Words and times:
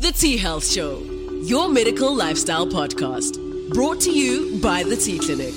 The 0.00 0.12
T 0.12 0.38
Health 0.38 0.66
Show, 0.66 1.02
your 1.42 1.68
medical 1.68 2.14
lifestyle 2.14 2.66
podcast, 2.66 3.36
brought 3.74 4.00
to 4.00 4.10
you 4.10 4.58
by 4.58 4.82
the 4.82 4.96
T 4.96 5.18
Clinic. 5.18 5.52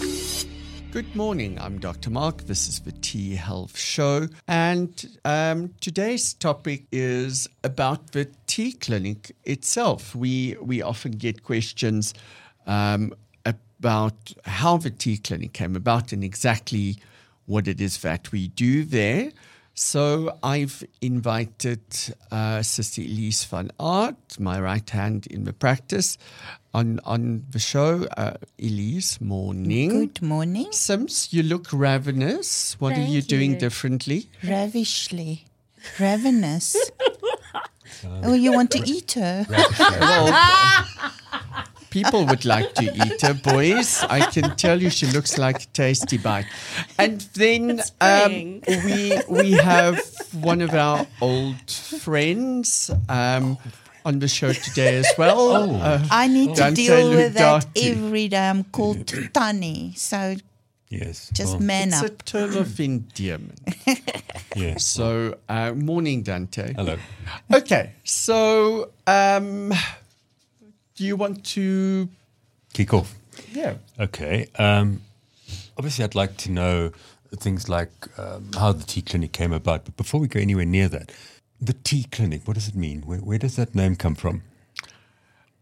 Good 0.92 1.16
morning. 1.16 1.58
I'm 1.62 1.80
Dr. 1.80 2.10
Mark. 2.10 2.42
This 2.42 2.68
is 2.68 2.82
the 2.82 2.92
T 2.92 3.36
Health 3.36 3.78
Show. 3.80 4.28
And 4.46 5.18
um, 5.24 5.74
today's 5.80 6.34
topic 6.34 6.84
is 6.92 7.48
about 7.64 8.12
the 8.12 8.30
T 8.46 8.74
Clinic 8.74 9.34
itself. 9.46 10.14
We, 10.14 10.58
we 10.62 10.82
often 10.82 11.14
get 11.14 11.44
questions 11.44 12.14
um, 12.68 13.14
about 13.46 14.34
how 14.44 14.76
the 14.76 14.90
T 14.90 15.20
Clinic 15.20 15.54
came 15.54 15.78
about 15.78 16.12
and 16.12 16.22
exactly 16.22 16.98
what 17.46 17.66
it 17.66 17.80
is 17.80 18.02
that 18.02 18.34
we 18.34 18.50
do 18.50 18.84
there. 18.84 19.32
So 19.76 20.38
I've 20.44 20.84
invited 21.02 21.82
uh, 22.32 22.62
Sister 22.62 23.02
Elize 23.02 23.44
van 23.46 23.72
Aardt, 23.80 24.40
my 24.40 24.60
right 24.62 24.88
hand 24.88 25.26
in 25.28 25.46
the 25.46 25.54
practice, 25.54 26.18
on 26.76 27.00
on 27.06 27.46
the 27.50 27.58
show. 27.58 28.06
Uh, 28.16 28.36
Elize, 28.60 29.20
morning. 29.20 29.90
Good 29.90 30.22
morning. 30.22 30.72
Sims, 30.72 31.34
you 31.34 31.42
look 31.42 31.74
ravenous. 31.74 32.80
What 32.80 32.94
are 32.94 32.96
Thank 32.98 33.10
you 33.10 33.22
doing 33.24 33.54
you. 33.54 33.60
differently? 33.60 34.30
Ravishly. 34.44 35.46
Ravenous. 36.00 36.76
oh, 38.24 38.34
you 38.34 38.52
want 38.52 38.70
to 38.72 38.80
eat 38.86 39.14
her? 39.14 39.46
Well, 39.50 41.14
people 41.94 42.26
would 42.26 42.44
like 42.44 42.74
to 42.76 42.84
eat 42.84 43.22
her, 43.22 43.34
boys. 43.54 44.04
I 44.10 44.22
can 44.32 44.56
tell 44.58 44.82
you, 44.82 44.90
she 44.90 45.06
looks 45.08 45.38
like 45.38 45.64
a 45.64 45.66
tasty 45.68 46.18
bite. 46.18 46.48
And 46.98 47.22
then 47.36 47.82
um, 48.02 48.62
we 48.86 49.20
we 49.30 49.52
have 49.54 50.00
one 50.34 50.62
of 50.62 50.74
our 50.74 51.06
old 51.22 51.70
friends 51.70 52.90
um, 53.08 53.58
on 54.06 54.20
the 54.20 54.28
show 54.28 54.52
today 54.54 54.98
as 54.98 55.12
well. 55.18 55.76
Uh, 55.82 56.04
I 56.12 56.28
need 56.28 56.50
to 56.56 56.62
Dante 56.62 56.76
deal 56.88 57.10
with 57.12 57.34
that 57.36 57.66
Laudati. 57.68 57.92
every 57.92 58.28
day. 58.28 58.50
I'm 58.50 58.64
called 58.66 59.08
Tani. 59.34 59.94
So 59.96 60.36
Yes. 60.90 61.30
just 61.34 61.54
well, 61.58 61.62
man 61.62 61.88
it's 61.88 62.04
up. 62.04 62.22
a 62.22 62.24
term 62.24 62.56
of 62.56 62.80
endearment. 62.80 63.58
yes. 64.56 64.86
So, 64.86 65.38
uh, 65.50 65.74
morning, 65.74 66.22
Dante. 66.22 66.74
Hello. 66.76 66.98
Okay, 67.52 67.94
so 68.04 68.92
um, 69.08 69.74
do 70.96 71.04
you 71.04 71.16
want 71.16 71.44
to? 71.46 72.10
Kick 72.74 72.94
off. 72.94 73.16
Yeah. 73.52 73.76
Okay. 74.00 74.48
Um, 74.58 75.02
obviously, 75.78 76.04
I'd 76.04 76.16
like 76.16 76.38
to 76.38 76.52
know 76.52 76.92
things 77.36 77.68
like 77.68 77.92
um, 78.18 78.52
how 78.54 78.72
the 78.72 78.84
T 78.84 79.02
Clinic 79.02 79.32
came 79.32 79.54
about. 79.54 79.86
But 79.86 79.98
before 79.98 80.20
we 80.20 80.28
go 80.28 80.40
anywhere 80.40 80.66
near 80.66 80.88
that, 80.90 81.12
the 81.60 81.74
T 81.74 82.06
Clinic, 82.12 82.48
what 82.48 82.56
does 82.56 82.68
it 82.68 82.76
mean? 82.76 83.02
Where, 83.02 83.20
where 83.20 83.38
does 83.38 83.56
that 83.56 83.74
name 83.74 83.96
come 83.96 84.16
from? 84.16 84.44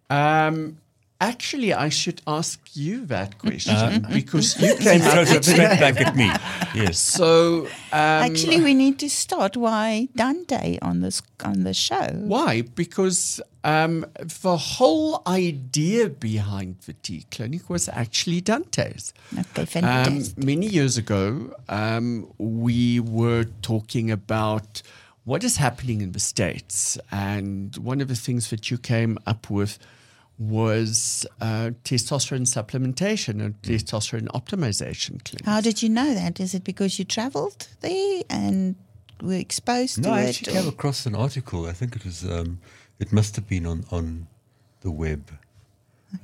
Um, 0.09 0.77
actually, 1.21 1.71
I 1.73 1.89
should 1.89 2.21
ask 2.27 2.59
you 2.75 3.05
that 3.05 3.37
question 3.37 4.05
because 4.13 4.59
you 4.61 4.75
came 4.87 5.01
up 5.01 5.11
Throws 5.13 5.31
it 5.31 5.35
with 5.35 5.45
straight 5.45 5.79
back 5.79 6.01
at 6.01 6.15
me. 6.15 6.29
Yes. 6.75 6.99
So, 6.99 7.65
um, 7.93 8.23
Actually, 8.27 8.59
we 8.61 8.73
need 8.73 8.99
to 8.99 9.09
start. 9.09 9.55
Why 9.55 10.09
Dante 10.15 10.77
on 10.81 10.99
this 11.01 11.21
on 11.43 11.63
the 11.63 11.73
show? 11.73 12.07
why? 12.35 12.61
Because 12.63 13.39
um, 13.63 14.05
the 14.43 14.57
whole 14.57 15.21
idea 15.27 16.09
behind 16.09 16.79
the 16.87 16.93
T 16.93 17.25
Clinic 17.31 17.69
was 17.69 17.87
actually 17.89 18.41
Dante's. 18.41 19.13
Okay, 19.33 19.61
Um, 19.61 19.67
fantastic. 19.67 20.43
many 20.43 20.67
years 20.67 20.97
ago, 20.97 21.53
um, 21.69 22.27
we 22.39 22.99
were 22.99 23.45
talking 23.61 24.09
about 24.11 24.81
what 25.23 25.43
is 25.43 25.57
happening 25.57 26.01
in 26.01 26.11
the 26.13 26.19
States. 26.19 26.97
And 27.11 27.77
one 27.77 28.01
of 28.01 28.07
the 28.07 28.15
things 28.15 28.49
that 28.49 28.71
you 28.71 28.77
came 28.79 29.19
up 29.27 29.49
with 29.51 29.77
was 30.41 31.25
uh, 31.39 31.69
testosterone 31.83 32.47
supplementation 32.47 33.43
and 33.45 33.61
testosterone 33.61 34.27
optimization 34.29 35.23
clinics. 35.23 35.45
How 35.45 35.61
did 35.61 35.83
you 35.83 35.89
know 35.89 36.15
that? 36.15 36.39
Is 36.39 36.55
it 36.55 36.63
because 36.63 36.97
you 36.97 37.05
travelled 37.05 37.67
there 37.81 38.23
and 38.27 38.75
were 39.21 39.35
exposed 39.35 40.01
No, 40.01 40.09
to 40.09 40.15
I 40.15 40.21
it? 40.21 40.29
actually 40.29 40.53
or- 40.53 40.61
came 40.61 40.69
across 40.69 41.05
an 41.05 41.13
article. 41.15 41.67
I 41.67 41.73
think 41.73 41.95
it 41.95 42.03
was, 42.03 42.23
um, 42.25 42.59
it 42.99 43.13
must 43.13 43.35
have 43.35 43.47
been 43.47 43.67
on, 43.67 43.85
on 43.91 44.27
the 44.81 44.89
web 44.91 45.31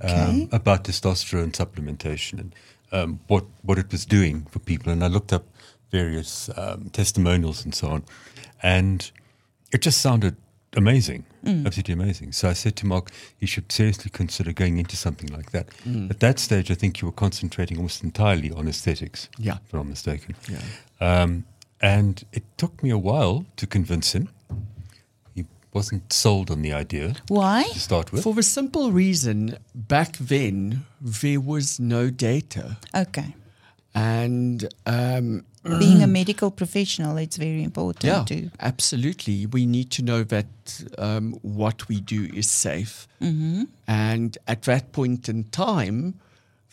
Okay. 0.03 0.13
um, 0.13 0.49
about 0.51 0.83
testosterone 0.83 1.51
supplementation 1.53 2.39
and 2.39 2.55
um, 2.91 3.19
what, 3.27 3.45
what 3.61 3.77
it 3.77 3.91
was 3.91 4.03
doing 4.05 4.45
for 4.49 4.59
people. 4.59 4.91
And 4.91 5.03
I 5.03 5.07
looked 5.07 5.31
up 5.31 5.45
various 5.91 6.49
um, 6.57 6.89
testimonials 6.89 7.63
and 7.63 7.73
so 7.73 7.87
on. 7.89 8.03
And 8.63 9.09
it 9.71 9.81
just 9.83 10.01
sounded 10.01 10.35
amazing, 10.75 11.25
absolutely 11.45 11.93
amazing. 11.93 12.31
So 12.33 12.49
I 12.49 12.53
said 12.53 12.75
to 12.77 12.85
Mark, 12.85 13.11
you 13.39 13.47
should 13.47 13.71
seriously 13.71 14.09
consider 14.11 14.51
going 14.53 14.77
into 14.77 14.95
something 14.95 15.29
like 15.31 15.51
that. 15.51 15.69
At 16.09 16.19
that 16.19 16.39
stage, 16.39 16.69
I 16.71 16.75
think 16.75 17.01
you 17.01 17.07
were 17.07 17.13
concentrating 17.13 17.77
almost 17.77 18.03
entirely 18.03 18.51
on 18.51 18.67
aesthetics, 18.67 19.29
Yeah. 19.37 19.57
if 19.65 19.73
I'm 19.73 19.79
not 19.79 19.87
mistaken. 19.87 20.35
Yeah. 20.49 20.61
Um, 20.99 21.45
and 21.81 22.23
it 22.33 22.43
took 22.57 22.81
me 22.83 22.89
a 22.89 22.97
while 22.97 23.45
to 23.55 23.67
convince 23.67 24.11
him. 24.13 24.29
He 25.35 25.45
wasn't 25.73 26.11
sold 26.11 26.49
on 26.51 26.61
the 26.63 26.73
idea 26.73 27.13
Why? 27.27 27.63
to 27.73 27.79
start 27.79 28.11
with. 28.11 28.23
For 28.23 28.33
the 28.33 28.43
simple 28.43 28.91
reason, 28.91 29.57
back 29.75 30.17
then, 30.17 30.85
there 31.01 31.39
was 31.39 31.79
no 31.79 32.09
data. 32.09 32.77
Okay. 32.95 33.35
And 33.97 34.69
um, 34.85 35.43
Being 35.63 36.03
a 36.03 36.07
medical 36.19 36.51
professional, 36.51 37.17
it's 37.17 37.37
very 37.37 37.63
important 37.63 38.03
yeah, 38.03 38.23
to 38.25 38.51
absolutely. 38.59 39.47
We 39.47 39.65
need 39.65 39.89
to 39.91 40.03
know 40.03 40.23
that 40.23 40.45
um, 40.99 41.33
what 41.41 41.87
we 41.87 41.99
do 41.99 42.29
is 42.31 42.47
safe. 42.47 43.07
Mm-hmm. 43.19 43.63
And 43.87 44.37
at 44.47 44.61
that 44.63 44.91
point 44.91 45.29
in 45.29 45.45
time, 45.45 46.19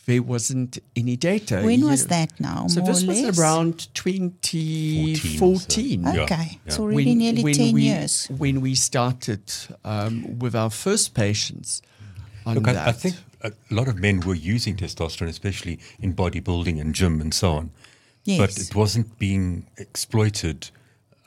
there 0.05 0.21
wasn't 0.21 0.77
any 0.95 1.17
data. 1.17 1.61
When 1.63 1.79
You- 1.79 1.87
was 1.87 2.05
that 2.07 2.39
now? 2.39 2.67
So 2.67 2.81
more 2.81 2.93
this 2.93 3.03
or 3.03 3.07
was 3.07 3.39
around 3.39 3.87
2014. 3.95 6.03
Yeah, 6.03 6.21
Okay, 6.23 6.59
it's 6.65 6.77
yeah. 6.77 6.83
already 6.83 7.15
nearly 7.15 7.53
10 7.53 7.73
we, 7.73 7.81
years. 7.81 8.27
When 8.37 8.61
we 8.61 8.75
started 8.75 9.51
um, 9.83 10.37
with 10.37 10.55
our 10.55 10.69
first 10.69 11.15
patients 11.15 11.81
on 12.45 12.55
Look, 12.55 12.65
that. 12.65 12.77
I, 12.77 12.89
I 12.89 12.91
think 12.91 13.15
a 13.45 13.73
lot 13.73 13.87
of 13.87 13.97
men 13.97 14.19
were 14.21 14.35
using 14.35 14.75
testosterone, 14.75 15.29
especially 15.29 15.79
in 15.99 16.13
bodybuilding 16.13 16.79
and 16.81 16.93
gym 16.95 17.21
and 17.21 17.33
so 17.33 17.51
on. 17.53 17.71
Yes. 18.23 18.39
But 18.39 18.57
it 18.57 18.75
wasn't 18.75 19.17
being 19.19 19.67
exploited 19.77 20.69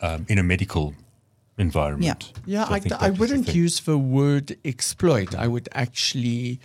um, 0.02 0.26
in 0.28 0.38
a 0.38 0.42
medical 0.42 0.94
environment. 1.56 2.32
Yeah, 2.46 2.66
So 2.66 2.74
I, 2.74 2.80
think 2.80 2.94
I 2.94 2.96
that 2.98 3.10
was 3.10 3.16
the 3.18 3.20
wouldn't 3.20 3.46
thing. 3.46 3.56
use 3.56 3.80
the 3.80 3.98
word 3.98 4.56
exploit. 4.64 5.34
I 5.34 5.46
would 5.46 5.68
actually 5.72 6.60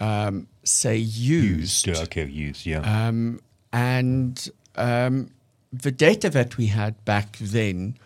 um, 0.00 0.46
say 0.64 0.96
used. 0.96 1.86
Yeah, 1.86 2.00
okay, 2.02 2.26
use, 2.26 2.66
yeah. 2.66 2.80
Um, 3.08 3.40
and 3.72 4.48
um, 4.76 5.30
the 5.72 5.92
data 5.92 6.28
that 6.30 6.56
we 6.56 6.66
had 6.66 7.04
back 7.04 7.36
then 7.38 7.96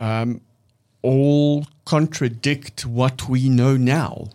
um, 0.00 0.40
all 1.02 1.66
contradict 1.84 2.86
what 2.86 3.28
we 3.28 3.48
know 3.48 3.76
now. 3.76 4.28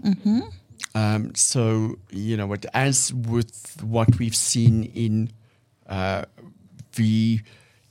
Um, 0.97 1.35
so, 1.35 1.99
you 2.09 2.35
know, 2.37 2.55
as 2.73 3.13
with 3.13 3.83
what 3.83 4.17
we've 4.17 4.35
seen 4.35 4.85
in 4.95 5.31
uh, 5.87 6.25
the 6.95 7.41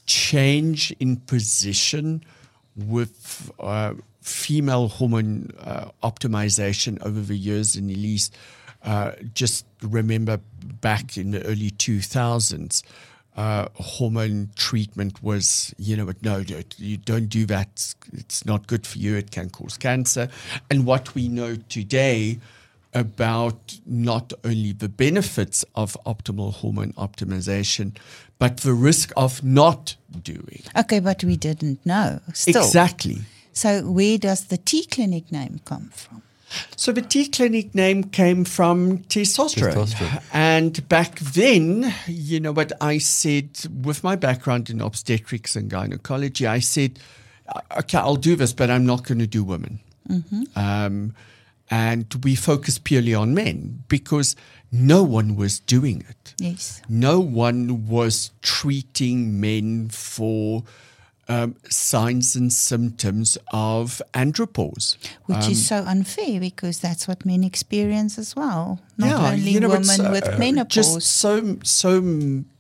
change 0.07 0.91
in 0.99 1.19
position 1.19 2.25
with 2.75 3.53
uh, 3.61 3.95
female 4.23 4.89
hormone 4.89 5.53
uh, 5.61 5.91
optimization 6.03 7.01
over 7.07 7.21
the 7.21 7.37
years 7.37 7.77
in 7.77 7.89
Elize, 7.91 8.31
uh, 8.83 9.13
just 9.35 9.67
remember 9.83 10.41
back 10.81 11.17
in 11.17 11.31
the 11.31 11.45
early 11.45 11.71
2000s, 11.71 12.83
uh, 13.37 13.69
hormone 13.75 14.51
treatment 14.57 15.23
was, 15.23 15.73
you 15.79 15.97
know, 15.97 16.11
no, 16.23 16.43
no, 16.49 16.63
you 16.77 16.97
don't 16.97 17.29
do 17.29 17.47
that. 17.47 17.95
It's 18.15 18.45
not 18.45 18.67
good 18.67 18.85
for 18.85 18.99
you. 18.99 19.15
It 19.15 19.31
can 19.31 19.49
cause 19.51 19.77
cancer. 19.77 20.29
And 20.73 20.85
what 20.85 21.15
we 21.15 21.29
know 21.29 21.55
today 21.69 22.41
about 22.97 23.79
not 23.85 24.33
only 24.43 24.73
the 24.73 24.89
benefits 24.89 25.65
of 25.75 25.97
optimal 26.07 26.55
hormone 26.55 26.93
optimization, 26.95 27.95
but 28.39 28.59
the 28.59 28.73
risk 28.73 29.13
of 29.17 29.45
not 29.45 29.97
doing. 30.23 30.63
Okay, 30.77 31.01
but 31.01 31.23
we 31.23 31.37
didn't 31.37 31.85
know. 31.85 32.21
Still. 32.33 32.65
Exactly. 32.65 33.19
So 33.53 33.83
where 33.83 34.19
does 34.19 34.47
the 34.47 34.57
T 34.57 34.87
clinic 34.87 35.31
name 35.31 35.61
come 35.65 35.91
from? 35.93 36.23
So 36.77 36.93
the 36.93 37.03
T 37.03 37.29
clinic 37.29 37.75
name 37.75 38.05
came 38.05 38.45
from 38.45 38.99
testosterone. 39.05 39.75
Testosterone. 39.75 40.23
And 40.33 40.89
back 40.89 41.19
then, 41.19 41.93
you 42.07 42.41
know 42.41 42.53
what 42.53 42.73
I 42.81 42.99
said 42.99 43.51
with 43.83 44.03
my 44.03 44.17
background 44.17 44.71
in 44.71 44.81
obstetrics 44.81 45.55
and 45.57 45.69
gynecology, 45.69 46.47
I 46.47 46.61
said, 46.61 46.99
okay, 47.77 47.99
I'll 47.99 48.17
do 48.17 48.37
this, 48.37 48.53
but 48.53 48.71
I'm 48.71 48.87
not 48.87 49.05
going 49.05 49.19
to 49.19 49.27
do 49.27 49.45
women. 49.45 49.81
Hmm. 50.07 50.43
Um, 50.55 51.15
and 51.71 52.07
we 52.23 52.35
focused 52.35 52.85
purely 52.85 53.15
on 53.15 53.35
men 53.35 53.85
because 53.89 54.37
no 54.71 55.03
one 55.03 55.37
was 55.37 55.61
doing 55.61 56.05
it. 56.09 56.35
Yes. 56.39 56.83
No 56.89 57.21
one 57.21 57.87
was 57.89 58.31
treating 58.43 59.41
men 59.41 59.89
for 59.89 60.65
um, 61.29 61.57
signs 61.69 62.37
and 62.37 62.53
symptoms 62.53 63.37
of 63.53 64.01
andropause. 64.15 64.97
Which 65.25 65.49
is 65.49 65.67
so 65.67 65.79
unfair 65.79 66.39
because 66.41 66.81
that's 66.81 67.09
what 67.09 67.25
men 67.25 67.43
experience 67.43 68.19
as 68.19 68.37
well. 68.37 68.81
Not 68.97 69.33
only 69.33 69.51
you 69.51 69.61
know, 69.61 69.69
women 69.69 69.83
it's, 69.83 70.01
uh, 70.01 70.11
with 70.13 70.39
menopause. 70.39 70.75
Just 70.75 71.01
so 71.03 71.59
so 71.63 72.01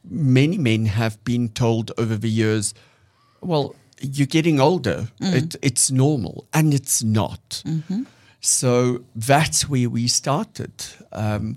many 0.08 0.58
men 0.58 0.86
have 0.86 1.22
been 1.24 1.48
told 1.50 1.92
over 1.98 2.16
the 2.16 2.30
years, 2.30 2.74
well, 3.40 3.74
you're 4.00 4.26
getting 4.26 4.60
older. 4.60 5.08
Mm. 5.20 5.34
It, 5.34 5.56
it's 5.62 5.90
normal, 5.90 6.46
and 6.52 6.74
it's 6.74 7.02
not. 7.02 7.62
Mm-hmm. 7.64 8.04
So 8.46 9.04
that's 9.14 9.68
where 9.68 9.90
we 9.90 10.06
started 10.08 10.72
um, 11.12 11.56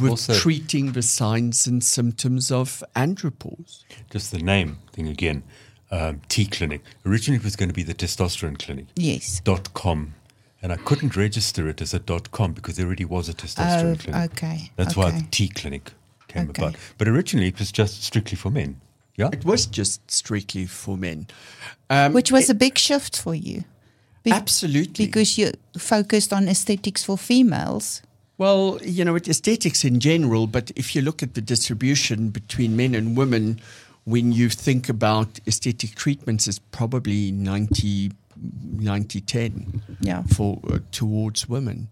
with 0.00 0.10
Also- 0.10 0.34
treating 0.34 0.92
the 0.92 1.02
signs 1.02 1.66
and 1.66 1.82
symptoms 1.82 2.50
of 2.52 2.84
andropause. 2.94 3.84
Just 4.10 4.30
the 4.32 4.38
name 4.38 4.78
thing 4.92 5.08
again. 5.08 5.42
Um, 5.90 6.20
T 6.28 6.46
clinic. 6.46 6.82
Originally, 7.04 7.38
it 7.38 7.44
was 7.44 7.54
going 7.56 7.68
to 7.68 7.74
be 7.74 7.84
the 7.84 7.94
testosterone 7.94 8.58
clinic. 8.58 8.86
yes. 8.96 9.40
Dot 9.44 9.72
com, 9.72 10.14
and 10.60 10.72
I 10.72 10.76
couldn't 10.76 11.14
register 11.16 11.68
it 11.68 11.80
as 11.80 11.94
a 11.94 12.00
dot 12.00 12.32
com 12.32 12.52
because 12.54 12.76
there 12.76 12.86
already 12.86 13.04
was 13.04 13.28
a 13.28 13.34
testosterone 13.34 13.94
Oh, 13.94 13.96
clinic. 13.96 14.32
okay, 14.32 14.70
That's 14.76 14.96
why 14.96 15.10
the 15.12 15.24
T 15.30 15.48
clinic 15.48 15.92
came 16.26 16.50
Okay. 16.50 16.60
about. 16.62 16.76
But 16.98 17.06
originally, 17.08 17.46
it 17.48 17.58
was 17.60 17.70
just 17.70 18.02
strictly 18.02 18.36
for 18.36 18.50
men. 18.50 18.80
Yeah. 19.14 19.30
It 19.32 19.44
was 19.44 19.64
just 19.64 20.10
strictly 20.10 20.66
for 20.66 20.96
men. 20.98 21.28
Um, 21.88 22.12
Which 22.12 22.30
was 22.32 22.50
a 22.50 22.54
big 22.54 22.76
shift 22.76 23.16
for 23.16 23.34
you. 23.34 23.62
Be- 24.26 24.32
Absolutely. 24.32 25.06
Because 25.06 25.38
you 25.38 25.52
focused 25.78 26.32
on 26.32 26.48
aesthetics 26.48 27.04
for 27.04 27.16
females. 27.16 28.02
Well, 28.38 28.78
you 28.82 29.04
know, 29.04 29.14
it 29.14 29.28
aesthetics 29.28 29.84
in 29.84 30.00
general, 30.00 30.46
but 30.48 30.72
if 30.74 30.94
you 30.96 31.00
look 31.02 31.22
at 31.22 31.34
the 31.34 31.40
distribution 31.40 32.30
between 32.30 32.74
men 32.76 32.94
and 32.96 33.16
women, 33.16 33.60
when 34.04 34.32
you 34.32 34.48
think 34.50 34.88
about 34.88 35.38
aesthetic 35.46 35.94
treatments, 35.94 36.48
it's 36.48 36.58
probably 36.58 37.30
90, 37.30 38.10
90 38.80 39.20
10 39.20 39.82
Yeah. 40.00 40.22
for, 40.24 40.58
uh, 40.68 40.78
towards 40.90 41.48
women. 41.48 41.86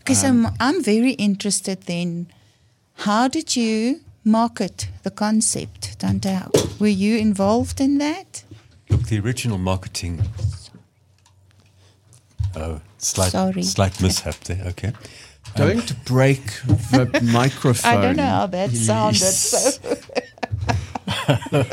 Because 0.00 0.24
Um, 0.24 0.46
I'm, 0.46 0.54
I'm 0.76 0.82
very 0.82 1.12
interested 1.12 1.82
then. 1.82 2.26
How 3.06 3.28
did 3.28 3.54
you 3.54 4.00
market 4.24 4.88
the 5.04 5.10
concept, 5.12 6.00
Dante? 6.00 6.40
Were 6.80 6.88
you 7.04 7.16
involved 7.16 7.80
in 7.80 7.98
that? 7.98 8.42
Look, 8.90 9.06
the 9.08 9.18
original 9.20 9.58
marketing. 9.58 10.20
Oh, 12.56 12.80
slight, 12.98 13.32
Sorry. 13.32 13.62
slight 13.62 14.00
mishap 14.02 14.36
there. 14.44 14.64
Okay. 14.68 14.92
Don't 15.56 16.04
break 16.04 16.44
the 16.90 17.20
microphone. 17.32 17.92
I 17.98 18.02
don't 18.02 18.16
know 18.16 18.24
how 18.24 18.46
that 18.46 18.70
sounded. 18.72 19.20
Elize. 19.22 20.02
So. 21.22 21.64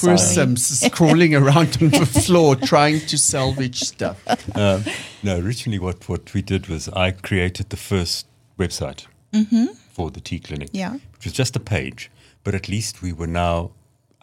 Poor 0.00 0.18
Sims 0.18 0.70
is 0.70 0.90
crawling 0.92 1.34
around 1.34 1.78
on 1.80 1.88
the 1.90 2.06
floor 2.26 2.56
trying 2.56 3.00
to 3.00 3.16
salvage 3.16 3.80
stuff. 3.80 4.22
Um, 4.56 4.84
no, 5.22 5.38
originally 5.38 5.78
what, 5.78 6.08
what 6.08 6.34
we 6.34 6.42
did 6.42 6.66
was 6.66 6.88
I 6.88 7.12
created 7.12 7.70
the 7.70 7.76
first 7.76 8.26
website 8.58 9.06
for 9.92 10.10
the 10.10 10.20
T 10.20 10.40
clinic. 10.40 10.68
Mm-hmm. 10.68 10.76
Yeah. 10.76 10.92
Which 10.94 11.24
was 11.24 11.32
just 11.32 11.56
a 11.56 11.60
page, 11.60 12.10
but 12.44 12.54
at 12.54 12.68
least 12.68 13.02
we 13.02 13.12
were 13.12 13.26
now 13.28 13.70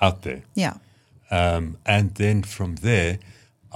out 0.01 0.23
there. 0.23 0.43
Yeah. 0.55 0.77
Um, 1.31 1.77
and 1.85 2.15
then 2.15 2.43
from 2.43 2.75
there, 2.77 3.19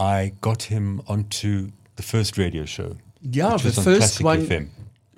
I 0.02 0.34
got 0.42 0.64
him 0.64 1.02
onto 1.08 1.72
the 1.96 2.04
first 2.04 2.38
radio 2.38 2.66
show. 2.66 2.98
Yeah, 3.22 3.58
the 3.58 3.66
was 3.66 3.78
on 3.78 3.84
first 3.84 4.20
Classic 4.20 4.26
one. 4.26 4.42
FM. 4.48 4.68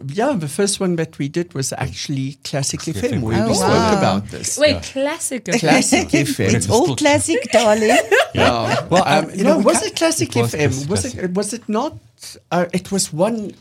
Yeah, 0.06 0.34
the 0.34 0.50
first 0.50 0.80
one 0.82 0.98
that 0.98 1.18
we 1.18 1.30
did 1.30 1.54
was 1.54 1.72
actually 1.72 2.34
Classic 2.44 2.80
Classic 2.82 3.12
FM, 3.12 3.20
FM. 3.20 3.22
where 3.22 3.44
Oh, 3.44 3.48
we 3.48 3.54
spoke 3.54 3.94
about 3.98 4.28
this. 4.28 4.58
Wait, 4.58 4.82
classic. 4.84 5.46
Classic 5.46 6.10
FM. 6.10 6.54
It's 6.54 6.70
all 6.70 6.96
classic, 6.96 7.42
darling. 7.52 7.98
Yeah. 8.36 8.88
Well, 8.90 9.04
Um, 9.08 9.30
you 9.38 9.44
no, 9.44 9.52
know, 9.54 9.60
was 9.60 9.82
it 9.84 9.96
Classic 9.96 10.36
it 10.36 10.42
was 10.42 10.54
FM? 10.54 10.90
Was 10.90 11.02
classic. 11.02 11.24
it? 11.24 11.32
Was 11.36 11.54
it 11.54 11.70
not? 11.70 11.94
Uh, 12.52 12.66
it 12.74 12.92
was 12.92 13.14
one 13.14 13.54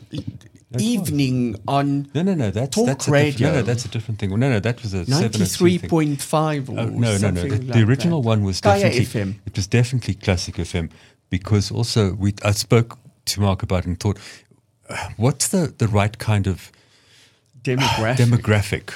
evening 0.79 1.55
on 1.67 2.09
No, 2.15 2.23
no, 2.23 2.33
no. 2.33 2.49
That's 2.51 2.75
Talk 2.75 2.87
that's 2.87 3.07
a 3.07 3.11
radio. 3.11 3.49
no, 3.49 3.53
no, 3.57 3.61
that's 3.61 3.85
a 3.85 3.87
different 3.89 4.19
thing. 4.19 4.31
Well, 4.31 4.39
no, 4.39 4.49
no, 4.49 4.59
that 4.59 4.81
was 4.81 4.93
a 4.95 5.05
seven 5.05 5.21
ninety-three 5.21 5.45
three 5.45 5.77
thing. 5.77 5.89
point 5.89 6.21
five 6.21 6.69
or 6.69 6.79
Oh, 6.79 6.85
no, 6.85 6.89
no, 6.89 7.11
no. 7.11 7.17
something 7.17 7.49
The, 7.49 7.57
like 7.67 7.73
the 7.77 7.83
original 7.83 8.21
that. 8.21 8.27
one 8.27 8.43
was 8.43 8.59
Kaya 8.59 8.81
definitely 8.89 9.05
FM. 9.05 9.35
It 9.45 9.55
was 9.55 9.67
definitely 9.67 10.15
classic 10.15 10.55
FM 10.55 10.89
because 11.37 11.71
also 11.71 12.13
we 12.23 12.29
I 12.49 12.51
spoke 12.53 12.97
to 13.25 13.41
Mark 13.41 13.63
about 13.63 13.79
it 13.83 13.87
and 13.87 13.99
thought, 13.99 14.19
uh, 14.89 15.09
what's 15.17 15.47
the 15.47 15.73
the 15.77 15.87
right 15.87 16.15
kind 16.19 16.47
of 16.47 16.71
demographic. 17.63 18.17
demographic? 18.17 18.93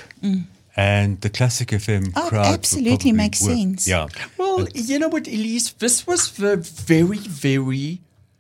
And 0.80 1.22
the 1.22 1.30
classic 1.30 1.70
FM 1.72 2.04
Mm. 2.04 2.14
Oh, 2.16 2.30
crowd 2.30 2.54
absolutely 2.54 3.12
makes 3.12 3.42
work. 3.42 3.52
sense. 3.58 3.88
Yeah. 3.88 4.08
Well, 4.38 4.68
you 4.76 5.00
know 5.00 5.10
what, 5.10 5.24
Elize? 5.28 5.74
This 5.80 6.06
was 6.06 6.32
the 6.38 6.58
very, 6.88 7.18
very 7.48 8.00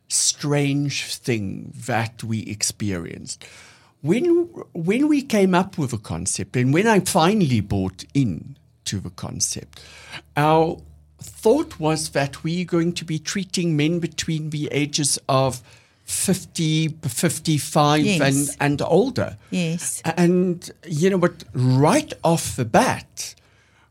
strange 0.09 1.15
thing 1.25 1.73
that 1.87 2.23
we 2.23 2.37
experienced. 2.55 3.43
When, 4.03 4.25
when 4.73 5.07
we 5.07 5.23
came 5.23 5.55
up 5.55 5.77
with 5.79 5.93
a 5.93 5.97
concept 5.97 6.55
and 6.55 6.73
when 6.75 6.85
I 6.87 6.99
finally 6.99 7.61
bought 7.61 8.05
in 8.13 8.55
to 8.85 8.99
the 8.99 9.09
concept, 9.09 9.81
our 10.35 10.77
thought 11.47 11.79
was 11.79 12.09
that 12.09 12.43
we're 12.43 12.65
going 12.65 12.91
to 12.91 13.05
be 13.05 13.17
treating 13.17 13.77
men 13.77 13.99
between 13.99 14.49
the 14.49 14.67
ages 14.69 15.17
of 15.29 15.61
50, 16.03 16.89
55 16.89 18.01
Yes. 18.01 18.19
and, 18.21 18.57
and 18.59 18.81
older. 18.81 19.37
Yes. 19.49 20.01
And 20.03 20.69
you 20.85 21.09
know 21.09 21.17
what? 21.17 21.45
Right 21.53 22.11
off 22.21 22.57
the 22.57 22.65
bat, 22.65 23.33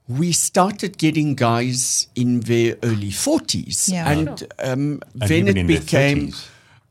we 0.06 0.32
started 0.32 0.98
getting 0.98 1.34
guys 1.34 2.08
in 2.14 2.40
their 2.40 2.76
early 2.82 3.10
40s. 3.10 3.90
Yeah. 3.90 4.10
And, 4.10 4.46
um, 4.58 5.00
then 5.14 5.48
it 5.48 5.66
became 5.66 6.34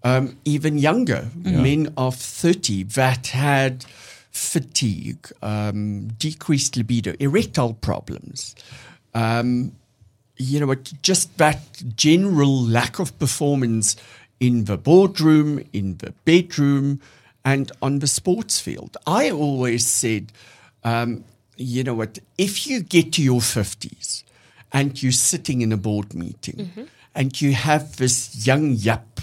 um, 0.03 0.35
even 0.45 0.79
younger, 0.79 1.29
men 1.35 1.93
of 1.95 2.15
30 2.15 2.83
that 2.95 3.27
had 3.27 3.85
fatigue, 4.31 5.31
um, 5.43 6.07
decreased 6.17 6.75
libido, 6.75 7.13
erectile 7.19 7.75
problems. 7.75 8.55
Um, 9.13 9.71
you 10.37 10.59
know, 10.59 10.67
what, 10.67 10.91
just 11.01 11.37
that 11.37 11.81
general 11.95 12.61
lack 12.61 12.99
of 12.99 13.17
performance 13.19 13.95
in 14.39 14.65
the 14.65 14.77
boardroom, 14.77 15.63
in 15.71 15.97
the 15.97 16.11
bedroom, 16.25 16.99
and 17.43 17.71
on 17.81 17.99
the 17.99 18.07
sports 18.07 18.59
field. 18.59 18.97
I 19.05 19.29
always 19.29 19.85
said, 19.85 20.31
um, 20.83 21.23
you 21.57 21.83
know 21.83 21.93
what, 21.93 22.19
if 22.37 22.67
you 22.67 22.81
get 22.81 23.13
to 23.13 23.23
your 23.23 23.39
50s 23.39 24.23
and 24.73 25.01
you're 25.01 25.11
sitting 25.11 25.61
in 25.61 25.71
a 25.71 25.77
board 25.77 26.13
meeting 26.13 26.71
and 27.13 27.41
you 27.41 27.53
have 27.53 27.95
this 27.95 28.45
young 28.45 28.71
yap 28.71 29.21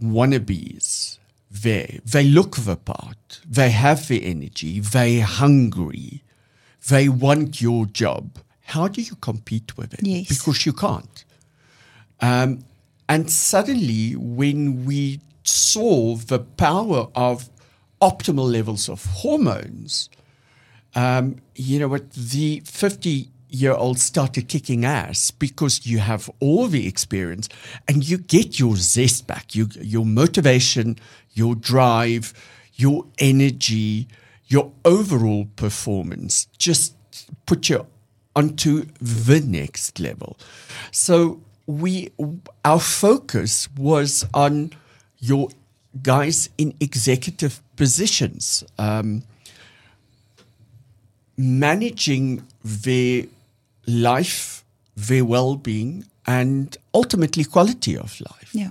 wannabes 0.00 1.18
there, 1.50 2.00
they 2.04 2.24
look 2.24 2.56
the 2.56 2.76
part, 2.76 3.40
they 3.48 3.70
have 3.70 4.08
the 4.08 4.24
energy, 4.24 4.80
they're 4.80 5.22
hungry, 5.22 6.22
they 6.88 7.08
want 7.08 7.60
your 7.60 7.86
job. 7.86 8.38
How 8.64 8.88
do 8.88 9.00
you 9.00 9.14
compete 9.16 9.76
with 9.76 9.94
it? 9.94 10.00
Yes. 10.02 10.28
Because 10.28 10.66
you 10.66 10.72
can't. 10.72 11.24
Um, 12.20 12.64
and 13.08 13.30
suddenly, 13.30 14.16
when 14.16 14.84
we 14.84 15.20
saw 15.44 16.16
the 16.16 16.38
power 16.38 17.08
of 17.14 17.50
optimal 18.00 18.50
levels 18.50 18.88
of 18.88 19.04
hormones, 19.04 20.08
um, 20.94 21.36
you 21.54 21.78
know 21.78 21.88
what, 21.88 22.12
the 22.12 22.62
50 22.64 23.28
year 23.48 23.72
olds 23.72 24.02
started 24.02 24.48
kicking 24.48 24.84
ass 24.84 25.30
because 25.30 25.86
you 25.86 25.98
have 25.98 26.28
all 26.40 26.66
the 26.66 26.86
experience 26.88 27.48
and 27.86 28.08
you 28.08 28.18
get 28.18 28.58
your 28.58 28.76
zest 28.76 29.26
back, 29.26 29.54
you, 29.54 29.68
your 29.80 30.04
motivation, 30.04 30.98
your 31.32 31.54
drive, 31.54 32.32
your 32.74 33.06
energy, 33.18 34.08
your 34.46 34.72
overall 34.84 35.46
performance 35.56 36.46
just 36.58 36.94
put 37.46 37.68
you 37.68 37.86
onto 38.36 38.84
the 39.00 39.40
next 39.40 40.00
level. 40.00 40.36
So 40.90 41.40
we 41.66 42.10
our 42.64 42.80
focus 42.80 43.68
was 43.76 44.26
on 44.34 44.72
your 45.18 45.48
guys 46.02 46.48
in 46.58 46.74
executive 46.80 47.60
positions. 47.76 48.64
Um, 48.78 49.22
managing 51.36 52.42
their 52.64 53.24
life, 53.86 54.64
their 54.96 55.24
well 55.24 55.56
being, 55.56 56.04
and 56.26 56.76
ultimately 56.92 57.44
quality 57.44 57.96
of 57.96 58.20
life, 58.20 58.50
Yeah. 58.52 58.70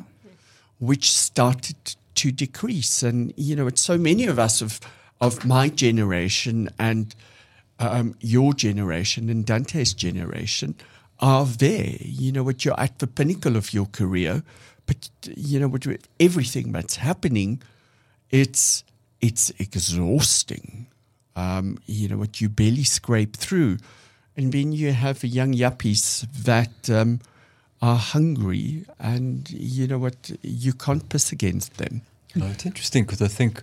which 0.79 1.11
started 1.11 1.75
to 2.15 2.31
decrease. 2.31 3.03
And, 3.03 3.33
you 3.35 3.55
know, 3.55 3.67
it's 3.67 3.81
so 3.81 3.97
many 3.97 4.25
of 4.25 4.39
us 4.39 4.61
of, 4.61 4.79
of 5.19 5.45
my 5.45 5.69
generation 5.69 6.69
and 6.79 7.13
um, 7.79 8.15
your 8.19 8.53
generation 8.53 9.29
and 9.29 9.45
Dante's 9.45 9.93
generation 9.93 10.75
are 11.19 11.45
there. 11.45 11.97
You 11.99 12.31
know, 12.31 12.43
what 12.43 12.65
you're 12.65 12.79
at 12.79 12.99
the 12.99 13.07
pinnacle 13.07 13.55
of 13.55 13.73
your 13.73 13.85
career, 13.87 14.43
but, 14.85 15.09
you 15.35 15.59
know, 15.59 15.67
what 15.67 15.85
everything 16.19 16.71
that's 16.71 16.97
happening, 16.97 17.61
it's, 18.29 18.83
it's 19.21 19.51
exhausting 19.59 20.87
um, 21.35 21.79
you 21.87 22.07
know 22.07 22.17
what 22.17 22.41
you 22.41 22.47
barely 22.47 22.83
scrape 22.83 23.35
through 23.35 23.77
and 24.35 24.51
then 24.51 24.71
you 24.71 24.91
have 24.91 25.23
young 25.23 25.53
yuppies 25.53 26.25
that 26.43 26.89
um, 26.89 27.19
are 27.81 27.97
hungry, 27.97 28.85
and 28.99 29.49
you 29.51 29.87
know 29.87 29.97
what? 29.97 30.31
You 30.41 30.73
can't 30.73 31.07
piss 31.09 31.31
against 31.31 31.77
them. 31.77 32.01
No, 32.33 32.47
it's 32.47 32.65
interesting 32.65 33.03
because 33.03 33.21
I 33.21 33.27
think 33.27 33.61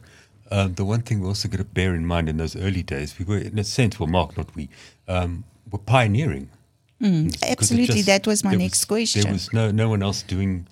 um, 0.51 0.75
the 0.75 0.85
one 0.85 1.03
thing 1.03 1.21
we 1.21 1.27
also 1.29 1.49
got 1.49 1.59
to 1.59 1.65
bear 1.65 1.95
in 1.95 2.05
mind 2.07 2.29
in 2.29 2.37
those 2.37 2.57
early 2.57 2.83
days, 2.83 3.19
we 3.19 3.25
were, 3.25 3.39
in 3.39 3.59
a 3.59 3.65
sense, 3.65 3.99
well, 4.01 4.09
Mark, 4.09 4.37
not 4.37 4.55
we, 4.57 4.69
um, 5.09 5.45
were 5.71 5.79
pioneering. 5.79 6.49
Mm, 7.01 7.35
Absolutely, 7.49 7.95
just- 7.97 8.07
that 8.07 8.27
was 8.27 8.45
my 8.45 8.51
there 8.51 8.59
next 8.59 8.85
question. 8.85 9.23
There 9.23 9.33
was 9.33 9.53
no, 9.53 9.71
no 9.71 9.89
one 9.89 10.03
else 10.03 10.23
doing 10.23 10.67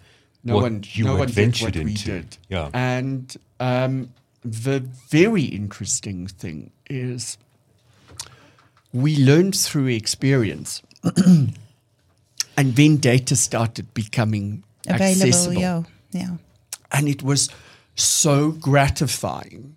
no 0.44 0.54
what 0.56 0.62
one, 0.64 0.84
you 0.92 1.04
no 1.04 1.12
had 1.12 1.18
one 1.20 1.26
did 1.28 1.34
ventured 1.34 1.76
what 1.76 1.84
we 1.84 1.90
into. 1.92 2.04
did. 2.04 2.36
Yeah. 2.48 2.68
And 2.74 3.34
um, 3.60 4.12
the 4.44 4.80
very 5.08 5.44
interesting 5.44 6.26
thing 6.26 6.70
is 6.90 7.38
we 8.92 9.16
learned 9.16 9.56
through 9.56 9.86
experience, 9.86 10.82
and 11.26 11.54
then 12.56 12.96
data 12.96 13.36
started 13.36 13.92
becoming 13.94 14.64
Available, 14.86 15.22
accessible. 15.26 15.54
yeah, 15.60 15.82
yeah. 16.10 16.36
And 16.92 17.08
it 17.08 17.22
was 17.22 17.50
so 17.98 18.52
gratifying 18.52 19.76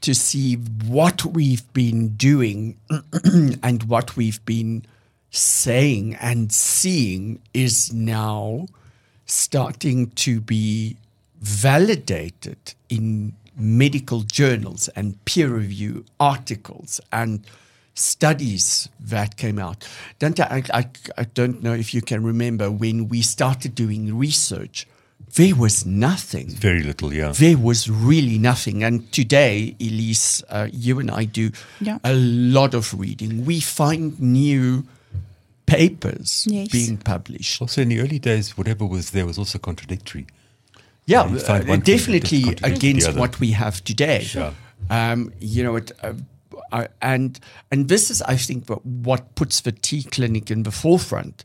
to 0.00 0.14
see 0.14 0.54
what 0.54 1.24
we've 1.24 1.70
been 1.72 2.10
doing 2.10 2.78
and 3.62 3.82
what 3.84 4.16
we've 4.16 4.44
been 4.44 4.84
saying 5.30 6.14
and 6.16 6.52
seeing 6.52 7.40
is 7.52 7.92
now 7.92 8.66
starting 9.26 10.10
to 10.10 10.40
be 10.40 10.96
validated 11.40 12.74
in 12.88 13.32
medical 13.56 14.22
journals 14.22 14.88
and 14.88 15.22
peer 15.24 15.48
review 15.48 16.04
articles 16.20 17.00
and 17.12 17.44
studies 17.94 18.88
that 19.00 19.36
came 19.36 19.58
out. 19.58 19.86
Dante, 20.20 20.44
I, 20.44 20.62
I, 20.72 20.88
I 21.18 21.24
don't 21.24 21.62
know 21.62 21.74
if 21.74 21.92
you 21.92 22.00
can 22.00 22.22
remember 22.22 22.70
when 22.70 23.08
we 23.08 23.20
started 23.22 23.74
doing 23.74 24.16
research, 24.16 24.86
there 25.34 25.54
was 25.54 25.84
nothing 25.86 26.48
Very 26.50 26.82
little, 26.82 27.12
yeah. 27.12 27.32
there 27.32 27.58
was 27.58 27.88
really 27.90 28.38
nothing. 28.38 28.82
And 28.82 29.10
today, 29.12 29.76
Elize, 29.78 30.42
uh, 30.48 30.68
you 30.72 30.98
and 31.00 31.10
I 31.10 31.24
do 31.24 31.50
Yeah. 31.80 31.98
a 32.04 32.14
lot 32.14 32.74
of 32.74 32.98
reading. 32.98 33.44
We 33.44 33.60
find 33.60 34.18
new 34.20 34.84
papers 35.66 36.46
Yes. 36.50 36.68
being 36.68 36.96
published. 36.96 37.60
Also, 37.60 37.82
in 37.82 37.88
the 37.90 38.00
early 38.00 38.18
days, 38.18 38.56
whatever 38.56 38.86
was 38.86 39.10
there 39.10 39.26
was 39.26 39.38
also 39.38 39.58
contradictory. 39.58 40.26
Yeah, 41.06 41.22
uh, 41.22 41.28
one 41.28 41.38
thing 41.38 41.66
that 41.66 41.84
definitely 41.84 42.56
against 42.62 43.14
what 43.14 43.38
we 43.40 43.52
have 43.52 43.82
today. 43.84 44.24
Sure. 44.24 44.52
Um, 44.90 45.32
you 45.40 45.62
know, 45.62 45.76
it, 45.76 45.92
uh, 46.02 46.12
I, 46.72 46.88
and 47.00 47.38
and 47.70 47.88
this 47.88 48.10
is, 48.10 48.20
I 48.22 48.36
think, 48.36 48.68
what, 48.68 48.84
what 48.84 49.34
puts 49.34 49.60
the 49.62 49.72
T 49.72 50.02
Clinic 50.02 50.50
in 50.50 50.64
the 50.64 50.70
forefront 50.70 51.44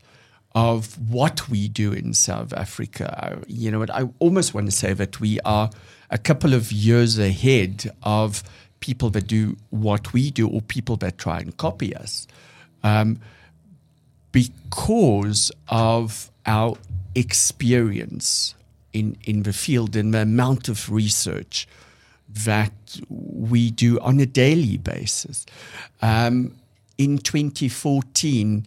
of 0.56 0.98
what 1.10 1.50
we 1.50 1.68
do 1.68 1.92
in 1.92 2.14
South 2.14 2.54
Africa. 2.54 3.42
You 3.48 3.72
know, 3.72 3.86
I 3.92 4.10
almost 4.20 4.54
want 4.54 4.68
to 4.68 4.72
say 4.72 4.94
that 4.94 5.20
we 5.20 5.40
are 5.42 5.70
a 6.10 6.18
couple 6.18 6.54
of 6.54 6.72
years 6.72 7.18
ahead 7.18 7.92
of 8.04 8.44
people 8.80 9.10
that 9.12 9.28
do 9.28 9.58
what 9.72 10.14
we 10.14 10.30
do 10.30 10.48
or 10.48 10.62
people 10.62 10.96
that 10.98 11.18
try 11.18 11.40
and 11.40 11.56
copy 11.58 11.96
us. 11.96 12.28
Um, 12.84 13.20
because 14.32 15.52
of 15.70 16.30
our 16.46 16.76
experience 17.16 18.56
in, 18.92 19.18
in 19.24 19.44
the 19.44 19.54
field 19.54 19.96
and 19.96 20.14
the 20.14 20.22
amount 20.22 20.70
of 20.70 20.92
research 20.92 21.68
that 22.30 23.00
we 23.10 23.72
do 23.72 24.00
on 24.00 24.20
a 24.20 24.26
daily 24.26 24.78
basis. 24.78 25.46
Um, 26.02 26.56
in 26.98 27.18
2014, 27.20 28.66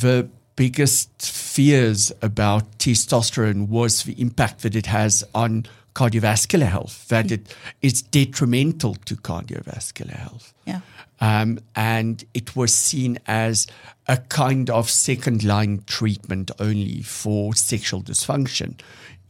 the 0.00 0.28
biggest 0.60 1.10
fears 1.22 2.12
about 2.20 2.70
testosterone 2.76 3.66
was 3.68 4.02
the 4.02 4.12
impact 4.20 4.60
that 4.60 4.76
it 4.76 4.84
has 4.84 5.24
on 5.34 5.64
cardiovascular 5.94 6.66
health, 6.66 7.08
that 7.08 7.32
it 7.32 7.56
is 7.80 8.02
detrimental 8.02 8.94
to 9.06 9.16
cardiovascular 9.16 10.10
health. 10.10 10.52
Yeah. 10.66 10.80
Um, 11.18 11.60
and 11.74 12.22
it 12.34 12.54
was 12.54 12.74
seen 12.74 13.18
as 13.26 13.66
a 14.06 14.18
kind 14.18 14.68
of 14.68 14.90
second 14.90 15.44
line 15.44 15.82
treatment 15.86 16.50
only 16.58 17.00
for 17.04 17.54
sexual 17.54 18.02
dysfunction 18.02 18.78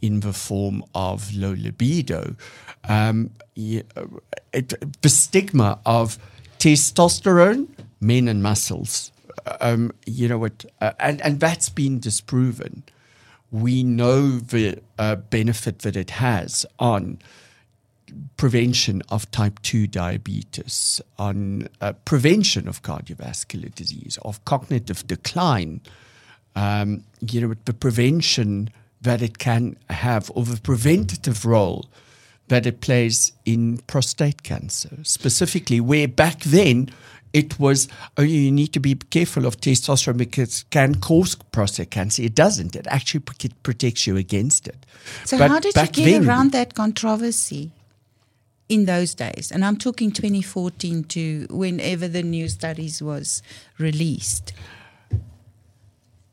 in 0.03 0.19
the 0.21 0.33
form 0.33 0.83
of 0.97 1.33
low 1.33 1.53
libido. 1.53 2.35
Um, 2.89 3.31
it, 3.55 3.87
the 5.01 5.09
stigma 5.09 5.79
of 5.87 6.19
testosterone, 6.59 7.69
men 8.01 8.27
and 8.27 8.43
muscles, 8.43 9.13
um, 9.61 9.93
you 10.07 10.29
know 10.29 10.39
what, 10.39 10.65
uh, 10.81 10.93
and, 10.99 11.21
and 11.23 11.41
that's 11.41 11.69
been 11.69 11.99
disproven. 11.99 12.83
We 13.51 13.83
know 13.83 14.39
the 14.39 14.81
uh, 14.99 15.17
benefit 15.17 15.81
that 15.81 15.97
it 15.97 16.11
has 16.11 16.65
on 16.79 17.19
prevention 18.37 19.03
of 19.09 19.31
type 19.31 19.61
2 19.63 19.87
diabetes, 19.87 21.01
on 21.19 21.69
uh, 21.81 21.93
prevention 22.05 22.69
of 22.69 22.83
cardiovascular 22.83 23.75
disease, 23.75 24.19
of 24.23 24.45
cognitive 24.45 25.07
decline, 25.07 25.81
um, 26.57 27.05
you 27.21 27.41
know, 27.41 27.55
the 27.65 27.73
prevention 27.73 28.71
that 29.01 29.23
it 29.23 29.39
can 29.39 29.77
have, 29.89 30.31
or 30.35 30.45
the 30.45 30.61
preventative 30.61 31.45
role 31.45 31.87
that 32.49 32.67
it 32.67 32.81
plays 32.81 33.33
in 33.45 33.79
prostate 33.87 34.43
cancer, 34.43 34.99
specifically, 35.03 35.81
where 35.81 36.09
back 36.09 36.41
then 36.41 36.91
it 37.33 37.59
was, 37.61 37.89
oh, 38.17 38.23
you 38.23 38.51
need 38.51 38.73
to 38.73 38.81
be 38.81 38.95
careful 38.97 39.47
of 39.47 39.61
testosterone 39.61 40.17
because 40.17 40.63
it 40.63 40.71
can 40.71 40.97
cause 40.97 41.37
prostate 41.37 41.91
cancer. 41.91 42.23
It 42.23 42.35
doesn't. 42.35 42.75
It 42.75 42.87
actually 42.91 43.21
protects 43.63 44.07
you 44.07 44.17
against 44.17 44.67
it. 44.67 44.85
So 45.25 45.39
But 45.39 45.51
how 45.51 45.61
did 45.61 45.77
you 45.77 45.87
get 45.87 45.95
then- 45.95 46.29
around 46.29 46.53
that 46.53 46.75
controversy 46.75 47.71
in 48.69 48.87
those 48.87 49.15
days? 49.15 49.53
And 49.53 49.65
I'm 49.65 49.77
talking 49.77 50.11
2014 50.11 51.05
to 51.05 51.47
whenever 51.51 52.09
the 52.09 52.23
new 52.23 52.49
studies 52.49 53.01
was 53.01 53.43
released. 53.79 54.53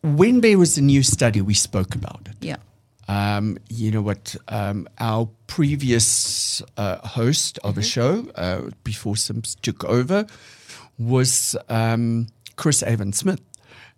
When 0.02 0.42
there 0.42 0.58
was 0.58 0.78
a 0.78 0.82
new 0.82 1.04
study, 1.04 1.42
we 1.42 1.54
spoke 1.54 1.94
about 1.96 2.28
it. 2.28 2.36
Yeah. 2.42 2.58
Um, 3.10 3.58
you 3.70 3.92
know 3.92 4.02
what? 4.02 4.36
Um, 4.48 4.88
our 5.00 5.30
previous 5.48 6.62
uh, 6.76 6.98
host 7.08 7.58
of 7.64 7.78
a 7.78 7.82
show 7.82 8.28
uh, 8.36 8.70
before 8.84 9.16
Sims 9.16 9.56
took 9.62 9.84
over 9.86 10.26
was 10.98 11.56
um, 11.70 12.28
Chris 12.56 12.84
Avon 12.84 13.14
Smith. 13.14 13.42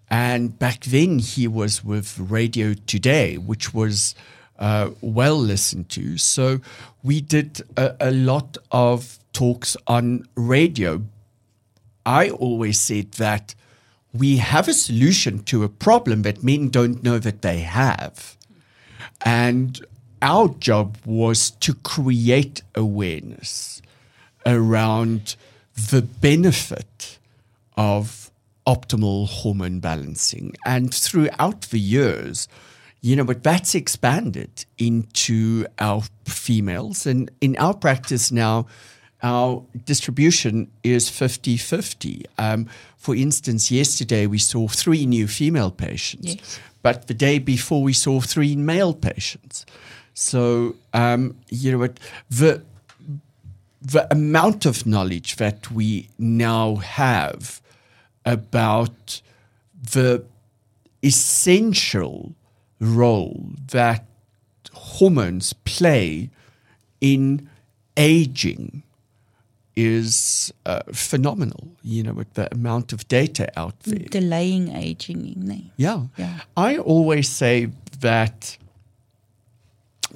And 0.10 0.58
back 0.58 0.82
then 0.86 1.20
he 1.20 1.48
was 1.48 1.84
with 1.84 2.20
Radio 2.20 2.74
Today, 2.74 3.38
which 3.38 3.74
was 3.74 4.15
uh, 4.58 4.91
well 5.01 5.38
listened 5.38 5.89
to. 5.89 6.18
So 6.18 6.60
we 7.03 7.22
did 7.22 7.62
a, 7.77 7.96
a 8.00 8.12
lot 8.12 8.58
of 8.72 9.20
talks 9.34 9.77
on 9.88 10.27
radio. 10.36 11.03
I 12.06 12.29
always 12.32 12.79
said 12.79 13.13
that 13.13 13.56
we 14.13 14.38
have 14.38 14.68
a 14.68 14.74
solution 14.74 15.44
to 15.44 15.63
a 15.63 15.70
problem 15.70 16.24
that 16.24 16.44
men 16.44 16.70
don't 16.70 17.03
know 17.03 17.20
that 17.20 17.41
they 17.44 17.60
have. 17.60 18.36
And 19.24 19.86
our 20.22 20.50
job 20.50 20.98
was 21.06 21.51
to 21.51 21.74
create 21.74 22.63
awareness 22.75 23.82
around 24.46 25.36
the 25.91 26.01
benefit 26.01 27.17
of 27.77 28.31
optimal 28.67 29.27
hormone 29.27 29.79
balancing. 29.79 30.55
And 30.65 30.93
throughout 30.93 31.62
the 31.69 31.79
years, 31.79 32.48
you 33.01 33.15
know, 33.15 33.24
but 33.24 33.43
that's 33.43 33.74
expanded 33.75 34.65
into 34.77 35.65
our 35.79 36.03
females. 36.25 37.05
And 37.05 37.31
in 37.41 37.55
our 37.57 37.74
practice 37.74 38.31
now, 38.31 38.67
our 39.24 39.63
distribution 39.86 40.69
is 40.83 41.09
50 41.09 41.57
50. 41.57 42.25
Um, 42.38 42.67
for 42.98 43.15
instance, 43.15 43.71
yesterday 43.71 44.27
we 44.27 44.38
saw 44.38 44.67
three 44.67 45.05
new 45.05 45.27
female 45.27 45.71
patients, 45.71 46.27
Yes. 46.36 46.59
but 46.81 47.07
the 47.07 47.13
day 47.13 47.39
before 47.39 47.81
we 47.83 47.93
saw 47.93 48.19
three 48.21 48.55
male 48.55 48.93
patients. 48.93 49.65
So, 50.13 50.75
um, 50.93 51.36
you 51.50 51.71
know 51.71 51.77
what, 51.77 51.98
the, 52.29 52.62
the 53.81 54.12
amount 54.12 54.65
of 54.65 54.86
knowledge 54.86 55.38
that 55.38 55.71
we 55.71 56.09
now 56.17 56.75
have 56.75 57.62
about 58.25 59.21
the 59.91 60.24
essential 61.01 62.36
role 62.79 63.51
that 63.71 64.05
hormones 64.74 65.53
play 65.53 66.29
in 67.00 67.50
aging 67.95 68.83
is 69.75 70.53
uh, 70.65 70.81
phenomenal. 70.91 71.69
You 71.81 72.03
know, 72.03 72.13
with 72.13 72.33
the 72.33 72.53
amount 72.53 72.91
of 72.91 73.07
data 73.07 73.50
out 73.57 73.79
there. 73.81 74.00
Delaying 74.00 74.75
aging. 74.75 75.71
Yeah. 75.77 76.07
Yeah. 76.17 76.39
I 76.57 76.77
always 76.77 77.29
say 77.29 77.69
that 78.01 78.57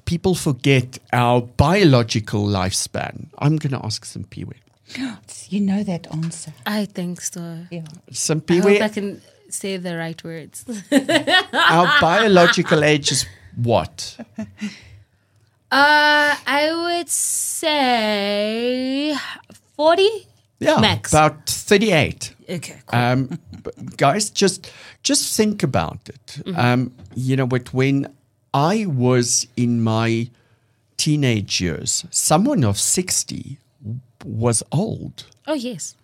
people 0.05 0.35
forget 0.35 0.97
our 1.11 1.41
biological 1.41 2.45
lifespan. 2.45 3.27
I'm 3.39 3.57
going 3.57 3.71
to 3.79 3.85
ask 3.85 4.05
some 4.05 4.23
Piwe. 4.25 4.53
You 5.49 5.59
know 5.61 5.83
that 5.83 6.07
answer. 6.11 6.51
I 6.65 6.85
think 6.85 7.21
so. 7.21 7.59
Yeah. 7.71 7.85
Simply, 8.11 8.57
I 8.59 8.61
hope 8.61 8.81
I 8.81 8.89
can 8.89 9.21
say 9.49 9.77
the 9.77 9.95
right 9.97 10.23
words. 10.23 10.65
our 11.53 11.87
biological 12.01 12.83
age 12.83 13.11
is 13.11 13.25
what? 13.55 14.17
Uh, 15.71 16.35
I 16.45 16.71
would 16.99 17.09
say 18.03 19.15
40 19.75 20.07
Yeah, 20.59 20.79
max. 20.79 21.11
about 21.11 21.49
thirty-eight. 21.49 22.35
okay, 22.49 22.75
cool. 22.85 22.99
Um, 22.99 23.39
guys, 23.97 24.29
just 24.29 24.71
just 25.01 25.35
think 25.35 25.63
about 25.63 26.07
it. 26.09 26.41
Um, 26.55 26.93
you 27.15 27.35
know 27.35 27.45
what? 27.47 27.73
When 27.73 28.07
I 28.53 28.85
was 28.85 29.47
in 29.57 29.81
my 29.83 30.29
teenage 30.97 31.59
years, 31.61 32.05
someone 32.11 32.63
of 32.63 32.77
sixty 32.79 33.57
was 34.23 34.63
old. 34.71 35.25
oh, 35.47 35.53
yes. 35.55 35.95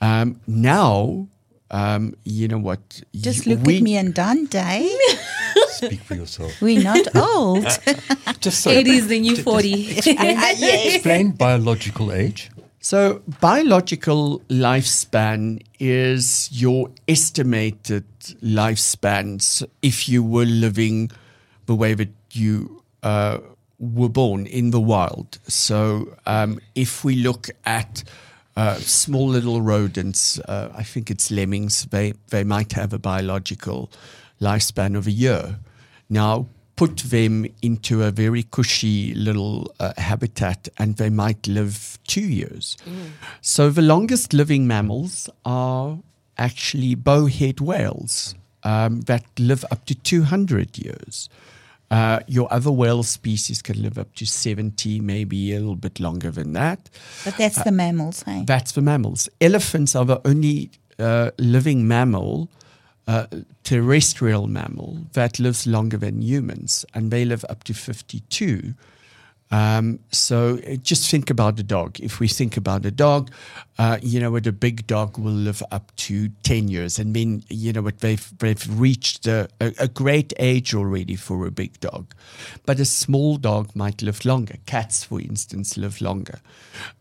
Um, 0.00 0.40
now, 0.46 1.26
um, 1.72 2.14
you 2.24 2.46
know 2.46 2.58
what? 2.58 3.02
Just 3.16 3.46
you- 3.46 3.56
look 3.56 3.66
we- 3.66 3.78
at 3.78 3.82
me 3.82 3.96
and 3.96 4.14
Dante. 4.14 4.88
Speak 5.70 6.00
for 6.02 6.14
yourself. 6.14 6.60
We're 6.60 6.82
not 6.82 7.06
old. 7.16 7.66
Just 8.40 8.60
so 8.60 8.70
80 8.70 8.90
is 8.90 9.08
the 9.08 9.18
new 9.20 9.36
40. 9.36 9.98
explain 10.06 11.32
biological 11.32 12.12
age. 12.12 12.50
So, 12.80 13.22
biological 13.40 14.40
lifespan 14.48 15.62
is 15.80 16.48
your 16.52 16.90
estimated 17.08 18.04
lifespans 18.42 19.66
if 19.82 20.08
you 20.08 20.22
were 20.22 20.44
living 20.46 21.10
the 21.68 21.74
way 21.74 21.92
that 21.94 22.08
you 22.32 22.82
uh, 23.02 23.38
were 23.78 24.08
born 24.08 24.46
in 24.46 24.70
the 24.70 24.80
wild. 24.80 25.38
So, 25.46 26.16
um, 26.26 26.58
if 26.74 27.04
we 27.04 27.14
look 27.14 27.50
at 27.64 28.02
uh, 28.56 28.76
small 28.76 29.28
little 29.28 29.60
rodents, 29.60 30.40
uh, 30.40 30.72
I 30.74 30.82
think 30.82 31.10
it's 31.10 31.30
lemmings, 31.30 31.84
they, 31.84 32.14
they 32.30 32.42
might 32.42 32.72
have 32.72 32.92
a 32.92 32.98
biological 32.98 33.90
lifespan 34.40 34.96
of 34.96 35.06
a 35.06 35.10
year. 35.12 35.58
Now, 36.08 36.46
put 36.74 36.96
them 37.10 37.46
into 37.60 38.02
a 38.02 38.10
very 38.10 38.44
cushy 38.44 39.12
little 39.14 39.70
uh, 39.78 39.92
habitat 39.98 40.68
and 40.78 40.96
they 40.96 41.10
might 41.10 41.46
live 41.46 41.98
two 42.06 42.26
years. 42.40 42.76
So 43.42 43.68
the 43.68 43.82
longest 43.82 44.32
living 44.32 44.66
mammals 44.66 45.28
are 45.44 45.98
actually 46.38 46.94
bowhead 46.94 47.60
whales 47.60 48.36
um, 48.62 49.02
that 49.02 49.24
live 49.38 49.64
up 49.70 49.84
to 49.86 49.94
200 49.94 50.78
years. 50.78 51.28
Uh, 51.90 52.20
your 52.26 52.52
other 52.52 52.70
whale 52.70 53.02
species 53.02 53.62
can 53.62 53.80
live 53.80 53.96
up 53.98 54.14
to 54.14 54.26
70, 54.26 55.00
maybe 55.00 55.54
a 55.54 55.58
little 55.58 55.74
bit 55.74 55.98
longer 55.98 56.30
than 56.30 56.52
that. 56.52 56.90
But 57.24 57.38
that's 57.38 57.62
the 57.62 57.72
mammals, 57.72 58.22
hey? 58.24 58.42
That's 58.46 58.72
the 58.72 58.82
mammals. 58.82 59.28
Elephants 59.40 59.96
are 59.96 60.04
the 60.04 60.20
only 60.26 60.70
uh, 60.98 61.30
living 61.38 61.88
mammal, 61.88 62.50
uh, 63.06 63.26
terrestrial 63.64 64.46
mammal, 64.48 64.98
that 65.14 65.38
lives 65.38 65.66
longer 65.66 65.96
than 65.96 66.20
humans, 66.20 66.84
and 66.92 67.10
they 67.10 67.24
live 67.24 67.44
up 67.48 67.64
to 67.64 67.72
52. 67.72 68.74
Um, 69.50 70.00
so 70.10 70.58
uh, 70.66 70.76
just 70.76 71.10
think 71.10 71.30
about 71.30 71.58
a 71.58 71.62
dog. 71.62 71.98
If 72.00 72.20
we 72.20 72.28
think 72.28 72.56
about 72.56 72.84
a 72.84 72.90
dog, 72.90 73.30
uh, 73.78 73.98
you 74.02 74.20
know 74.20 74.30
what, 74.30 74.46
a 74.46 74.52
big 74.52 74.86
dog 74.86 75.18
will 75.18 75.32
live 75.32 75.62
up 75.70 75.94
to 75.96 76.28
10 76.42 76.68
years. 76.68 76.98
And 76.98 77.14
then, 77.14 77.42
you 77.48 77.72
know 77.72 77.82
what, 77.82 78.00
they've, 78.00 78.38
they've 78.38 78.80
reached 78.80 79.26
a, 79.26 79.48
a, 79.60 79.72
a 79.78 79.88
great 79.88 80.32
age 80.38 80.74
already 80.74 81.16
for 81.16 81.46
a 81.46 81.50
big 81.50 81.80
dog. 81.80 82.14
But 82.66 82.80
a 82.80 82.84
small 82.84 83.36
dog 83.36 83.74
might 83.74 84.02
live 84.02 84.24
longer. 84.24 84.56
Cats, 84.66 85.04
for 85.04 85.20
instance, 85.20 85.76
live 85.76 86.00
longer. 86.00 86.40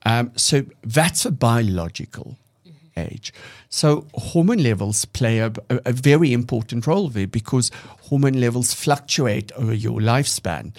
Um, 0.05 0.31
so 0.35 0.65
that's 0.83 1.25
a 1.25 1.31
biological 1.31 2.37
age. 2.95 3.33
So 3.69 4.07
hormone 4.13 4.63
levels 4.63 5.05
play 5.05 5.39
a, 5.39 5.51
a, 5.69 5.91
very 5.91 6.31
important 6.31 6.87
role 6.87 7.09
there 7.09 7.27
because 7.27 7.69
hormone 8.03 8.39
levels 8.39 8.73
fluctuate 8.73 9.51
over 9.53 9.73
your 9.73 9.99
lifespan. 9.99 10.73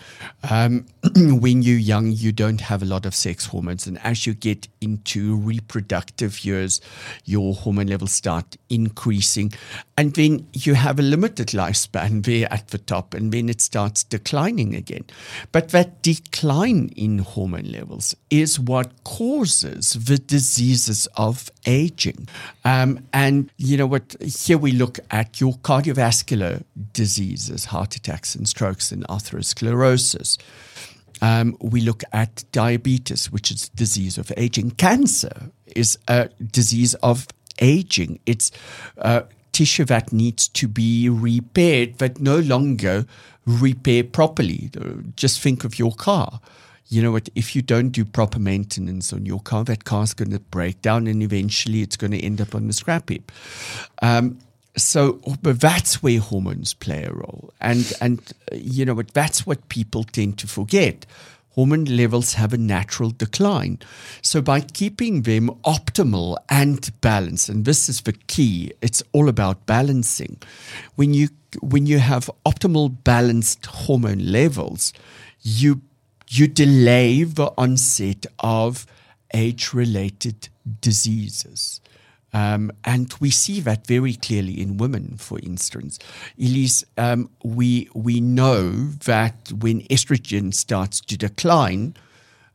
Um, 0.49 0.87
when 1.41 1.63
you're 1.63 1.77
young, 1.77 2.11
you 2.13 2.33
don't 2.33 2.63
have 2.63 2.83
a 2.83 2.87
lot 2.87 3.05
of 3.05 3.15
sex 3.15 3.47
hormones, 3.47 3.87
and 3.87 3.99
as 4.05 4.27
you 4.27 4.33
get 4.33 4.69
into 4.81 5.37
reproductive 5.37 6.45
years, 6.45 6.81
your 7.25 7.55
hormone 7.55 7.89
levels 7.89 8.13
start 8.13 8.57
increasing, 8.71 9.53
and 9.99 10.15
then 10.15 10.47
you 10.55 10.75
have 10.75 10.99
a 10.99 11.03
limited 11.03 11.49
lifespan 11.49 12.25
there 12.25 12.51
at 12.51 12.69
the 12.69 12.79
top, 12.79 13.13
and 13.13 13.33
then 13.33 13.51
it 13.51 13.61
starts 13.61 14.03
declining 14.03 14.75
again. 14.75 15.05
But 15.53 15.71
that 15.71 16.01
decline 16.03 16.91
in 16.97 17.19
hormone 17.19 17.71
levels 17.71 18.15
is 18.31 18.59
what 18.59 19.05
causes 19.05 19.93
the 19.93 20.19
diseases 20.19 21.07
of 21.17 21.51
aging. 21.67 22.29
Um, 22.65 22.78
and 23.13 23.51
you 23.57 23.77
know 23.77 23.87
what? 23.87 24.17
Here 24.21 24.59
we 24.59 24.73
look 24.73 24.99
at 25.11 25.41
your 25.41 25.55
cardiovascular 25.55 26.65
diseases, 26.93 27.67
heart 27.67 27.97
attacks 27.97 28.35
and 28.35 28.49
strokes 28.49 28.93
and 28.93 29.07
atherosclerosis. 29.09 30.39
Um, 31.21 31.57
we 31.61 31.81
look 31.81 32.03
at 32.13 32.45
diabetes, 32.53 33.33
which 33.33 33.51
is 33.51 33.69
disease 33.71 34.19
of 34.19 34.33
aging. 34.37 34.73
Cancer 34.73 35.51
is 35.75 35.99
a 36.07 36.29
disease 36.53 36.95
of 36.95 37.27
aging. 37.61 38.21
It's 38.27 38.53
uh, 38.99 39.23
tissue 39.53 39.85
that 39.87 40.13
needs 40.13 40.47
to 40.49 40.69
be 40.69 41.09
repaired 41.09 41.99
that 41.99 42.21
no 42.21 42.39
longer 42.39 43.07
repair 43.47 44.05
properly. 44.05 44.71
Just 45.17 45.41
think 45.41 45.65
of 45.65 45.79
your 45.79 45.93
car. 45.93 46.41
You 46.89 47.03
know 47.03 47.13
what? 47.13 47.29
If 47.35 47.55
you 47.55 47.63
don't 47.63 47.91
do 47.91 48.05
proper 48.05 48.39
maintenance 48.39 49.13
on 49.13 49.27
your 49.27 49.41
car, 49.41 49.63
that 49.65 49.85
car's 49.85 50.15
going 50.15 50.31
to 50.31 50.41
break 50.41 50.81
down, 50.81 51.07
and 51.07 51.23
eventually 51.23 51.83
it's 51.83 51.97
going 51.97 52.13
to 52.13 52.21
end 52.21 52.41
up 52.41 52.55
on 52.55 52.67
the 52.67 52.73
scrap 52.73 53.11
heap. 53.11 53.31
Um, 54.01 54.39
so, 54.77 55.21
but 55.43 55.61
that's 55.61 56.03
where 56.03 56.21
hormones 56.21 56.73
play 56.73 57.05
a 57.05 57.13
role, 57.13 57.53
and 57.61 57.93
and 58.01 58.21
you 58.53 58.85
know 58.85 58.95
what? 58.95 59.13
That's 59.13 59.47
what 59.47 59.69
people 59.69 60.05
tend 60.05 60.39
to 60.39 60.47
forget. 60.47 61.05
Hormone 61.51 61.87
levels 61.87 62.35
have 62.35 62.53
a 62.53 62.59
natural 62.59 63.11
decline. 63.11 63.81
So, 64.23 64.41
by 64.41 64.61
keeping 64.61 65.23
them 65.23 65.51
optimal 65.65 66.37
and 66.49 66.89
balanced, 67.01 67.49
and 67.49 67.65
this 67.65 67.89
is 67.89 68.03
the 68.03 68.13
key, 68.13 68.73
it's 68.81 69.03
all 69.13 69.29
about 69.29 69.67
balancing. 69.67 70.41
When 70.95 71.13
you 71.13 71.29
when 71.61 71.87
you 71.87 71.99
have 71.99 72.31
optimal 72.47 72.97
balanced 73.05 73.67
hormone 73.67 74.31
levels, 74.31 74.93
you 75.43 75.81
you 76.31 76.47
delay 76.47 77.23
the 77.25 77.53
onset 77.57 78.27
of 78.41 78.87
age 79.35 79.73
related 79.73 80.49
diseases. 80.81 81.81
Um, 82.33 82.71
and 82.85 83.13
we 83.21 83.31
see 83.31 83.61
that 83.61 83.87
very 83.87 84.15
clearly 84.15 84.61
in 84.61 84.77
women, 84.77 85.17
for 85.17 85.39
instance. 85.39 85.99
Elize, 86.39 86.85
um, 86.99 87.31
we, 87.43 87.89
we 87.95 88.21
know 88.21 88.71
that 89.05 89.51
when 89.53 89.83
estrogen 89.85 90.53
starts 90.53 91.01
to 91.01 91.17
decline, 91.17 91.95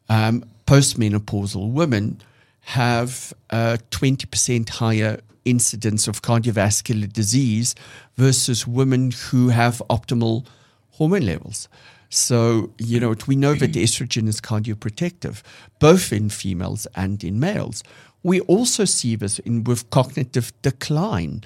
um, 0.09 0.45
postmenopausal 0.67 1.71
women 1.71 2.21
have 2.61 3.33
a 3.49 3.79
20% 3.89 4.69
higher 4.69 5.19
incidence 5.43 6.07
of 6.07 6.21
cardiovascular 6.21 7.11
disease 7.11 7.75
versus 8.15 8.65
women 8.65 9.11
who 9.29 9.49
have 9.49 9.81
optimal 9.89 10.45
hormone 10.91 11.25
levels. 11.25 11.67
So, 12.13 12.69
you 12.77 12.99
know, 12.99 13.15
we 13.25 13.35
know 13.35 13.55
that 13.55 13.71
estrogen 13.71 14.27
is 14.27 14.39
cardioprotective, 14.39 15.41
both 15.79 16.13
in 16.13 16.29
females 16.29 16.85
and 16.95 17.23
in 17.23 17.39
males. 17.39 17.83
We 18.21 18.39
also 18.41 18.85
see 18.85 19.15
this 19.15 19.39
in, 19.39 19.63
with 19.63 19.89
cognitive 19.89 20.53
decline. 20.61 21.43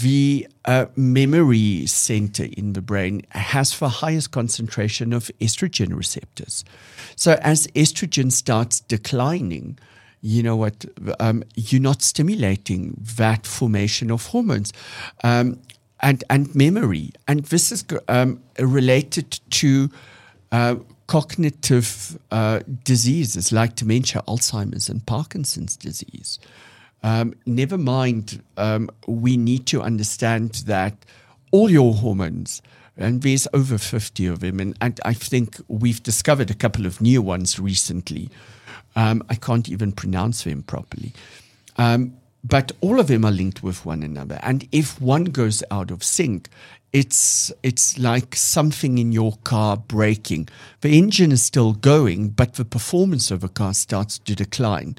The 0.00 0.48
uh, 0.64 0.86
memory 0.96 1.84
center 1.86 2.44
in 2.44 2.72
the 2.72 2.80
brain 2.80 3.22
has 3.32 3.78
the 3.78 3.88
highest 3.88 4.30
concentration 4.30 5.12
of 5.12 5.30
estrogen 5.40 5.94
receptors. 5.94 6.64
So, 7.14 7.38
as 7.42 7.66
estrogen 7.68 8.32
starts 8.32 8.80
declining, 8.80 9.78
you 10.22 10.42
know 10.42 10.56
what, 10.56 10.86
um, 11.20 11.44
you're 11.54 11.82
not 11.82 12.00
stimulating 12.00 12.96
that 13.16 13.46
formation 13.46 14.10
of 14.10 14.26
hormones. 14.26 14.72
Um, 15.22 15.60
and, 16.00 16.24
and 16.30 16.54
memory. 16.54 17.12
And 17.26 17.44
this 17.46 17.72
is 17.72 17.84
um, 18.08 18.42
related 18.58 19.40
to 19.50 19.90
uh, 20.52 20.76
cognitive 21.06 22.18
uh, 22.30 22.60
diseases 22.84 23.52
like 23.52 23.74
dementia, 23.74 24.22
Alzheimer's, 24.28 24.88
and 24.88 25.04
Parkinson's 25.06 25.76
disease. 25.76 26.38
Um, 27.02 27.34
never 27.46 27.78
mind, 27.78 28.42
um, 28.56 28.90
we 29.06 29.36
need 29.36 29.66
to 29.66 29.82
understand 29.82 30.62
that 30.66 30.94
all 31.50 31.70
your 31.70 31.94
hormones, 31.94 32.60
and 32.96 33.22
there's 33.22 33.46
over 33.54 33.78
50 33.78 34.26
of 34.26 34.40
them, 34.40 34.60
and, 34.60 34.76
and 34.80 35.00
I 35.04 35.14
think 35.14 35.60
we've 35.68 36.02
discovered 36.02 36.50
a 36.50 36.54
couple 36.54 36.86
of 36.86 37.00
new 37.00 37.22
ones 37.22 37.58
recently. 37.58 38.28
Um, 38.96 39.22
I 39.28 39.36
can't 39.36 39.68
even 39.68 39.92
pronounce 39.92 40.44
them 40.44 40.62
properly. 40.62 41.12
Um, 42.48 42.60
but 42.60 42.72
all 42.80 42.98
of 43.00 43.06
them 43.06 43.24
are 43.24 43.30
linked 43.30 43.62
with 43.62 43.84
one 43.86 44.02
another. 44.02 44.38
And 44.42 44.66
if 44.72 45.00
one 45.00 45.24
goes 45.24 45.62
out 45.70 45.90
of 45.90 46.02
sync, 46.02 46.48
it's 46.90 47.52
it's 47.62 47.98
like 47.98 48.34
something 48.34 48.96
in 48.98 49.12
your 49.12 49.32
car 49.44 49.76
breaking. 49.76 50.48
The 50.80 50.96
engine 50.96 51.32
is 51.32 51.42
still 51.42 51.74
going, 51.74 52.30
but 52.30 52.54
the 52.54 52.64
performance 52.64 53.30
of 53.30 53.44
a 53.44 53.48
car 53.48 53.74
starts 53.74 54.18
to 54.18 54.34
decline, 54.34 54.96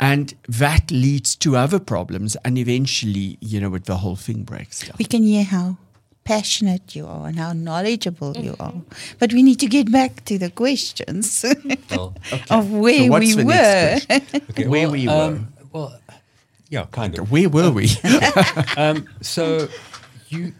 and 0.00 0.34
that 0.48 0.90
leads 0.90 1.36
to 1.36 1.56
other 1.56 1.78
problems, 1.78 2.36
and 2.44 2.58
eventually, 2.58 3.38
you 3.40 3.60
know, 3.60 3.78
the 3.78 3.98
whole 3.98 4.16
thing 4.16 4.42
breaks 4.42 4.80
down. 4.80 4.96
We 4.98 5.04
can 5.04 5.22
hear 5.22 5.44
how 5.44 5.76
passionate 6.24 6.94
you 6.96 7.06
are 7.06 7.28
and 7.28 7.38
how 7.38 7.52
knowledgeable 7.52 8.36
you 8.36 8.56
are. 8.60 8.74
But 9.20 9.32
we 9.32 9.42
need 9.42 9.60
to 9.60 9.66
get 9.66 9.90
back 9.92 10.24
to 10.24 10.38
the 10.38 10.50
questions 10.50 11.44
Well, 11.90 12.14
of 12.50 12.70
where 12.70 13.08
So 13.10 13.18
we 13.18 13.44
were. 13.44 13.98
okay, 14.50 14.66
Where 14.66 14.88
well, 14.88 14.90
we 14.90 15.08
um, 15.08 15.48
well, 15.72 15.98
yeah, 16.68 16.86
kind 16.90 17.18
of. 17.18 17.30
Where 17.30 17.48
were 17.48 17.70
we? 17.70 17.88
Um, 18.76 19.08
so, 19.20 19.68
you, 20.28 20.52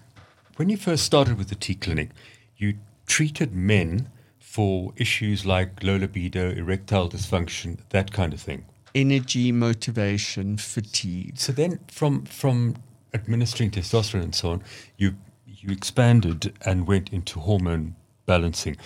when 0.57 0.69
you 0.69 0.77
first 0.77 1.05
started 1.05 1.39
with 1.39 1.49
the 1.51 1.55
T 1.55 1.75
clinic, 1.75 2.11
you 2.57 2.75
treated 3.07 3.55
men 3.55 4.09
for 4.39 4.93
issues 4.97 5.47
like 5.47 5.83
low 5.83 5.97
libido, 5.97 6.51
erectile 6.51 7.09
dysfunction, 7.09 7.79
that 7.91 8.13
kind 8.13 8.33
of 8.33 8.41
thing. 8.41 8.65
Energy, 8.95 9.53
motivation, 9.53 10.57
fatigue. 10.57 11.39
So 11.39 11.53
then, 11.53 11.79
from 11.89 12.25
from 12.25 12.77
administering 13.15 13.71
testosterone 13.71 14.23
and 14.23 14.35
so 14.35 14.51
on, 14.51 14.63
you 14.97 15.15
you 15.47 15.71
expanded 15.71 16.55
and 16.65 16.87
went 16.87 17.13
into 17.13 17.39
hormone 17.41 17.95
balancing. 18.27 18.77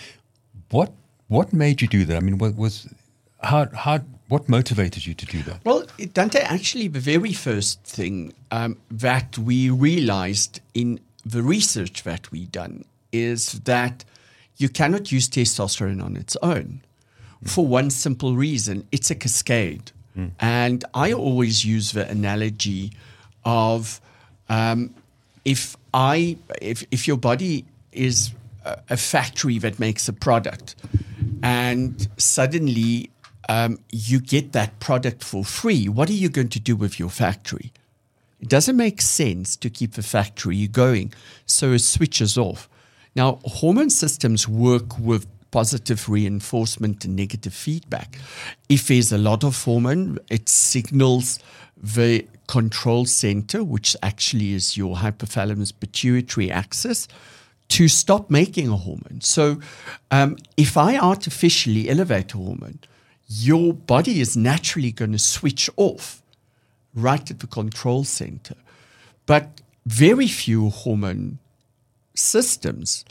What 0.69 0.91
what 1.27 1.53
made 1.53 1.81
you 1.81 1.87
do 1.87 2.05
that? 2.05 2.17
I 2.17 2.19
mean, 2.19 2.37
what 2.37 2.55
was 2.55 2.93
how 3.41 3.67
how 3.73 4.01
what 4.33 4.49
motivated 4.49 5.05
you 5.05 5.13
to 5.13 5.27
do 5.27 5.43
that? 5.43 5.63
Well, 5.63 5.85
Dante, 6.11 6.39
actually, 6.39 6.87
the 6.87 6.99
very 6.99 7.33
first 7.33 7.83
thing 7.83 8.33
um, 8.49 8.77
that 8.89 9.37
we 9.37 9.69
realized 9.69 10.59
in 10.73 10.99
the 11.23 11.43
research 11.43 12.01
that 12.01 12.31
we 12.31 12.47
done 12.47 12.83
is 13.11 13.51
that 13.65 14.03
you 14.57 14.69
cannot 14.69 15.11
use 15.11 15.29
testosterone 15.29 16.03
on 16.03 16.17
its 16.17 16.35
own 16.41 16.81
for 17.43 17.67
one 17.67 17.91
simple 17.91 18.35
reason 18.35 18.87
it's 18.91 19.11
a 19.11 19.15
cascade. 19.15 19.91
And 20.39 20.85
I 20.93 21.13
always 21.13 21.65
use 21.65 21.91
the 21.91 22.07
analogy 22.09 22.91
of 23.45 24.01
um, 24.49 24.93
if 25.43 25.75
I 25.93 26.37
if 26.61 26.83
if 26.91 27.07
your 27.07 27.17
body 27.17 27.65
is 27.91 28.31
a 28.89 28.97
factory 28.97 29.57
that 29.59 29.79
makes 29.79 30.07
a 30.07 30.13
product, 30.13 30.75
and 31.41 32.07
suddenly 32.17 33.09
um, 33.49 33.79
you 33.91 34.19
get 34.19 34.53
that 34.53 34.79
product 34.79 35.23
for 35.23 35.43
free, 35.43 35.87
what 35.87 36.09
are 36.09 36.13
you 36.13 36.29
going 36.29 36.49
to 36.49 36.59
do 36.59 36.75
with 36.75 36.99
your 36.99 37.09
factory? 37.09 37.71
It 38.41 38.49
doesn't 38.49 38.75
make 38.75 39.01
sense 39.01 39.55
to 39.57 39.69
keep 39.69 39.93
the 39.93 40.03
factory 40.03 40.67
going, 40.67 41.13
so 41.45 41.71
it 41.71 41.79
switches 41.79 42.37
off. 42.37 42.69
Now, 43.15 43.39
hormone 43.45 43.89
systems 43.89 44.47
work 44.47 44.97
with 44.99 45.27
positive 45.51 46.09
reinforcement 46.09 47.05
and 47.05 47.15
negative 47.15 47.53
feedback. 47.53 48.17
If 48.69 48.87
there's 48.87 49.11
a 49.11 49.17
lot 49.17 49.43
of 49.43 49.63
hormone, 49.63 50.17
it 50.29 50.49
signals 50.49 51.39
the 51.77 52.25
control 52.47 53.05
center, 53.05 53.63
which 53.63 53.95
actually 54.01 54.53
is 54.53 54.75
your 54.75 54.97
hypothalamus 54.97 55.71
pituitary 55.79 56.51
axis, 56.51 57.07
to 57.69 57.87
stop 57.87 58.29
making 58.29 58.69
a 58.69 58.77
hormone. 58.77 59.21
So, 59.21 59.59
um, 60.11 60.37
if 60.57 60.75
I 60.75 60.97
artificially 60.97 61.89
elevate 61.89 62.33
a 62.33 62.37
hormone, 62.37 62.79
your 63.27 63.73
body 63.73 64.19
is 64.21 64.37
naturally 64.37 64.91
going 64.91 65.11
to 65.13 65.19
switch 65.19 65.69
off 65.77 66.21
right 66.93 67.29
at 67.31 67.39
the 67.39 67.47
control 67.47 68.03
center. 68.03 68.55
But 69.25 69.61
very 69.85 70.27
few 70.27 70.69
hormone 70.69 71.39
systems 72.15 73.05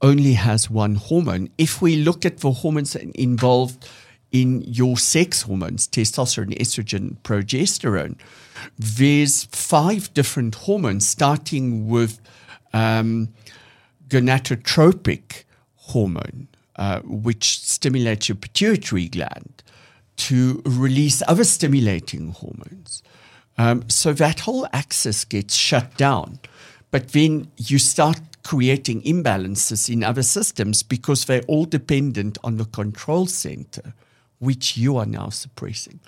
only 0.00 0.34
has 0.34 0.70
one 0.70 0.94
hormone. 0.96 1.50
If 1.58 1.82
we 1.82 1.96
look 1.96 2.24
at 2.24 2.38
the 2.38 2.52
hormones 2.52 2.94
involved 2.96 3.88
in 4.30 4.62
your 4.62 4.96
sex 4.96 5.42
hormones, 5.42 5.88
testosterone, 5.88 6.56
estrogen, 6.58 7.16
progesterone, 7.22 8.16
there's 8.78 9.44
five 9.44 10.12
different 10.14 10.54
hormones, 10.54 11.06
starting 11.08 11.88
with 11.88 12.20
um, 12.72 13.28
gonadotropic 14.08 15.44
hormone, 15.76 16.47
uh, 16.78 17.00
which 17.00 17.58
stimulates 17.60 18.28
your 18.28 18.36
pituitary 18.36 19.08
gland 19.08 19.62
to 20.16 20.62
release 20.64 21.22
other 21.28 21.44
stimulating 21.44 22.30
hormones. 22.32 23.02
Um, 23.56 23.88
so 23.88 24.12
that 24.12 24.40
whole 24.40 24.66
axis 24.72 25.24
gets 25.24 25.54
shut 25.54 25.96
down. 25.96 26.38
But 26.90 27.08
then 27.08 27.50
you 27.56 27.78
start 27.78 28.20
creating 28.44 29.02
imbalances 29.02 29.92
in 29.92 30.02
other 30.02 30.22
systems 30.22 30.82
because 30.82 31.24
they're 31.24 31.42
all 31.48 31.64
dependent 31.64 32.38
on 32.42 32.56
the 32.56 32.64
control 32.64 33.26
center, 33.26 33.92
which 34.38 34.76
you 34.76 34.96
are 34.96 35.06
now 35.06 35.28
suppressing. 35.28 36.00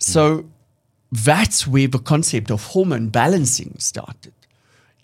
So 0.00 0.46
that's 1.12 1.66
where 1.66 1.86
the 1.86 1.98
concept 1.98 2.50
of 2.50 2.64
hormone 2.64 3.10
balancing 3.10 3.76
started. 3.78 4.32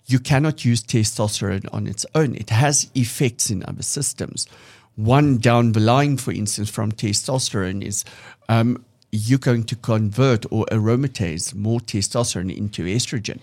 You 0.05 0.19
cannot 0.19 0.65
use 0.65 0.83
testosterone 0.83 1.67
on 1.71 1.87
its 1.87 2.05
own, 2.13 2.35
it 2.35 2.49
has 2.49 2.89
effects 2.93 3.49
in 3.49 3.63
other 3.65 3.83
systems. 3.83 4.47
One 4.95 5.37
down 5.37 5.71
the 5.71 5.79
line, 5.79 6.17
for 6.17 6.31
instance, 6.31 6.69
from 6.69 6.91
testosterone 6.91 7.83
is 7.83 8.05
um, 8.47 8.85
you're 9.11 9.39
going 9.39 9.63
to 9.65 9.75
convert 9.75 10.45
or 10.51 10.65
aromatase 10.71 11.53
more 11.53 11.79
testosterone 11.79 12.55
into 12.55 12.83
estrogen. 12.83 13.39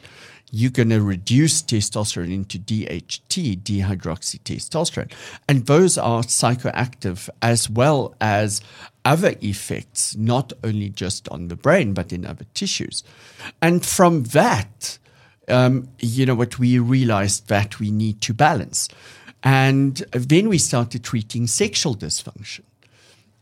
You're 0.52 0.72
going 0.72 0.90
to 0.90 1.00
reduce 1.00 1.62
testosterone 1.62 2.34
into 2.34 2.58
DHT, 2.58 3.62
dehydroxytestosterone. 3.62 5.12
And 5.48 5.66
those 5.66 5.96
are 5.96 6.22
psychoactive 6.22 7.28
as 7.40 7.70
well 7.70 8.16
as 8.20 8.60
other 9.04 9.34
effects, 9.40 10.16
not 10.16 10.52
only 10.64 10.88
just 10.88 11.28
on 11.28 11.48
the 11.48 11.56
brain, 11.56 11.94
but 11.94 12.12
in 12.12 12.26
other 12.26 12.46
tissues. 12.52 13.04
And 13.62 13.86
from 13.86 14.24
that, 14.24 14.98
um, 15.46 15.88
you 16.00 16.26
know 16.26 16.34
what, 16.34 16.58
we 16.58 16.78
realized 16.80 17.48
that 17.48 17.78
we 17.78 17.90
need 17.90 18.20
to 18.22 18.34
balance. 18.34 18.88
And 19.42 19.96
then 20.12 20.48
we 20.48 20.58
started 20.58 21.02
treating 21.02 21.46
sexual 21.46 21.96
dysfunction. 21.96 22.62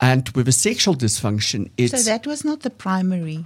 And 0.00 0.28
with 0.30 0.46
a 0.46 0.52
sexual 0.52 0.94
dysfunction, 0.94 1.70
it's 1.76 1.90
So 2.04 2.10
that 2.10 2.26
was 2.26 2.44
not 2.44 2.60
the 2.60 2.70
primary 2.70 3.44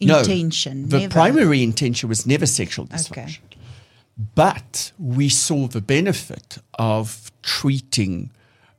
intention. 0.00 0.82
no. 0.82 0.88
The 0.88 0.98
never. 1.00 1.12
primary 1.12 1.62
intention 1.62 2.08
was 2.08 2.26
never 2.26 2.46
sexual 2.46 2.86
dysfunction. 2.86 3.10
Okay. 3.10 3.38
But 4.34 4.92
we 4.98 5.28
saw 5.28 5.66
the 5.66 5.80
benefit 5.80 6.58
of 6.78 7.30
treating 7.42 8.30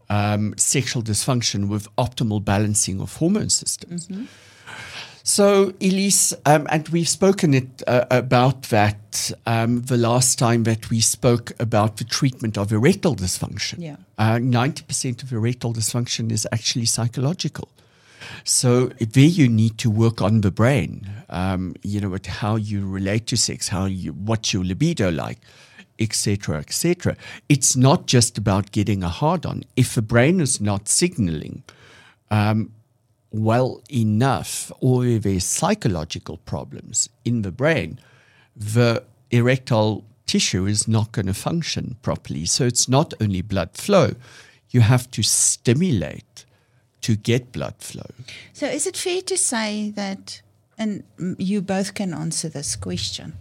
um, 0.09 0.53
sexual 0.57 1.03
dysfunction 1.03 1.67
with 1.67 1.87
optimal 1.97 2.43
balancing 2.43 3.01
of 3.01 3.17
hormone 3.17 3.49
systems. 3.49 4.07
So, 5.27 5.71
Elize, 5.81 6.33
um, 6.45 6.67
and 6.69 6.87
we've 6.87 7.09
spoken 7.09 7.53
it, 7.53 7.83
uh, 7.85 8.05
about 8.09 8.61
that 8.69 9.29
um, 9.45 9.81
the 9.81 9.97
last 9.97 10.39
time 10.39 10.63
that 10.63 10.89
we 10.89 11.01
spoke 11.01 11.51
about 11.59 11.97
the 11.97 12.05
treatment 12.05 12.57
of 12.57 12.71
erectile 12.71 13.13
dysfunction. 13.13 13.75
Yeah. 13.79 13.97
Uh, 14.17 14.37
90% 14.37 15.23
of 15.23 15.33
erectile 15.33 15.73
dysfunction 15.73 16.31
is 16.31 16.47
actually 16.53 16.85
psychological. 16.85 17.67
So 18.45 18.85
there 19.01 19.25
you 19.25 19.49
need 19.49 19.77
to 19.79 19.91
work 19.91 20.21
on 20.21 20.39
the 20.41 20.49
brain, 20.49 21.05
um, 21.29 21.75
you 21.83 21.99
know, 21.99 22.15
how 22.25 22.55
you 22.55 22.87
relate 22.87 23.27
to 23.27 23.35
sex, 23.35 23.67
how 23.67 23.83
you, 23.83 24.13
what's 24.13 24.53
your 24.53 24.63
libido 24.63 25.11
like, 25.11 25.39
etc., 25.99 26.59
etc. 26.59 27.17
It's 27.49 27.75
not 27.75 28.07
just 28.07 28.37
about 28.37 28.71
getting 28.71 29.03
a 29.03 29.09
hard 29.09 29.45
on. 29.45 29.65
If 29.75 29.93
the 29.93 30.01
brain 30.01 30.39
is 30.39 30.61
not 30.61 30.87
signaling 30.87 31.63
um, 32.31 32.71
well 33.31 33.81
enough, 33.91 34.71
or 34.79 35.05
if 35.05 35.23
there's 35.23 35.45
psychological 35.45 36.37
problems 36.37 37.09
in 37.25 37.41
the 37.41 37.51
brain, 37.51 37.99
the 38.55 39.03
erectile 39.31 40.03
tissue 40.25 40.65
is 40.65 40.87
not 40.87 41.11
going 41.11 41.25
to 41.25 41.33
function 41.33 41.97
properly. 42.01 42.45
So 42.45 42.65
it's 42.65 42.87
not 42.87 43.13
only 43.21 43.41
blood 43.41 43.71
flow; 43.73 44.15
you 44.69 44.81
have 44.81 45.09
to 45.11 45.23
stimulate 45.23 46.45
to 47.01 47.15
get 47.15 47.51
blood 47.51 47.75
flow. 47.79 48.09
So 48.53 48.67
is 48.67 48.87
it 48.87 48.97
fair 48.97 49.21
to 49.21 49.37
say 49.37 49.91
that, 49.91 50.41
and 50.77 51.03
you 51.37 51.61
both 51.61 51.93
can 51.93 52.13
answer 52.13 52.49
this 52.49 52.75
question, 52.75 53.33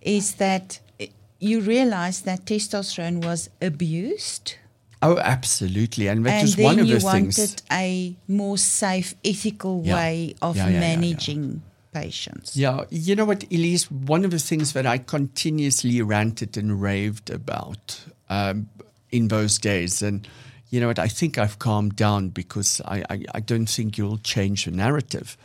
is 0.00 0.34
that 0.34 0.80
eh, 0.98 1.06
you 1.38 1.60
realize 1.60 2.22
that 2.22 2.46
testosterone 2.46 3.24
was 3.24 3.50
abused? 3.60 4.54
Oh, 5.02 5.18
absolutely, 5.18 6.06
and 6.06 6.24
that 6.24 6.42
and 6.44 6.48
then 6.48 6.64
one 6.64 6.78
of 6.78 6.86
you 6.86 6.98
the 6.98 7.04
wanted 7.04 7.62
a 7.72 8.14
more 8.28 8.56
safe, 8.56 9.14
ethical 9.24 9.82
Yeah. 9.84 9.96
way 9.96 10.34
of 10.40 10.56
Yeah, 10.56 10.68
yeah, 10.68 10.70
yeah, 10.72 10.74
yeah. 10.74 10.96
managing 10.96 11.62
patients. 11.92 12.56
Yeah, 12.56 12.84
you 12.88 13.16
know 13.16 13.24
what, 13.24 13.40
Elize? 13.50 13.90
One 13.90 14.24
of 14.24 14.30
the 14.30 14.38
things 14.38 14.72
that 14.74 14.86
I 14.86 14.98
continuously 14.98 16.00
ranted 16.02 16.56
and 16.56 16.80
raved 16.80 17.30
about 17.30 18.00
um, 18.30 18.68
in 19.10 19.28
those 19.28 19.58
days, 19.58 20.02
and 20.02 20.26
you 20.70 20.80
know 20.80 20.86
what, 20.86 20.98
I 21.00 21.08
think 21.08 21.36
I've 21.36 21.58
calmed 21.58 21.96
down 21.96 22.28
because 22.28 22.80
I, 22.84 23.04
I, 23.10 23.24
I 23.34 23.40
don't 23.40 23.66
think 23.68 23.98
you'll 23.98 24.18
change 24.18 24.64
the 24.66 24.70
narrative, 24.70 25.36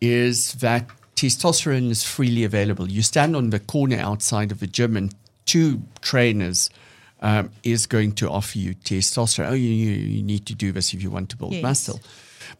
is 0.00 0.52
that 0.54 0.88
testosterone 1.16 1.90
is 1.90 2.04
freely 2.04 2.44
available. 2.44 2.90
You 2.90 3.02
stand 3.02 3.34
on 3.34 3.50
the 3.50 3.60
corner 3.60 3.98
outside 3.98 4.52
of 4.52 4.62
a 4.62 4.66
gym 4.66 4.96
and 4.96 5.14
two 5.46 5.82
trainers 6.02 6.70
um, 7.24 7.50
is 7.62 7.86
going 7.86 8.12
to 8.12 8.28
offer 8.30 8.58
you 8.58 8.74
testosterone. 8.74 9.48
Oh, 9.50 9.54
you, 9.54 9.68
you, 9.68 9.90
you 10.16 10.22
need 10.22 10.44
to 10.46 10.54
do 10.54 10.70
this 10.72 10.92
if 10.94 11.02
you 11.02 11.10
want 11.10 11.28
to 11.30 11.36
build 11.36 11.52
Yes. 11.54 11.62
muscle. 11.62 12.00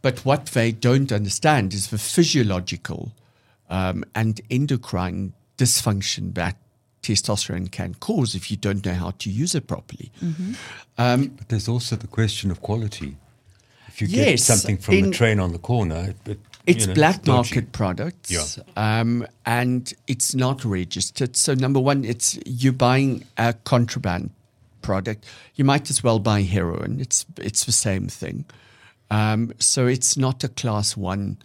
But 0.03 0.25
what 0.25 0.47
they 0.47 0.73
don't 0.73 1.13
understand 1.13 1.73
is 1.75 1.89
the 1.89 1.99
physiological 1.99 3.13
um, 3.71 4.05
and 4.15 4.41
endocrine 4.51 5.33
dysfunction 5.59 6.35
that 6.35 6.57
testosterone 7.03 7.71
can 7.71 7.95
cause 7.95 8.35
if 8.35 8.51
you 8.51 8.57
don't 8.57 8.85
know 8.87 8.95
how 8.95 9.11
to 9.19 9.31
use 9.31 9.55
it 9.55 9.67
properly. 9.67 10.11
But 10.97 11.49
there's 11.49 11.69
also 11.69 11.97
the 11.97 12.07
question 12.07 12.51
of 12.51 12.61
quality. 12.63 13.17
If 13.89 14.01
you 14.03 14.09
get 14.09 14.41
something 14.41 14.79
from 14.79 14.95
in- 14.95 15.05
a 15.07 15.11
train 15.11 15.39
on 15.41 15.53
the 15.53 15.59
corner, 15.59 16.11
it, 16.25 16.31
it, 16.31 16.39
It's 16.67 16.81
you 16.81 16.87
know, 16.89 16.95
black 16.95 17.23
dodgy. 17.23 17.31
market 17.33 17.73
products, 17.73 18.31
Yeah. 18.31 18.47
um, 19.01 19.27
and 19.45 19.93
it's 20.07 20.35
not 20.35 20.65
registered. 20.65 21.37
So 21.37 21.55
number 21.55 21.79
one, 21.81 22.05
it's 22.05 22.39
you're 22.47 22.73
buying 22.73 23.25
a 23.37 23.53
contraband 23.53 24.31
product. 24.85 25.27
You 25.57 25.65
might 25.65 25.91
as 25.91 26.05
well 26.05 26.19
buy 26.21 26.43
heroin. 26.43 27.01
It's 27.01 27.27
it's 27.39 27.65
the 27.65 27.73
same 27.73 28.07
thing. 28.09 28.45
Um, 29.11 29.53
so 29.59 29.87
it's 29.87 30.17
not 30.17 30.45
a 30.45 30.49
class 30.49 30.97
one 30.97 31.39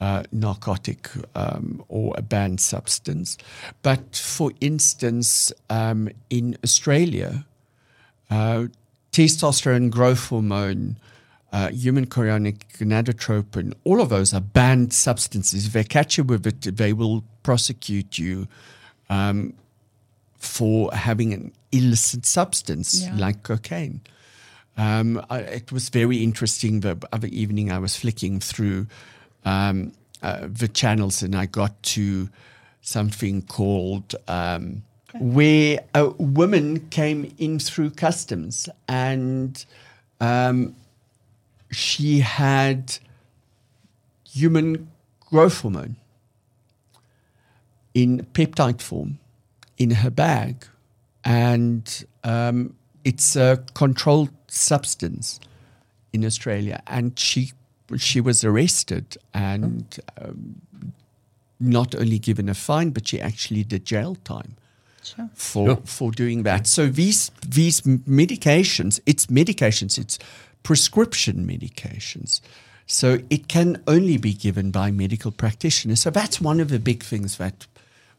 uh, 0.00 0.22
narcotic 0.32 1.10
um, 1.34 1.84
or 1.88 2.14
a 2.16 2.22
banned 2.22 2.60
substance. 2.60 3.36
But 3.82 4.16
for 4.16 4.50
instance, 4.60 5.52
um, 5.68 6.08
in 6.30 6.56
Australia, 6.64 7.44
uh, 8.30 8.66
testosterone, 9.12 9.90
growth 9.90 10.28
hormone, 10.28 10.96
uh, 11.52 11.68
human 11.68 12.06
chorionic 12.06 12.58
gonadotropin, 12.78 13.74
all 13.84 14.00
of 14.00 14.08
those 14.08 14.32
are 14.32 14.40
banned 14.40 14.92
substances. 14.92 15.66
If 15.66 15.72
they 15.72 15.84
catch 15.84 16.16
you 16.16 16.24
with 16.24 16.46
it, 16.46 16.76
they 16.76 16.92
will 16.92 17.24
prosecute 17.42 18.18
you 18.18 18.46
um, 19.10 19.54
for 20.40 20.92
having 20.92 21.32
an 21.32 21.52
illicit 21.70 22.26
substance 22.26 23.02
Yeah. 23.02 23.14
like 23.16 23.42
cocaine. 23.44 24.00
Um, 24.76 25.24
I, 25.30 25.40
it 25.40 25.70
was 25.72 25.90
very 25.90 26.22
interesting. 26.24 26.80
The 26.80 26.96
other 27.12 27.28
evening, 27.28 27.70
I 27.70 27.78
was 27.78 27.94
flicking 27.96 28.40
through 28.40 28.86
um, 29.44 29.92
uh, 30.22 30.48
the 30.50 30.68
channels 30.68 31.22
and 31.22 31.34
I 31.36 31.46
got 31.46 31.80
to 31.94 32.28
something 32.80 33.42
called 33.42 34.14
um, 34.26 34.82
where 35.18 35.80
a 35.94 36.08
woman 36.08 36.88
came 36.88 37.34
in 37.38 37.58
through 37.58 37.90
customs 37.90 38.68
and 38.88 39.64
um, 40.20 40.74
she 41.70 42.20
had 42.20 42.96
human 44.30 44.88
growth 45.28 45.60
hormone 45.60 45.96
in 47.92 48.24
peptide 48.32 48.80
form 48.80 49.18
in 49.80 49.90
her 49.90 50.10
bag. 50.10 50.66
And 51.24 52.04
um, 52.22 52.74
it's 53.02 53.34
a 53.34 53.64
controlled 53.74 54.30
substance 54.46 55.40
in 56.12 56.24
Australia. 56.24 56.82
And 56.86 57.18
she, 57.18 57.52
she 57.96 58.20
was 58.20 58.44
arrested 58.44 59.16
and 59.34 59.98
um, 60.20 60.60
not 61.58 61.94
only 61.94 62.18
given 62.18 62.48
a 62.48 62.54
fine, 62.54 62.90
but 62.90 63.08
she 63.08 63.20
actually 63.20 63.64
did 63.64 63.84
jail 63.84 64.14
time 64.24 64.54
Sure. 65.02 65.30
for 65.34 65.66
Sure. 65.68 65.76
for 65.84 66.10
doing 66.10 66.42
that. 66.44 66.66
So 66.66 66.86
these 66.86 67.30
these 67.48 67.80
medications, 67.80 69.00
it's 69.06 69.26
medications, 69.26 69.98
it's 69.98 70.18
prescription 70.62 71.46
medications. 71.46 72.40
So 72.86 73.18
it 73.30 73.48
can 73.48 73.82
only 73.86 74.18
be 74.18 74.34
given 74.34 74.70
by 74.70 74.90
medical 74.90 75.30
practitioners. 75.30 76.00
So 76.00 76.10
that's 76.10 76.38
one 76.40 76.60
of 76.60 76.68
the 76.68 76.78
big 76.78 77.02
things 77.02 77.36
that 77.38 77.66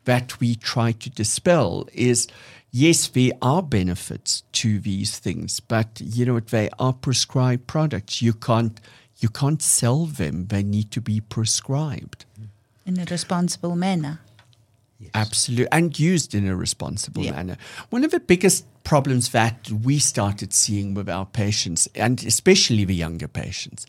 that 0.06 0.40
we 0.40 0.56
try 0.56 0.92
to 0.94 1.10
dispel 1.10 1.88
is 1.94 2.28
yes, 2.72 3.08
there 3.08 3.32
are 3.42 3.62
benefits 3.62 4.44
to 4.54 4.80
these 4.80 5.20
things, 5.20 5.60
but 5.60 6.02
you 6.04 6.26
know 6.26 6.34
what, 6.36 6.48
they 6.48 6.70
are 6.80 6.94
prescribed 6.94 7.68
products. 7.68 8.22
You 8.22 8.34
can't 8.34 8.80
you 9.20 9.30
can't 9.30 9.62
sell 9.62 10.06
them. 10.08 10.48
They 10.48 10.64
need 10.64 10.90
to 10.92 11.02
be 11.02 11.22
prescribed. 11.22 12.26
Mm. 12.40 12.48
In 12.88 13.00
a 13.00 13.06
responsible 13.06 13.76
manner. 13.76 14.20
Absolutely, 15.14 15.68
and 15.72 15.98
used 16.00 16.34
in 16.36 16.48
a 16.48 16.56
responsible 16.56 17.24
Yeah. 17.24 17.32
manner. 17.32 17.58
One 17.90 18.04
of 18.04 18.12
the 18.12 18.20
biggest 18.20 18.66
problems 18.92 19.30
that 19.30 19.72
we 19.86 19.98
started 19.98 20.52
seeing 20.52 20.94
with 20.94 21.08
our 21.08 21.26
patients, 21.26 21.88
and 21.96 22.26
especially 22.26 22.84
the 22.84 22.94
younger 22.94 23.26
patients, 23.26 23.86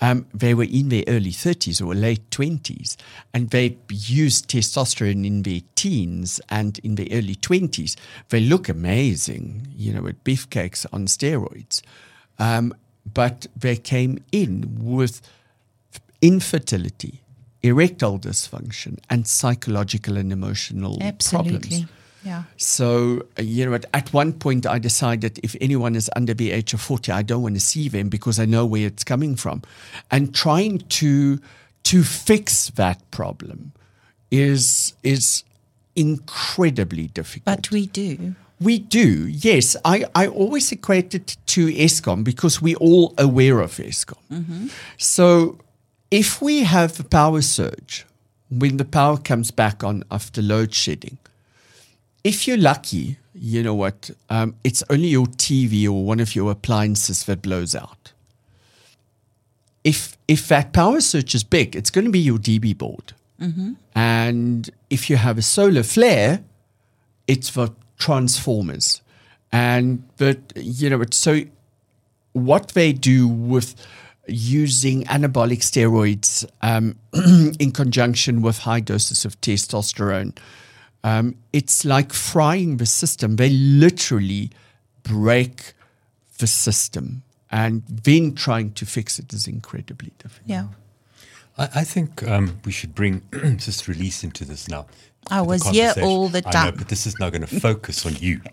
um, 0.00 0.24
they 0.32 0.54
were 0.54 0.64
in 0.64 0.88
their 0.88 1.04
early 1.06 1.32
30s 1.32 1.86
or 1.86 1.94
late 1.94 2.30
20s, 2.30 2.96
and 3.34 3.50
they 3.50 3.76
used 3.90 4.48
testosterone 4.48 5.26
in 5.26 5.42
their 5.42 5.60
teens 5.74 6.40
and 6.48 6.78
in 6.78 6.94
their 6.94 7.08
early 7.12 7.34
20s. 7.34 7.94
They 8.30 8.40
look 8.40 8.70
amazing, 8.70 9.68
you 9.76 9.92
know, 9.92 10.00
with 10.00 10.24
beefcakes 10.24 10.86
on 10.94 11.08
steroids. 11.08 11.82
Um, 12.38 12.72
but 13.04 13.48
they 13.54 13.76
came 13.76 14.24
in 14.32 14.78
with 14.80 15.20
infertility, 16.22 17.20
erectile 17.62 18.18
dysfunction, 18.18 18.98
and 19.10 19.26
psychological 19.26 20.16
and 20.16 20.32
emotional 20.32 20.96
Absolutely. 21.02 21.58
problems. 21.58 21.97
Yeah. 22.24 22.44
So, 22.56 23.26
uh, 23.38 23.42
you 23.42 23.64
know, 23.64 23.74
at, 23.74 23.86
at 23.94 24.12
one 24.12 24.32
point 24.32 24.66
I 24.66 24.78
decided 24.78 25.38
if 25.42 25.54
anyone 25.60 25.94
is 25.94 26.10
under 26.16 26.34
the 26.34 26.50
age 26.50 26.74
of 26.74 26.80
40, 26.80 27.12
I 27.12 27.22
don't 27.22 27.42
want 27.42 27.54
to 27.54 27.60
see 27.60 27.88
them 27.88 28.08
because 28.08 28.40
I 28.40 28.44
know 28.44 28.66
where 28.66 28.86
it's 28.86 29.04
coming 29.04 29.36
from. 29.36 29.62
And 30.10 30.34
trying 30.34 30.78
to 30.78 31.38
to 31.84 32.02
fix 32.02 32.70
that 32.70 33.10
problem 33.10 33.72
is 34.30 34.94
is 35.02 35.44
incredibly 35.96 37.08
difficult. 37.08 37.44
But 37.44 37.70
we 37.70 37.86
do. 37.86 38.34
We 38.60 38.80
do, 38.80 39.28
yes. 39.28 39.76
I, 39.84 40.04
I 40.16 40.26
always 40.26 40.72
equate 40.72 41.14
it 41.14 41.36
to 41.46 41.68
Eskom 41.68 42.24
because 42.24 42.60
we're 42.60 42.76
all 42.76 43.14
aware 43.16 43.60
of 43.60 43.76
Eskom. 43.76 44.70
So 44.96 45.58
if 46.10 46.42
we 46.42 46.64
have 46.64 46.98
a 46.98 47.04
power 47.04 47.40
surge, 47.40 48.04
when 48.50 48.78
the 48.78 48.84
power 48.84 49.16
comes 49.16 49.52
back 49.52 49.84
on 49.84 50.02
after 50.10 50.42
load 50.42 50.74
shedding, 50.74 51.18
if 52.24 52.46
you're 52.46 52.58
lucky, 52.58 53.18
you 53.34 53.62
know 53.62 53.74
what, 53.74 54.10
um, 54.28 54.54
it's 54.64 54.82
only 54.90 55.08
your 55.08 55.26
TV 55.26 55.86
or 55.86 56.04
one 56.04 56.20
of 56.20 56.34
your 56.34 56.50
appliances 56.50 57.24
that 57.24 57.42
blows 57.42 57.74
out. 57.74 58.12
If, 59.84 60.18
if 60.26 60.48
that 60.48 60.72
power 60.72 61.00
surge 61.00 61.34
is 61.34 61.44
big, 61.44 61.76
it's 61.76 61.90
going 61.90 62.04
to 62.04 62.10
be 62.10 62.18
your 62.18 62.38
DB 62.38 62.76
board. 62.76 63.14
And 63.94 64.68
if 64.90 65.08
you 65.08 65.16
have 65.16 65.38
a 65.38 65.42
solar 65.42 65.82
flare, 65.82 66.42
it's 67.26 67.48
for 67.48 67.70
transformers. 67.98 69.02
And 69.52 70.02
but 70.16 70.38
you 70.56 70.90
know, 70.90 71.00
it's 71.00 71.16
so 71.16 71.42
what 72.32 72.68
they 72.68 72.92
do 72.92 73.28
with 73.28 73.74
using 74.26 75.04
anabolic 75.04 75.60
steroids 75.60 76.44
um, 76.60 76.96
in 77.58 77.72
conjunction 77.72 78.42
with 78.42 78.58
high 78.58 78.80
doses 78.80 79.24
of 79.24 79.40
testosterone, 79.40 80.36
um, 81.04 81.36
it's 81.52 81.84
like 81.84 82.12
frying 82.12 82.78
the 82.78 82.86
system. 82.86 83.36
They 83.36 83.50
literally 83.50 84.50
break 85.02 85.72
the 86.38 86.46
system, 86.46 87.22
and 87.50 87.82
then 87.86 88.34
trying 88.34 88.72
to 88.72 88.86
fix 88.86 89.18
it 89.18 89.32
is 89.32 89.46
incredibly 89.46 90.12
difficult. 90.18 90.48
Yeah. 90.48 90.66
I, 91.56 91.68
I 91.76 91.84
think 91.84 92.22
um, 92.28 92.60
we 92.64 92.72
should 92.72 92.94
bring 92.94 93.22
just 93.56 93.84
Elize 93.86 94.24
into 94.24 94.44
this 94.44 94.68
now. 94.68 94.86
I 95.30 95.42
was 95.42 95.66
here 95.68 95.92
all 96.02 96.28
the 96.28 96.42
I 96.46 96.50
know, 96.50 96.50
time. 96.50 96.74
but 96.76 96.88
this 96.88 97.06
is 97.06 97.18
now 97.18 97.28
going 97.30 97.46
to 97.46 97.60
focus 97.60 98.06
on 98.06 98.16
you. 98.16 98.40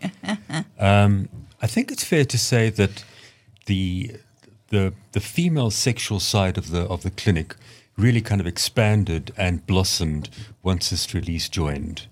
Um, 0.77 1.29
I 1.61 1.67
think 1.67 1.91
it's 1.91 2.03
fair 2.03 2.25
to 2.25 2.37
say 2.37 2.69
that 2.69 3.03
the 3.65 4.17
the 4.69 4.93
the 5.13 5.19
female 5.19 5.71
sexual 5.71 6.19
side 6.19 6.57
of 6.57 6.69
the 6.69 6.81
of 6.81 7.01
the 7.03 7.11
clinic 7.11 7.55
really 7.97 8.21
kind 8.21 8.41
of 8.41 8.47
expanded 8.47 9.31
and 9.37 9.65
blossomed 9.65 10.29
once 10.63 10.87
Sister 10.87 11.19
Elize 11.19 11.49
joined. 11.49 12.07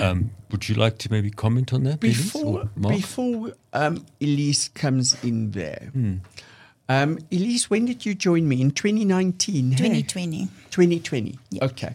Um, 0.00 0.30
would 0.50 0.68
you 0.68 0.74
like 0.74 0.98
to 0.98 1.10
maybe 1.10 1.30
comment 1.30 1.72
on 1.72 1.84
that, 1.84 2.00
before 2.00 2.60
or 2.60 2.70
Mark? 2.76 2.94
before 2.94 3.52
um, 3.72 4.06
Elize 4.20 4.72
comes 4.74 5.22
in 5.22 5.50
there. 5.52 5.90
Hmm. 5.92 6.16
Um, 6.88 7.18
Elize, 7.30 7.64
when 7.64 7.86
did 7.86 8.04
you 8.04 8.14
join 8.14 8.48
me 8.48 8.60
in 8.60 8.70
2019? 8.70 9.72
hey? 9.72 9.76
2020. 9.76 10.48
2020. 10.70 11.38
Okay. 11.62 11.94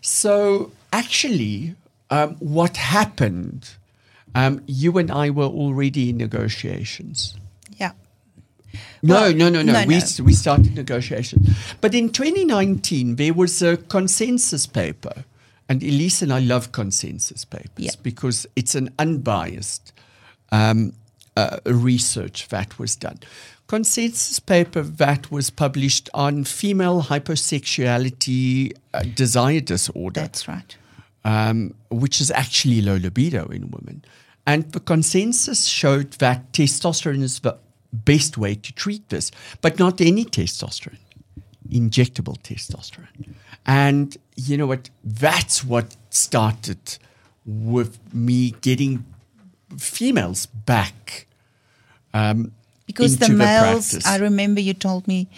So 0.00 0.72
actually, 0.92 1.74
um, 2.10 2.36
what 2.36 2.76
happened? 2.76 3.70
Um, 4.34 4.62
you 4.66 4.98
and 4.98 5.10
I 5.10 5.30
were 5.30 5.44
already 5.44 6.10
in 6.10 6.18
negotiations. 6.18 7.34
No, 9.02 9.14
Well, 9.14 9.34
no, 9.34 9.48
no, 9.48 9.62
no. 9.62 9.72
no, 9.72 9.86
we, 9.86 9.98
no. 9.98 10.24
we 10.24 10.32
started 10.32 10.74
negotiations. 10.74 11.48
But 11.80 11.94
in 11.94 12.10
2019, 12.10 13.16
there 13.16 13.32
was 13.34 13.62
a 13.62 13.76
consensus 13.76 14.66
paper. 14.66 15.24
And 15.68 15.82
Elize 15.82 16.22
and 16.22 16.32
I 16.32 16.40
love 16.40 16.72
consensus 16.72 17.44
papers 17.44 17.84
Yeah. 17.84 17.90
because 18.02 18.46
it's 18.56 18.74
an 18.74 18.88
unbiased 18.98 19.92
um, 20.50 20.92
uh, 21.36 21.58
research 21.66 22.48
that 22.48 22.78
was 22.78 22.96
done. 22.96 23.18
Consensus 23.66 24.38
paper 24.40 24.80
that 24.82 25.30
was 25.30 25.50
published 25.50 26.08
on 26.14 26.44
female 26.44 27.02
hyposexuality 27.02 28.72
uh, 28.94 29.02
desire 29.14 29.60
disorder 29.60 30.20
That's 30.22 30.48
right. 30.48 30.76
um, 31.24 31.74
which 31.90 32.20
is 32.20 32.30
actually 32.30 32.80
low 32.80 32.96
libido 32.96 33.46
in 33.48 33.70
women. 33.70 34.04
And 34.46 34.72
the 34.72 34.80
consensus 34.80 35.66
showed 35.66 36.12
that 36.14 36.50
testosterone 36.52 37.22
is 37.22 37.40
the 37.40 37.58
best 37.92 38.36
way 38.38 38.54
to 38.54 38.72
treat 38.72 39.08
this, 39.08 39.30
but 39.60 39.78
not 39.78 40.00
any 40.00 40.24
testosterone, 40.24 40.98
injectable 41.70 42.36
testosterone. 42.42 43.34
And 43.66 44.16
you 44.36 44.56
know 44.56 44.66
what? 44.66 44.90
That's 45.04 45.64
what 45.64 45.96
started 46.10 46.98
with 47.44 47.98
me 48.14 48.52
getting 48.60 49.04
females 49.76 50.46
back. 50.46 51.26
Um, 52.14 52.52
Because 52.86 53.18
the 53.18 53.28
males, 53.28 53.90
practice. 53.90 54.06
I 54.06 54.16
remember 54.18 54.60
you 54.60 54.74
told 54.74 55.06
me 55.06 55.28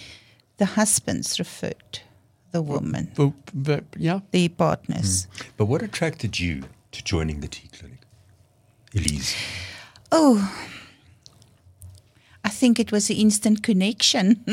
the 0.59 0.67
husbands 0.67 1.39
referred 1.39 2.01
the 2.53 2.63
woman, 2.63 3.11
But- 3.15 3.33
but, 3.55 3.85
yeah. 3.97 4.21
their 4.31 4.49
partners. 4.49 5.27
But 5.57 5.67
what 5.67 5.83
attracted 5.83 6.39
you 6.39 6.63
to 6.93 7.03
joining 7.05 7.41
the 7.41 7.49
T 7.49 7.69
clinic, 7.73 8.01
Elize? 8.95 9.35
Oh, 10.13 10.39
I 10.39 10.80
think 12.61 12.79
it 12.79 12.93
was 12.93 13.11
an 13.11 13.17
instant 13.17 13.63
connection 13.63 14.45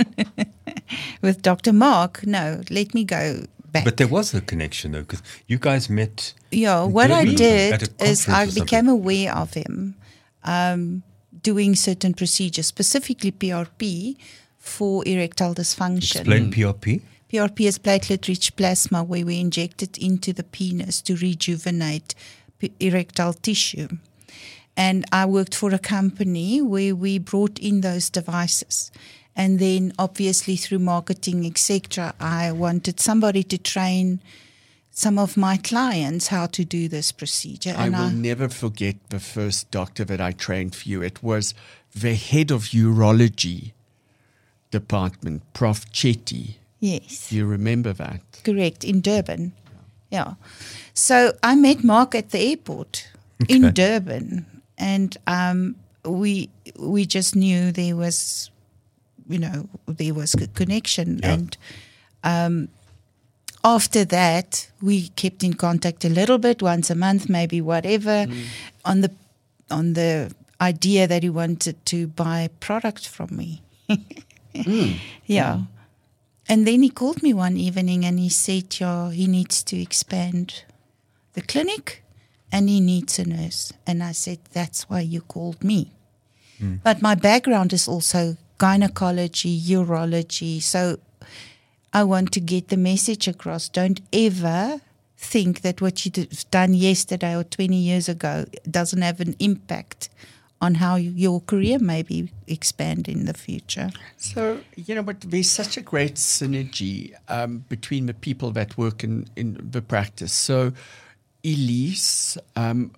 with 1.21 1.41
Dr. 1.41 1.73
Mark. 1.73 2.25
No, 2.25 2.61
let 2.69 2.93
me 2.93 3.03
go 3.03 3.45
back. 3.71 3.83
But 3.83 3.97
there 3.97 4.07
was 4.07 4.33
a 4.33 4.41
connection 4.41 4.93
though, 4.93 5.01
because 5.01 5.21
you 5.47 5.57
guys 5.59 5.89
met. 5.89 6.33
Yeah, 6.51 6.83
what 6.85 7.11
I 7.11 7.25
did 7.25 7.89
is 8.01 8.27
I 8.29 8.45
became 8.61 8.87
aware 8.87 9.35
of 9.35 9.53
him 9.53 9.95
um, 10.43 11.03
doing 11.41 11.75
certain 11.75 12.13
procedures, 12.13 12.67
specifically 12.67 13.31
PRP 13.31 14.15
for 14.57 15.03
erectile 15.05 15.53
dysfunction. 15.53 16.21
Explain 16.21 16.51
PRP. 16.51 17.01
PRP 17.31 17.67
is 17.67 17.77
platelet-rich 17.77 18.55
plasma, 18.55 19.03
where 19.03 19.25
we 19.25 19.39
inject 19.39 19.83
it 19.83 19.97
into 19.97 20.31
the 20.31 20.43
penis 20.43 21.01
to 21.01 21.15
rejuvenate 21.17 22.15
p- 22.57 22.71
erectile 22.79 23.33
tissue. 23.33 23.89
And 24.77 25.05
I 25.11 25.25
worked 25.25 25.55
for 25.55 25.73
a 25.73 25.79
company 25.79 26.61
where 26.61 26.95
we 26.95 27.17
brought 27.17 27.57
in 27.57 27.81
those 27.81 28.09
devices. 28.11 28.91
And 29.35 29.59
then, 29.59 29.91
obviously, 29.97 30.55
through 30.55 30.79
marketing, 30.79 31.45
etc., 31.45 32.13
I 32.19 32.51
wanted 32.51 32.99
somebody 32.99 33.43
to 33.43 33.57
train 33.57 34.21
some 34.91 35.19
of 35.19 35.37
my 35.37 35.57
clients 35.57 36.27
how 36.27 36.47
to 36.47 36.65
do 36.65 36.87
this 36.87 37.11
procedure. 37.11 37.75
I 37.77 37.85
and 37.87 37.95
will 37.95 38.09
never 38.09 38.49
forget 38.49 38.95
the 39.09 39.19
first 39.19 39.69
doctor 39.69 40.03
that 40.05 40.21
I 40.21 40.31
trained 40.31 40.75
for 40.75 40.89
you. 40.89 41.03
It 41.03 41.21
was 41.21 41.53
the 41.93 42.15
head 42.15 42.51
of 42.51 42.63
urology 42.65 43.73
department, 44.71 45.41
Prof. 45.53 45.91
Chetty. 45.91 46.55
yes. 46.79 47.29
Do 47.29 47.35
you 47.35 47.45
remember 47.45 47.93
that? 47.93 48.21
Correct, 48.43 48.83
in 48.83 49.01
Durban. 49.01 49.53
Yeah. 50.11 50.33
So 50.93 51.33
I 51.43 51.55
met 51.55 51.83
Mark 51.83 52.15
at 52.15 52.31
the 52.31 52.39
airport 52.39 53.07
in 53.47 53.71
Durban, 53.73 54.45
and 54.77 55.17
um, 55.27 55.75
we 56.05 56.49
we 56.79 57.05
just 57.05 57.35
knew 57.35 57.71
there 57.71 57.95
was, 57.95 58.51
you 59.27 59.39
know, 59.39 59.67
there 59.87 60.13
was 60.13 60.33
a 60.35 60.47
connection, 60.47 61.19
Yeah. 61.19 61.33
and 61.33 61.57
um, 62.23 62.67
after 63.63 64.05
that 64.05 64.71
we 64.81 65.09
kept 65.09 65.43
in 65.43 65.53
contact 65.55 66.05
a 66.05 66.09
little 66.09 66.37
bit, 66.37 66.61
once 66.61 66.89
a 66.89 66.95
month, 66.95 67.29
maybe 67.29 67.61
whatever, 67.61 68.27
on 68.85 69.01
the 69.01 69.11
on 69.69 69.93
the 69.93 70.31
idea 70.61 71.07
that 71.07 71.23
he 71.23 71.29
wanted 71.29 71.75
to 71.85 72.07
buy 72.07 72.49
product 72.59 73.07
from 73.07 73.29
me. 73.35 73.61
Yeah. 75.25 75.61
And 76.49 76.65
then 76.65 76.81
he 76.81 76.89
called 76.89 77.21
me 77.21 77.33
one 77.33 77.57
evening 77.57 78.05
and 78.05 78.17
he 78.19 78.29
said, 78.29 78.79
yeah, 78.79 79.11
he 79.11 79.27
needs 79.27 79.61
to 79.63 79.79
expand 79.79 80.63
the 81.33 81.41
clinic 81.41 82.03
and 82.51 82.69
he 82.69 82.79
needs 82.79 83.19
a 83.19 83.25
nurse. 83.25 83.73
And 83.85 84.03
I 84.03 84.11
said, 84.13 84.39
that's 84.53 84.89
why 84.89 85.01
you 85.01 85.21
called 85.21 85.63
me. 85.63 85.91
But 86.83 87.01
my 87.01 87.13
background 87.13 87.71
is 87.71 87.87
also 87.87 88.35
gynecology, 88.57 89.59
urology. 89.61 90.61
So 90.61 90.97
I 91.93 92.03
want 92.03 92.31
to 92.31 92.39
get 92.39 92.69
the 92.69 92.77
message 92.77 93.27
across. 93.27 93.69
Don't 93.69 94.01
ever 94.11 94.81
think 95.17 95.61
that 95.61 95.81
what 95.81 96.05
you've 96.05 96.49
done 96.51 96.73
yesterday 96.73 97.35
or 97.35 97.43
20 97.43 97.75
years 97.75 98.09
ago 98.09 98.45
doesn't 98.69 99.01
have 99.01 99.19
an 99.19 99.35
impact 99.39 100.09
on 100.59 100.75
how 100.75 100.95
your 100.95 101.41
career 101.41 101.77
may 101.77 102.01
be 102.01 102.31
expand 102.47 103.07
in 103.07 103.25
the 103.25 103.33
future. 103.33 103.91
So, 104.17 104.59
you 104.75 104.95
know, 104.95 105.03
but 105.03 105.21
there's 105.21 105.49
such 105.49 105.77
a 105.77 105.81
great 105.81 106.15
synergy 106.15 107.13
um, 107.27 107.63
between 107.69 108.07
the 108.07 108.13
people 108.15 108.51
that 108.51 108.77
work 108.77 109.03
in, 109.03 109.27
in 109.35 109.59
the 109.71 109.81
practice. 109.81 110.33
So, 110.33 110.73
Elize 111.47 112.37
um, 112.55 112.91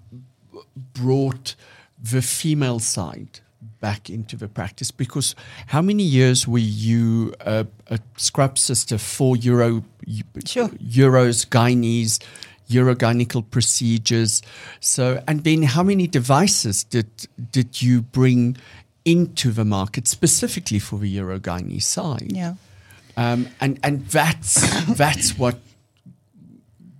brought 0.93 1.55
the 2.01 2.21
female 2.21 2.79
side 2.79 3.39
back 3.79 4.09
into 4.09 4.35
the 4.35 4.47
practice 4.47 4.91
because 4.91 5.35
how 5.67 5.81
many 5.81 6.03
years 6.03 6.47
were 6.47 6.57
you 6.57 7.33
a, 7.41 7.65
a 7.87 7.99
scrub 8.17 8.57
sister 8.57 8.97
for 8.97 9.35
Euro, 9.37 9.83
Sure. 10.45 10.69
Euros, 10.69 11.45
gynaes, 11.47 12.19
urogyneical 12.69 13.43
procedures? 13.51 14.41
So, 14.79 15.21
and 15.27 15.43
then 15.43 15.63
how 15.63 15.83
many 15.83 16.07
devices 16.07 16.83
did 16.83 17.09
did 17.51 17.81
you 17.81 18.01
bring 18.01 18.57
into 19.05 19.51
the 19.51 19.65
market 19.65 20.07
specifically 20.07 20.79
for 20.79 20.99
the 20.99 21.17
urogyne 21.17 21.81
side? 21.81 22.31
Yeah. 22.31 22.55
Um, 23.15 23.47
and 23.61 23.79
and 23.83 24.05
that's 24.07 24.61
that's 24.95 25.37
what 25.37 25.59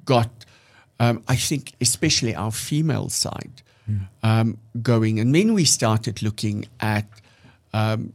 got, 0.10 0.39
um, 1.00 1.24
I 1.28 1.36
think, 1.36 1.74
especially 1.80 2.36
our 2.36 2.52
female 2.52 3.10
side 3.10 3.62
um, 4.24 4.58
going. 4.82 5.20
And 5.20 5.34
then 5.34 5.54
we 5.54 5.66
started 5.66 6.22
looking 6.22 6.66
at 6.80 7.08
um, 7.74 8.14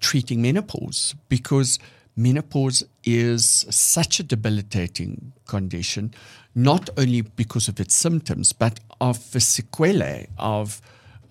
treating 0.00 0.42
menopause 0.42 1.14
because 1.28 1.78
menopause 2.16 2.84
is 3.04 3.66
such 3.70 4.20
a 4.20 4.22
debilitating 4.22 5.32
condition, 5.46 6.14
not 6.54 6.88
only 6.96 7.22
because 7.22 7.68
of 7.68 7.80
its 7.80 7.94
symptoms, 7.94 8.52
but 8.52 8.80
of 9.00 9.30
the 9.32 9.40
sequelae 9.40 10.28
of 10.38 10.80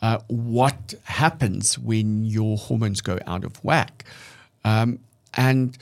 uh, 0.01 0.19
what 0.27 0.93
happens 1.03 1.79
when 1.79 2.25
your 2.25 2.57
hormones 2.57 3.01
go 3.01 3.17
out 3.25 3.43
of 3.43 3.63
whack. 3.63 4.03
Um, 4.63 4.99
and 5.33 5.77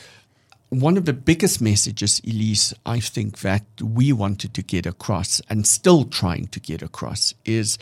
one 0.80 0.98
of 0.98 1.06
the 1.06 1.14
biggest 1.14 1.62
messages, 1.62 2.20
Elize, 2.22 2.74
I 2.86 3.00
think 3.00 3.40
that 3.40 3.64
we 3.82 4.12
wanted 4.14 4.54
to 4.56 4.64
get 4.64 4.86
across 4.86 5.42
and 5.50 5.68
still 5.68 6.06
trying 6.06 6.48
to 6.48 6.60
get 6.60 6.82
across 6.82 7.34
is 7.46 7.78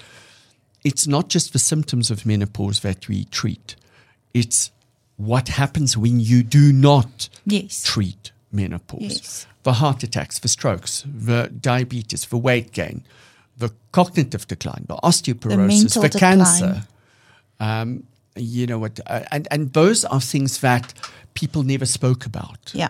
it's 0.84 1.08
not 1.08 1.30
just 1.30 1.54
the 1.54 1.60
symptoms 1.60 2.12
of 2.12 2.26
menopause 2.26 2.82
that 2.82 3.08
we 3.08 3.26
treat, 3.26 3.76
it's 4.34 4.72
what 5.18 5.50
happens 5.50 5.96
when 5.98 6.20
you 6.20 6.44
do 6.44 6.74
not 6.74 7.30
Yes. 7.46 7.84
treat 7.84 8.32
menopause. 8.52 9.02
Yes. 9.02 9.48
The 9.64 9.74
heart 9.74 10.04
attacks, 10.04 10.40
the 10.40 10.48
strokes, 10.48 11.06
the 11.06 11.50
diabetes, 11.50 12.26
the 12.26 12.38
weight 12.38 12.72
gain, 12.72 13.04
the 13.58 13.72
cognitive 13.92 14.48
decline, 14.48 14.86
the 14.88 14.96
osteoporosis, 14.98 15.68
mental 15.68 16.02
the, 16.02 16.10
cancer. 16.10 16.84
Um, 17.60 18.04
you 18.36 18.68
know 18.68 18.80
what? 18.80 19.00
Uh, 19.06 19.22
and, 19.32 19.48
and 19.52 19.74
those 19.74 20.06
are 20.06 20.22
things 20.22 20.60
that 20.62 20.94
people 21.34 21.64
never 21.64 21.86
spoke 21.86 22.26
about. 22.26 22.72
Yeah. 22.74 22.90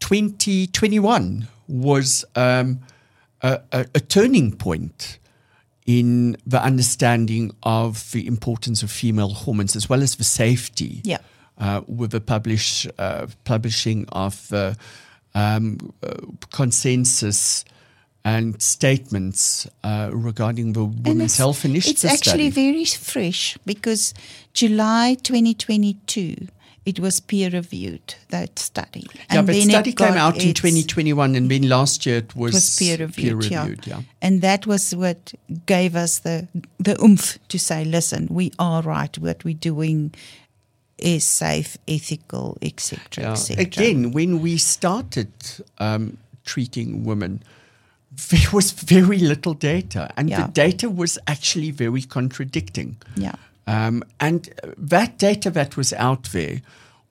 2021 0.00 1.48
was 1.66 2.24
um, 2.36 2.80
a, 3.42 3.60
a, 3.72 3.86
a 3.94 4.00
turning 4.00 4.56
point 4.56 5.18
in 5.86 6.36
the 6.46 6.62
understanding 6.62 7.50
of 7.62 8.12
the 8.12 8.26
importance 8.26 8.82
of 8.82 8.90
female 8.90 9.30
hormones 9.30 9.74
as 9.74 9.88
well 9.88 10.02
as 10.02 10.16
the 10.16 10.24
safety. 10.24 11.00
Yeah. 11.04 11.18
Uh, 11.56 11.80
with 11.88 12.12
the 12.12 12.20
publish, 12.20 12.86
uh, 12.98 13.26
publishing 13.44 14.06
of 14.10 14.46
the 14.48 14.76
um, 15.34 15.78
uh, 16.02 16.14
consensus 16.52 17.64
and 18.24 18.60
statements 18.60 19.66
uh, 19.84 20.10
regarding 20.12 20.72
the 20.72 20.84
Women's 20.84 21.36
Health 21.38 21.64
Initiative 21.64 21.92
It's 21.94 22.04
actually 22.04 22.50
study. 22.50 22.72
very 22.72 22.84
fresh 22.84 23.56
because 23.64 24.12
July 24.52 25.16
2022, 25.22 26.48
it 26.84 27.00
was 27.00 27.20
peer 27.20 27.50
reviewed, 27.50 28.14
that 28.30 28.58
study. 28.58 29.06
yeah, 29.30 29.42
but 29.42 29.46
then 29.52 29.68
study 29.70 29.92
came 29.92 30.14
out 30.14 30.34
in 30.42 30.52
2021, 30.54 31.34
and 31.36 31.50
then 31.50 31.68
last 31.68 32.04
year 32.06 32.18
it 32.18 32.34
was, 32.34 32.54
was 32.54 32.76
peer 32.78 32.98
reviewed, 32.98 33.44
reviewed, 33.44 33.86
yeah. 33.86 33.96
yeah. 33.98 34.02
And 34.20 34.40
that 34.42 34.66
was 34.66 34.94
what 34.94 35.32
gave 35.66 35.94
us 35.96 36.20
the, 36.20 36.48
the 36.78 37.00
oomph 37.02 37.38
to 37.48 37.58
say, 37.58 37.84
listen, 37.84 38.26
we 38.30 38.52
are 38.58 38.82
right. 38.82 39.16
What 39.18 39.44
we're 39.44 39.54
doing 39.54 40.14
is 40.98 41.24
safe, 41.24 41.78
ethical, 41.86 42.58
etc., 42.60 43.22
Yeah. 43.24 43.32
etc. 43.32 43.62
Again, 43.62 44.10
when 44.12 44.40
we 44.40 44.56
started 44.58 45.30
um, 45.78 46.18
treating 46.44 47.04
women, 47.04 47.42
there 48.30 48.50
was 48.52 48.72
very 48.72 49.18
little 49.18 49.54
data, 49.54 50.10
and 50.16 50.28
Yeah. 50.28 50.46
the 50.46 50.52
data 50.52 50.90
was 50.90 51.18
actually 51.26 51.70
very 51.70 52.02
contradicting. 52.02 52.96
Yeah. 53.16 53.34
Um, 53.66 54.02
and 54.18 54.48
that 54.76 55.18
data 55.18 55.50
that 55.50 55.76
was 55.76 55.92
out 55.92 56.24
there 56.32 56.62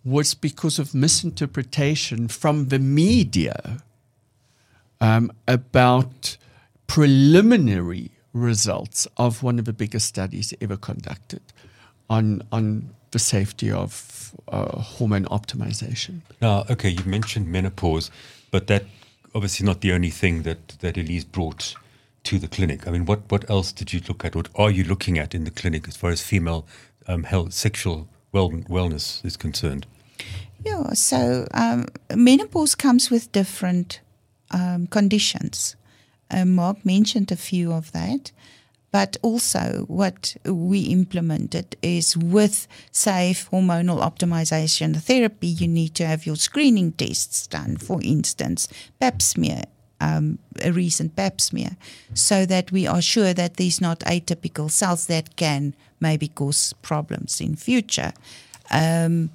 was 0.03 0.33
because 0.33 0.79
of 0.79 0.93
misinterpretation 0.93 2.27
from 2.27 2.67
the 2.69 2.79
media 2.79 3.81
um, 4.99 5.31
about 5.47 6.37
preliminary 6.87 8.09
results 8.33 9.07
of 9.17 9.43
one 9.43 9.59
of 9.59 9.65
the 9.65 9.73
biggest 9.73 10.07
studies 10.07 10.53
ever 10.61 10.77
conducted 10.77 11.41
on 12.09 12.41
on 12.51 12.89
the 13.11 13.19
safety 13.19 13.71
of 13.71 14.33
uh, 14.47 14.79
hormone 14.81 15.25
optimization. 15.25 16.21
Now, 16.41 16.65
okay, 16.69 16.89
you 16.89 17.03
mentioned 17.05 17.47
menopause, 17.47 18.11
but 18.51 18.67
that 18.67 18.83
obviously 19.33 19.65
not 19.65 19.81
the 19.81 19.91
only 19.91 20.09
thing 20.09 20.43
that 20.43 20.69
that 20.79 20.95
Elize 20.95 21.29
brought 21.29 21.75
to 22.23 22.39
the 22.39 22.47
clinic. 22.47 22.87
I 22.87 22.91
mean, 22.91 23.05
what 23.05 23.21
what 23.29 23.49
else 23.49 23.71
did 23.71 23.93
you 23.93 24.01
look 24.07 24.25
at? 24.25 24.35
What 24.35 24.49
are 24.55 24.71
you 24.71 24.83
looking 24.83 25.17
at 25.17 25.33
in 25.33 25.43
the 25.43 25.51
clinic 25.51 25.87
as 25.87 25.95
far 25.95 26.11
as 26.11 26.21
female 26.21 26.65
um, 27.07 27.23
health, 27.23 27.53
sexual 27.53 28.07
well, 28.31 28.51
wellness 28.51 29.23
is 29.25 29.37
concerned? 29.37 29.85
Yeah, 30.65 30.93
so 30.93 31.47
um, 31.53 31.85
menopause 32.13 32.75
comes 32.75 33.09
with 33.09 33.31
different 33.31 34.01
um, 34.51 34.87
conditions. 34.87 35.75
Uh, 36.29 36.45
Mark 36.45 36.85
mentioned 36.85 37.31
a 37.31 37.37
few 37.37 37.71
of 37.71 37.91
that, 37.93 38.31
but 38.97 39.15
also 39.21 39.85
what 39.87 40.35
we 40.43 40.79
implemented 40.79 41.75
is 41.83 42.17
with 42.17 42.67
safe 42.91 43.47
hormonal 43.51 44.01
optimization 44.01 44.99
therapy, 44.99 45.45
you 45.45 45.67
need 45.67 45.93
to 45.93 46.03
have 46.03 46.25
your 46.25 46.35
screening 46.35 46.91
tests 46.93 47.45
done, 47.45 47.77
for 47.77 48.01
instance, 48.01 48.67
pap 48.99 49.21
smear. 49.21 49.61
Um, 50.01 50.39
a 50.63 50.71
recent 50.71 51.15
pap 51.15 51.39
smear, 51.41 51.77
so 52.15 52.45
that 52.47 52.71
we 52.71 52.87
are 52.87 53.01
sure 53.01 53.33
that 53.33 53.57
there's 53.57 53.81
not 53.81 53.99
atypical 54.01 54.69
cells 54.69 55.05
that 55.07 55.35
can 55.35 55.75
maybe 55.99 56.27
cause 56.27 56.73
problems 56.81 57.39
in 57.41 57.55
future. 57.55 58.13
Um, 58.71 59.29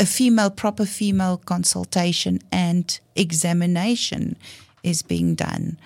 a 0.00 0.06
female 0.06 0.50
proper 0.50 0.86
female 0.86 1.38
consultation 1.38 2.40
and 2.50 3.00
examination 3.14 4.36
is 4.82 5.02
being 5.02 5.36
done 5.36 5.76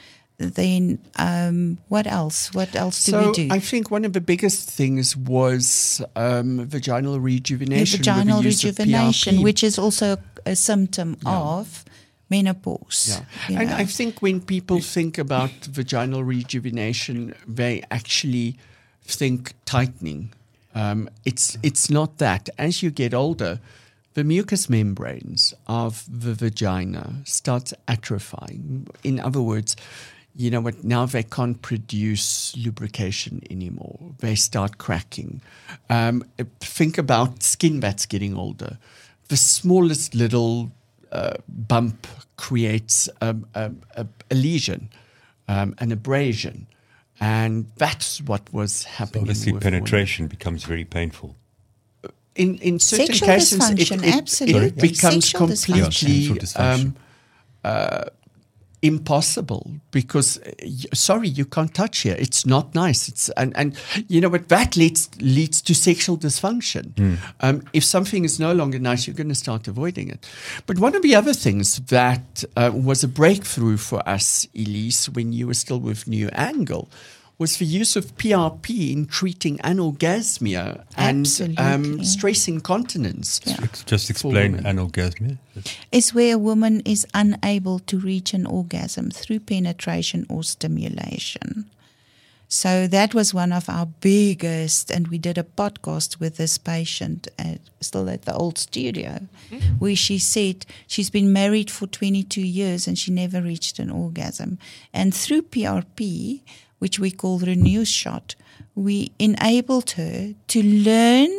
then 0.45 0.99
um, 1.17 1.79
what 1.89 2.07
else 2.07 2.53
what 2.55 2.75
else 2.75 3.05
do 3.05 3.13
so 3.13 3.27
we 3.27 3.33
do 3.33 3.49
I 3.51 3.59
think 3.61 3.91
one 3.91 4.05
of 4.05 4.13
the 4.13 4.21
biggest 4.21 4.71
things 4.71 5.17
was 5.17 6.01
um, 6.17 6.67
vaginal 6.67 7.19
rejuvenation. 7.21 8.01
The 8.03 8.11
vaginal 8.11 8.43
rejuvenation 8.43 9.43
which 9.43 9.63
is 9.63 9.79
also 9.79 10.17
a 10.47 10.55
symptom 10.57 11.17
Yeah. 11.25 11.59
of 11.59 11.85
menopause 12.31 13.21
Yeah. 13.49 13.61
And 13.61 13.71
know. 13.71 13.77
I 13.77 13.85
think 13.87 14.21
when 14.23 14.41
people 14.41 14.81
think 14.81 15.19
about 15.19 15.51
vaginal 15.71 16.25
rejuvenation, 16.25 17.35
they 17.47 17.83
actually 17.91 18.57
think 19.05 19.53
tightening. 19.65 20.33
Um, 20.75 21.09
it's 21.25 21.57
it's 21.63 21.89
not 21.91 22.19
that. 22.19 22.49
As 22.59 22.83
you 22.83 22.91
get 22.91 23.15
older, 23.15 23.61
the 24.15 24.25
mucous 24.25 24.69
membranes 24.69 25.55
of 25.67 26.05
the 26.09 26.35
vagina 26.35 27.15
starts 27.25 27.75
atrophying. 27.87 28.89
In 29.03 29.21
other 29.21 29.41
words, 29.43 29.77
you 30.37 30.51
know 30.51 30.61
what? 30.61 30.83
Now 30.85 31.07
they 31.07 31.23
can't 31.23 31.61
produce 31.63 32.57
lubrication 32.57 33.41
anymore. 33.51 33.99
They 34.19 34.35
start 34.35 34.79
cracking. 34.79 35.41
Um, 35.89 36.25
think 36.61 36.99
about 36.99 37.43
skin 37.43 37.81
that's 37.81 38.07
getting 38.07 38.37
older. 38.37 38.79
The 39.29 39.37
smallest 39.37 40.15
little 40.15 40.71
uh, 41.13 41.35
bump 41.49 42.07
creates 42.37 43.09
um, 43.21 43.47
a, 43.55 43.71
a, 43.97 44.07
a 44.31 44.35
lesion, 44.35 44.89
um, 45.49 45.75
an 45.79 45.93
abrasion, 45.93 46.67
and 47.21 47.67
that's 47.77 48.21
what 48.21 48.53
was 48.53 48.85
happening. 48.85 49.23
Obviously, 49.23 49.53
with 49.53 49.65
women. 49.65 49.81
penetration 49.81 50.27
becomes 50.27 50.65
very 50.65 50.85
painful. 50.85 51.37
In 52.35 52.59
in 52.59 52.81
certain 52.81 53.07
Sexual 53.07 53.29
cases, 53.29 53.53
it, 53.53 53.77
dysfunction, 53.77 53.99
it- 54.03 54.09
it 54.09 54.15
absolutely. 54.17 54.71
becomes 54.89 55.25
Sexual 55.31 55.47
completely 55.47 56.13
Yeah, 56.13 56.35
dysfunction. 56.35 56.81
um, 56.87 56.97
uh, 57.63 58.05
impossible 58.85 59.71
because 59.91 60.39
uh, 60.39 60.53
sorry 60.93 61.29
you 61.29 61.47
can't 61.47 61.75
touch 61.75 62.01
here. 62.01 62.17
It's 62.19 62.45
not 62.45 62.75
nice. 62.75 63.09
It's 63.09 63.31
and 63.31 63.57
and 63.57 63.77
you 64.09 64.21
know 64.21 64.29
what? 64.29 64.49
That 64.49 64.77
leads 64.77 65.09
leads 65.21 65.63
to 65.63 65.75
sexual 65.75 66.19
dysfunction. 66.19 66.93
Um, 67.41 67.63
if 67.73 67.83
something 67.83 68.25
is 68.25 68.39
no 68.39 68.53
longer 68.53 68.79
nice 68.79 69.07
you're 69.07 69.17
going 69.17 69.31
to 69.31 69.35
start 69.35 69.67
avoiding 69.69 70.09
it. 70.11 70.29
But 70.67 70.79
one 70.79 70.95
of 70.95 71.03
the 71.03 71.15
other 71.15 71.33
things 71.33 71.77
that 71.87 72.45
uh, 72.57 72.71
was 72.75 73.03
a 73.03 73.09
breakthrough 73.09 73.79
for 73.79 74.07
us 74.09 74.47
Elize 74.55 75.09
when 75.09 75.33
you 75.33 75.47
were 75.47 75.55
still 75.55 75.81
with 75.81 76.07
new 76.07 76.29
angle 76.33 76.89
was 77.39 77.59
the 77.59 77.65
use 77.65 77.97
of 77.97 78.17
PRP 78.17 78.93
in 78.93 79.07
treating 79.07 79.59
anorgasmia 79.59 80.85
and 80.97 81.09
um, 81.17 81.21
Absolutely. 81.21 82.05
stress 82.05 82.49
incontinence. 82.49 83.41
Yeah. 83.45 83.67
Just 83.87 84.09
explain 84.09 84.53
women. 84.53 84.65
anorgasmia. 84.65 85.39
is 85.91 86.15
where 86.15 86.37
a 86.37 86.39
woman 86.39 86.81
is 86.85 87.07
unable 87.13 87.81
to 87.81 87.99
reach 87.99 88.35
an 88.35 88.47
orgasm 88.47 89.11
through 89.11 89.41
penetration 89.41 90.27
or 90.29 90.45
stimulation. 90.45 91.71
So 92.47 92.87
that 92.87 93.15
was 93.15 93.35
one 93.35 93.53
of 93.53 93.69
our 93.69 93.87
biggest, 93.87 94.91
and 94.91 95.09
we 95.09 95.19
did 95.19 95.39
a 95.39 95.43
podcast 95.43 96.21
with 96.21 96.37
this 96.37 96.57
patient, 96.57 97.27
at, 97.37 97.59
still 97.81 98.09
at 98.09 98.23
the 98.27 98.35
old 98.35 98.59
studio, 98.59 99.27
where 99.81 99.97
she 99.97 100.19
said 100.21 100.65
she's 100.87 101.11
been 101.11 101.33
married 101.33 101.69
for 101.69 101.89
22 101.89 102.41
years 102.41 102.87
and 102.87 102.97
she 102.97 103.11
never 103.11 103.43
reached 103.43 103.81
an 103.81 103.91
orgasm. 103.91 104.59
And 104.93 105.13
through 105.13 105.43
PRP, 105.43 106.43
which 106.85 106.99
we 107.05 107.11
call 107.11 107.39
Renew 107.39 107.83
Shot, 108.01 108.35
we 108.75 109.11
enabled 109.19 109.89
her 109.93 110.35
to 110.53 110.59
learn 110.91 111.31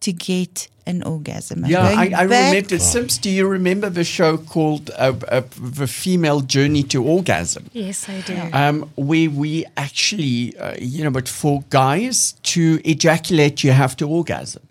to 0.00 0.10
get 0.30 0.68
an 0.86 1.02
orgasm. 1.02 1.58
Yeah, 1.66 1.82
I, 1.82 2.04
I 2.22 2.26
back- 2.26 2.54
remember. 2.54 2.78
Sims, 2.78 3.18
do 3.18 3.28
you 3.38 3.46
remember 3.58 3.88
the 3.90 4.04
show 4.04 4.32
called 4.54 4.84
uh, 4.96 5.12
uh, 5.28 5.42
"The 5.78 5.86
Female 5.86 6.40
Journey 6.54 6.82
to 6.84 6.98
Orgasm"? 7.16 7.62
Yes, 7.74 8.08
I 8.08 8.20
do. 8.30 8.36
Um, 8.60 8.76
where 9.08 9.28
we 9.42 9.52
actually, 9.76 10.56
uh, 10.56 10.74
you 10.80 11.00
know, 11.04 11.10
but 11.18 11.28
for 11.28 11.54
guys 11.68 12.32
to 12.54 12.62
ejaculate, 12.94 13.62
you 13.64 13.72
have 13.72 13.94
to 13.96 14.04
orgasm. 14.08 14.62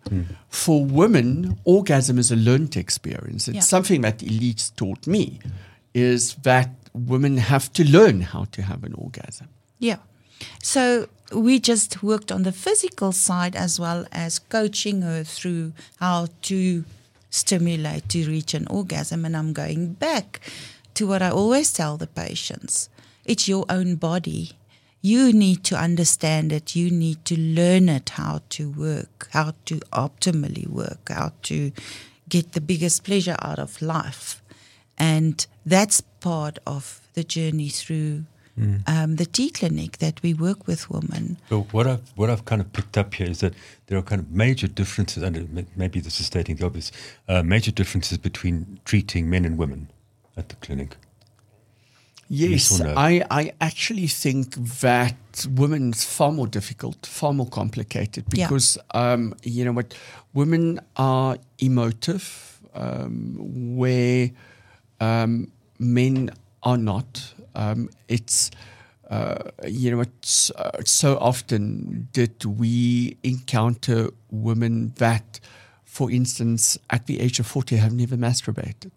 For 0.50 0.78
women, 1.02 1.58
orgasm 1.64 2.18
is 2.24 2.32
a 2.32 2.36
learned 2.50 2.76
experience. 2.86 3.44
It's 3.48 3.56
Yeah. 3.56 3.74
something 3.76 4.02
that 4.02 4.18
Elize 4.32 4.66
taught 4.82 5.04
me, 5.16 5.26
is 5.94 6.22
that 6.50 6.70
women 7.14 7.38
have 7.38 7.66
to 7.78 7.84
learn 7.98 8.22
how 8.34 8.44
to 8.56 8.62
have 8.62 8.82
an 8.90 8.94
orgasm. 9.06 9.48
Yeah. 9.80 9.98
So 10.62 11.08
we 11.32 11.60
just 11.60 12.04
worked 12.04 12.32
on 12.32 12.44
the 12.44 12.52
physical 12.52 13.12
side 13.12 13.56
as 13.56 13.80
well 13.80 14.06
as 14.12 14.40
coaching 14.40 15.02
her 15.02 15.24
through 15.24 15.74
how 16.00 16.28
to 16.44 16.86
stimulate 17.30 18.10
to 18.10 18.28
reach 18.28 18.54
an 18.54 18.68
orgasm. 18.68 19.26
And 19.26 19.36
I'm 19.36 19.54
going 19.54 19.94
back 19.94 20.40
to 20.94 21.08
what 21.08 21.22
I 21.22 21.30
always 21.30 21.74
tell 21.74 21.98
the 21.98 22.08
patients 22.08 22.90
it's 23.26 23.48
your 23.48 23.66
own 23.70 23.96
body. 23.96 24.52
You 25.02 25.34
need 25.34 25.64
to 25.66 25.76
understand 25.76 26.52
it. 26.52 26.76
You 26.76 26.90
need 26.90 27.26
to 27.26 27.38
learn 27.38 27.90
it 27.90 28.12
how 28.12 28.42
to 28.50 28.70
work, 28.70 29.28
how 29.32 29.54
to 29.66 29.80
optimally 29.92 30.68
work, 30.68 31.10
how 31.10 31.34
to 31.44 31.72
get 32.30 32.54
the 32.54 32.62
biggest 32.62 33.04
pleasure 33.04 33.36
out 33.42 33.60
of 33.60 33.82
life. 33.82 34.42
And 34.98 35.46
that's 35.66 36.02
part 36.02 36.60
of 36.66 37.02
the 37.14 37.24
journey 37.24 37.70
through 37.70 38.26
um, 38.88 39.16
the 39.16 39.26
T 39.26 39.50
clinic 39.50 39.98
that 39.98 40.22
we 40.22 40.34
work 40.34 40.68
with 40.68 40.90
women. 40.90 41.38
So 41.50 41.62
what 41.72 41.88
I've 41.88 42.02
what 42.16 42.30
I've 42.30 42.46
kind 42.46 42.62
of 42.62 42.72
picked 42.72 42.98
up 42.98 43.14
here 43.14 43.30
is 43.30 43.40
that 43.40 43.54
there 43.88 43.98
are 43.98 44.04
kind 44.04 44.22
of 44.22 44.32
major 44.32 44.68
differences, 44.68 45.24
and 45.24 45.68
maybe 45.76 46.00
this 46.00 46.20
is 46.20 46.28
stating 46.28 46.58
the 46.58 46.66
obvious, 46.66 46.92
uh, 47.28 47.42
major 47.44 47.72
differences 47.72 48.18
between 48.18 48.80
treating 48.86 49.30
men 49.30 49.46
and 49.46 49.58
women 49.58 49.90
at 50.38 50.50
the 50.50 50.56
clinic. 50.56 50.96
Yes 52.30 52.72
Yes, 52.72 52.80
no? 52.80 52.94
I, 52.96 53.24
I 53.30 53.54
actually 53.60 54.08
think 54.08 54.56
that 54.82 55.46
women's 55.56 56.04
far 56.04 56.32
more 56.32 56.48
difficult, 56.48 57.06
far 57.06 57.34
more 57.34 57.48
complicated 57.50 58.24
Yeah. 58.34 58.48
because, 58.48 58.78
um, 58.94 59.36
you 59.44 59.66
know 59.66 59.74
what, 59.74 59.94
women 60.34 60.80
are 60.96 61.38
emotive 61.60 62.60
um, 62.74 63.76
where 63.78 64.32
um, 65.00 65.52
men 65.80 66.32
are 66.64 66.78
not. 66.78 67.34
Um, 67.56 67.90
it's, 68.08 68.52
uh, 69.10 69.52
you 69.68 69.92
know, 69.92 70.02
it's, 70.02 70.52
uh, 70.52 70.82
so 70.86 71.18
often 71.18 72.08
did 72.12 72.46
we 72.46 73.18
encounter 73.24 74.10
women 74.32 74.94
that, 74.98 75.40
for 75.84 76.12
instance, 76.12 76.78
at 76.90 77.06
the 77.08 77.20
age 77.20 77.40
of 77.40 77.46
40 77.46 77.78
have 77.78 77.94
never 77.94 78.16
masturbated. 78.16 78.92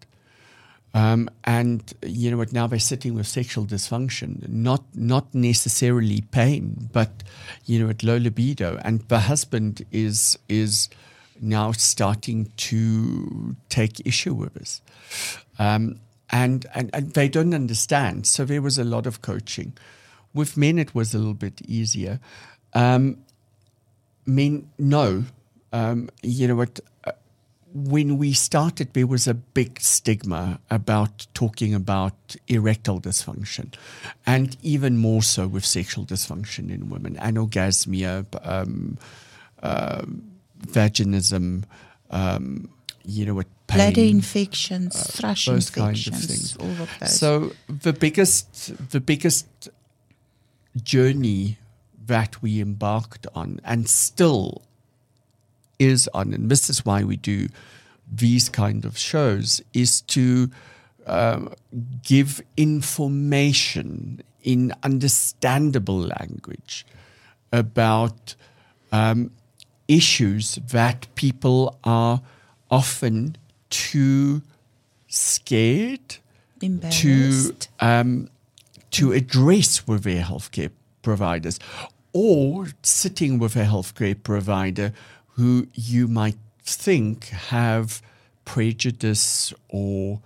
Um, 0.96 1.28
and 1.44 1.92
you 2.02 2.30
know 2.30 2.38
what? 2.38 2.54
Now 2.54 2.66
they're 2.66 2.78
sitting 2.78 3.12
with 3.12 3.26
sexual 3.26 3.66
dysfunction, 3.66 4.48
not 4.48 4.82
not 4.94 5.34
necessarily 5.34 6.22
pain, 6.22 6.88
but 6.90 7.22
you 7.66 7.78
know, 7.78 7.90
at 7.90 8.02
low 8.02 8.16
libido. 8.16 8.80
And 8.82 9.00
the 9.08 9.20
husband 9.20 9.84
is 9.92 10.38
is 10.48 10.88
now 11.38 11.72
starting 11.72 12.50
to 12.56 13.56
take 13.68 14.06
issue 14.06 14.32
with 14.32 14.54
this, 14.54 14.80
um, 15.58 16.00
and, 16.30 16.66
and 16.74 16.90
and 16.92 17.12
they 17.12 17.28
don't 17.28 17.54
understand. 17.54 18.26
So 18.26 18.44
there 18.44 18.62
was 18.62 18.78
a 18.78 18.84
lot 18.84 19.06
of 19.06 19.22
coaching. 19.22 19.72
With 20.34 20.56
men, 20.56 20.78
it 20.78 20.94
was 20.94 21.14
a 21.14 21.18
little 21.18 21.34
bit 21.34 21.62
easier. 21.62 22.20
Um, 22.74 23.18
men, 24.26 24.68
no, 24.78 25.24
um, 25.72 26.10
you 26.22 26.48
know 26.48 26.56
what? 26.56 26.80
Uh, 27.04 27.12
when 27.72 28.18
we 28.18 28.32
started, 28.32 28.92
there 28.94 29.06
was 29.06 29.26
a 29.26 29.34
big 29.34 29.80
stigma 29.80 30.60
about 30.70 31.26
talking 31.34 31.74
about 31.74 32.36
erectile 32.48 33.00
dysfunction, 33.00 33.74
and 34.26 34.56
even 34.62 34.96
more 34.96 35.22
so 35.22 35.46
with 35.46 35.64
sexual 35.64 36.04
dysfunction 36.04 36.70
in 36.70 36.90
women, 36.90 37.16
anorgasmia, 37.16 38.26
um, 38.42 38.98
um 39.62 40.32
vaginism, 40.58 41.64
um, 42.10 42.68
you 43.04 43.26
know 43.26 43.34
what, 43.34 43.46
pain, 43.66 43.92
Bladder 43.92 44.02
infections, 44.02 44.94
thrush 45.10 45.48
Uh, 45.48 45.52
those 45.52 45.70
kind 45.70 45.96
of 45.96 46.06
infections, 46.06 46.26
things. 46.26 46.56
all 46.56 46.82
of 46.82 46.90
those. 47.00 47.18
So 47.18 47.52
the 47.68 47.92
biggest, 47.92 48.90
the 48.90 49.00
biggest 49.00 49.46
journey 50.82 51.58
that 52.06 52.42
we 52.42 52.60
embarked 52.60 53.26
on, 53.34 53.60
and 53.64 53.88
still 53.88 54.62
is 55.78 56.08
on, 56.14 56.32
and 56.32 56.50
this 56.50 56.70
is 56.70 56.84
why 56.84 57.02
we 57.02 57.16
do 57.16 57.48
these 58.10 58.48
kind 58.48 58.84
of 58.84 58.96
shows, 58.96 59.60
is 59.72 60.00
to 60.02 60.50
um, 61.06 61.52
give 62.02 62.42
information 62.56 64.22
in 64.42 64.72
understandable 64.82 65.98
language 65.98 66.86
about 67.52 68.34
um, 68.92 69.30
issues 69.88 70.58
that 70.70 71.06
people 71.14 71.78
are 71.82 72.20
often 72.70 73.36
too 73.70 74.42
scared 75.08 76.16
to 76.90 77.54
um, 77.80 78.28
to 78.90 79.12
address 79.12 79.86
with 79.86 80.04
their 80.04 80.22
healthcare 80.22 80.70
providers, 81.02 81.58
or 82.12 82.68
sitting 82.82 83.38
with 83.38 83.56
a 83.56 83.64
healthcare 83.64 84.20
provider 84.20 84.92
who 85.34 85.66
you 85.74 86.08
might 86.08 86.36
think 86.62 87.28
have 87.28 88.00
prejudice 88.44 89.52
or 89.68 90.20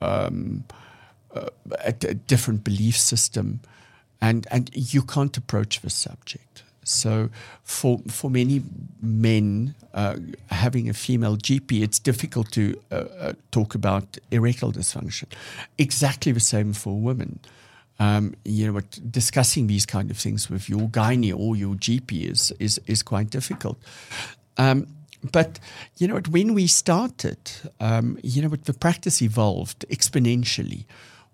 um, 0.00 0.64
uh, 1.34 1.48
a, 1.84 1.88
a 1.88 2.14
different 2.14 2.64
belief 2.64 2.96
system, 2.96 3.60
and 4.20 4.46
and 4.50 4.70
you 4.74 5.02
can't 5.02 5.36
approach 5.36 5.80
the 5.80 5.90
subject. 5.90 6.62
So 6.86 7.30
for 7.64 7.98
for 8.08 8.30
many 8.30 8.62
men 9.02 9.74
uh, 9.92 10.16
having 10.50 10.88
a 10.88 10.94
female 10.94 11.36
GP, 11.36 11.82
it's 11.82 11.98
difficult 11.98 12.52
to 12.52 12.80
uh, 12.92 12.94
uh, 12.94 13.32
talk 13.50 13.74
about 13.74 14.18
erectile 14.30 14.72
dysfunction. 14.72 15.24
Exactly 15.78 16.32
the 16.32 16.40
same 16.40 16.72
for 16.72 17.00
women. 17.00 17.40
Um, 17.98 18.34
you 18.44 18.70
know, 18.70 18.80
discussing 19.10 19.66
these 19.66 19.84
kind 19.84 20.10
of 20.10 20.18
things 20.18 20.48
with 20.48 20.68
your 20.68 20.88
gynae 20.88 21.34
or 21.36 21.56
your 21.56 21.74
GP 21.74 22.30
is 22.30 22.52
is 22.60 22.80
is 22.86 23.02
quite 23.02 23.30
difficult. 23.30 23.78
Um, 24.56 24.86
but 25.32 25.58
you 25.96 26.06
know, 26.06 26.20
when 26.30 26.54
we 26.54 26.68
started, 26.68 27.38
um, 27.80 28.16
you 28.22 28.42
know, 28.42 28.54
the 28.64 28.74
practice 28.74 29.20
evolved 29.22 29.84
exponentially. 29.90 30.84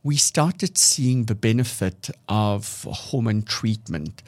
We 0.05 0.17
started 0.17 0.77
seeing 0.79 1.27
the 1.27 1.37
benefit 1.37 2.11
of 2.29 2.83
hormone 2.91 3.43
treatment 3.43 4.21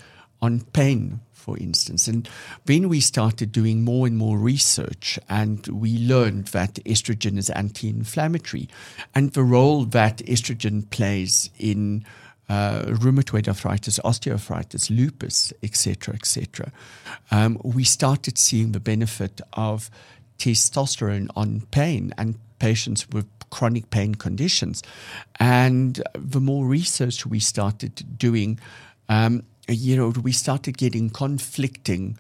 on 0.45 0.61
pain, 0.73 1.21
for 1.33 1.57
instance. 1.59 2.07
And 2.07 2.29
then 2.67 2.89
we 2.89 3.01
started 3.01 3.53
doing 3.53 3.83
more 3.83 4.07
and 4.07 4.17
more 4.17 4.39
research, 4.39 5.19
and 5.29 5.67
we 5.69 5.99
learned 5.99 6.49
that 6.49 6.75
estrogen 6.85 7.39
is 7.39 7.51
anti 7.51 7.89
inflammatory 7.89 8.69
and 9.15 9.33
the 9.33 9.43
role 9.43 9.85
that 9.87 10.19
estrogen 10.19 10.89
plays 10.91 11.51
in. 11.59 12.05
Uh, 12.47 12.83
rheumatoid 13.01 13.49
arthritis, 13.49 13.99
osteoarthritis, 14.05 14.91
lupus, 14.95 15.51
etc., 15.63 16.15
etc. 16.15 16.71
Um, 17.31 17.59
we 17.65 17.85
started 17.85 18.37
seeing 18.37 18.73
the 18.73 18.81
benefit 18.81 19.41
of 19.55 19.89
testosterone 20.37 21.29
on 21.35 21.63
pain 21.71 22.13
and 22.19 22.39
patients 22.59 23.09
with 23.09 23.27
chronic 23.55 23.89
pain 23.91 24.15
conditions. 24.15 24.83
And 25.39 26.03
the 26.13 26.41
more 26.41 26.67
research 26.67 27.25
we 27.25 27.41
started 27.41 28.19
doing, 28.19 28.59
um, 29.09 29.45
you 29.69 29.97
know, 29.97 30.09
we 30.23 30.33
started 30.33 30.77
getting 30.77 31.11
conflicting 31.11 32.19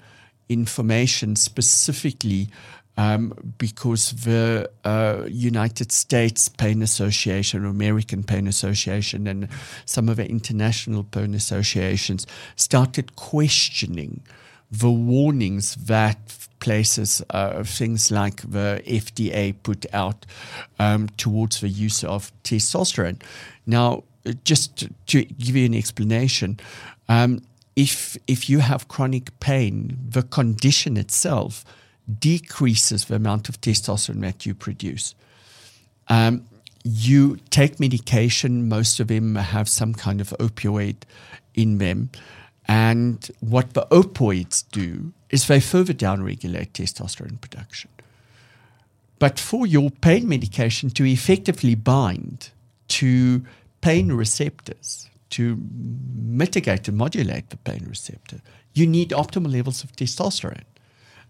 information 0.49 1.36
specifically 1.36 2.49
um, 2.97 3.32
because 3.59 4.12
the 4.12 4.70
uh, 4.84 5.24
United 5.28 5.90
States 5.90 6.49
Pain 6.49 6.82
Association 6.82 7.64
American 7.64 8.22
Pain 8.22 8.47
Association 8.47 9.26
and 9.26 9.49
some 9.84 10.09
of 10.09 10.16
the 10.16 10.28
international 10.28 11.03
pain 11.03 11.34
associations 11.34 12.26
started 12.57 13.16
questioning 13.16 14.22
the 14.70 14.90
warnings 14.90 15.74
that 15.74 16.18
places 16.61 17.22
uh, 17.30 17.62
things 17.64 18.11
like 18.11 18.40
the 18.42 18.82
FDA 18.86 19.55
put 19.62 19.86
out 19.92 20.24
um, 20.78 21.09
towards 21.16 21.61
the 21.61 21.68
use 21.68 22.03
of 22.05 22.32
testosterone. 22.42 23.20
Now, 23.66 24.05
just 24.45 24.88
to 25.09 25.24
give 25.24 25.57
you 25.57 25.66
an 25.66 25.74
explanation, 25.74 26.59
um, 27.09 27.42
if 27.76 28.16
if 28.26 28.48
you 28.48 28.61
have 28.61 28.88
chronic 28.88 29.38
pain, 29.40 29.98
the 30.09 30.22
condition 30.22 30.96
itself 30.96 31.64
decreases 32.18 33.07
the 33.07 33.16
amount 33.16 33.48
of 33.48 33.61
testosterone 33.61 34.20
that 34.20 34.46
you 34.46 34.55
produce. 34.55 35.14
Um, 36.09 36.44
you 36.84 37.38
take 37.50 37.80
medication; 37.80 38.68
most 38.68 39.00
of 39.00 39.09
them 39.09 39.36
have 39.36 39.68
some 39.68 39.94
kind 39.94 40.20
of 40.20 40.30
opioid 40.38 40.96
in 41.55 41.78
them. 41.78 42.11
And 42.66 43.30
what 43.40 43.74
the 43.74 43.86
opioids 43.90 44.64
do 44.72 45.12
is 45.28 45.46
they 45.46 45.61
further 45.61 45.92
downregulate 45.92 46.72
testosterone 46.72 47.40
production. 47.40 47.90
But 49.18 49.38
for 49.38 49.66
your 49.66 49.90
pain 49.90 50.28
medication 50.28 50.90
to 50.90 51.05
effectively 51.05 51.74
bind 51.74 52.50
to 52.88 53.44
pain 53.80 54.12
receptors, 54.12 55.09
to 55.35 55.59
mitigate 56.14 56.87
and 56.89 56.97
modulate 56.97 57.51
the 57.51 57.57
pain 57.57 57.85
receptor, 57.89 58.41
you 58.72 58.87
need 58.87 59.11
optimal 59.11 59.53
levels 59.53 59.82
of 59.82 59.93
testosterone. 59.93 60.64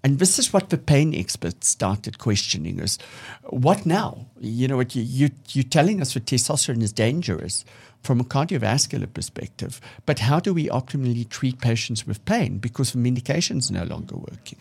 And 0.02 0.18
this 0.18 0.38
is 0.38 0.52
what 0.52 0.68
the 0.68 0.76
pain 0.76 1.14
experts 1.14 1.68
started 1.68 2.18
questioning 2.18 2.78
is 2.78 2.98
what 3.44 3.86
now? 3.86 4.26
You 4.38 4.68
know, 4.68 4.76
what 4.76 4.94
you, 4.94 5.02
you, 5.02 5.30
you're 5.48 5.64
telling 5.64 6.02
us 6.02 6.12
that 6.12 6.26
testosterone 6.26 6.82
is 6.82 6.92
dangerous 6.92 7.64
from 8.02 8.20
a 8.20 8.24
cardiovascular 8.24 9.10
perspective, 9.10 9.80
but 10.04 10.18
how 10.18 10.38
do 10.38 10.52
we 10.52 10.68
optimally 10.68 11.26
treat 11.26 11.58
patients 11.62 12.06
with 12.06 12.22
pain 12.26 12.58
because 12.58 12.92
the 12.92 12.98
medication 12.98 13.56
is 13.56 13.70
no 13.70 13.84
longer 13.84 14.16
working? 14.16 14.58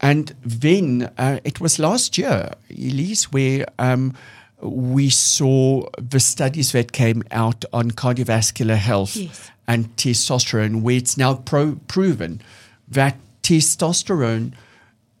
And 0.00 0.34
then 0.42 1.10
uh, 1.18 1.40
it 1.44 1.60
was 1.60 1.78
last 1.78 2.16
year, 2.16 2.52
Elize, 2.70 3.24
where 3.24 3.66
um, 3.78 4.14
we 4.60 5.08
saw 5.10 5.88
the 5.98 6.20
studies 6.20 6.72
that 6.72 6.92
came 6.92 7.22
out 7.30 7.64
on 7.72 7.90
cardiovascular 7.92 8.76
health 8.76 9.16
Yes. 9.16 9.50
and 9.66 9.94
testosterone, 9.96 10.82
where 10.82 10.96
it's 10.96 11.16
now 11.16 11.34
pro- 11.34 11.76
proven 11.86 12.40
that 12.88 13.16
testosterone 13.42 14.52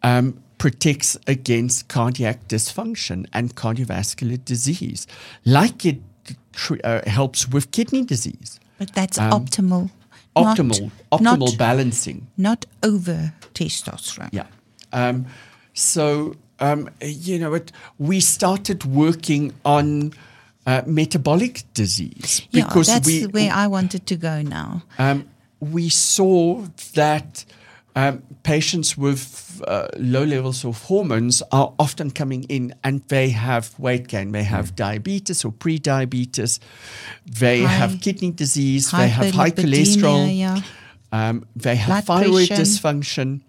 um, 0.02 0.42
protects 0.58 1.16
against 1.26 1.88
cardiac 1.88 2.48
dysfunction 2.48 3.26
and 3.32 3.54
cardiovascular 3.54 4.44
disease, 4.44 5.06
like 5.44 5.84
it 5.86 5.98
tr- 6.52 6.76
uh, 6.84 7.08
helps 7.08 7.48
with 7.48 7.70
kidney 7.70 8.04
disease. 8.04 8.58
But 8.78 8.92
that's 8.94 9.18
Um, 9.18 9.30
optimal. 9.32 9.90
not- 10.36 10.56
Optimal, 10.56 10.90
optimal 11.10 11.38
not, 11.38 11.58
balancing. 11.58 12.26
not 12.36 12.66
over 12.82 13.32
testosterone. 13.54 14.28
Yeah. 14.32 14.46
Um, 14.92 15.26
so, 15.74 16.34
um, 16.60 16.88
you 17.02 17.38
know, 17.38 17.54
it, 17.54 17.72
we 17.98 18.20
started 18.20 18.84
working 18.84 19.52
on 19.64 20.12
uh, 20.66 20.82
metabolic 20.86 21.62
disease 21.74 22.42
Yeah, 22.50 22.64
because 22.64 22.86
that's 22.88 23.06
we, 23.06 23.26
where 23.26 23.52
I 23.52 23.66
wanted 23.68 24.06
to 24.06 24.16
go 24.16 24.42
now. 24.42 24.82
um, 24.98 25.28
we 25.60 25.88
saw 25.88 26.64
that 26.94 27.44
um, 27.96 28.22
patients 28.44 28.96
with 28.96 29.60
uh, 29.66 29.88
low 29.96 30.22
levels 30.24 30.64
of 30.64 30.82
hormones 30.84 31.42
are 31.50 31.72
often 31.80 32.10
coming 32.12 32.44
in 32.44 32.72
and 32.84 33.02
they 33.08 33.30
have 33.30 33.76
weight 33.78 34.06
gain. 34.06 34.30
They 34.32 34.44
have 34.44 34.76
diabetes 34.76 35.44
or 35.44 35.50
pre-diabetes. 35.52 36.60
They 37.26 37.62
High- 37.62 37.68
have 37.72 38.00
kidney 38.00 38.30
disease. 38.30 38.90
They 38.92 39.08
have 39.08 39.34
high 39.34 39.50
cholesterol. 39.50 40.36
Yeah. 40.36 40.60
Um, 41.10 41.44
they 41.56 41.74
have 41.76 42.04
Blood 42.04 42.22
thyroid 42.22 42.48
pressure. 42.48 42.62
dysfunction. 42.62 43.40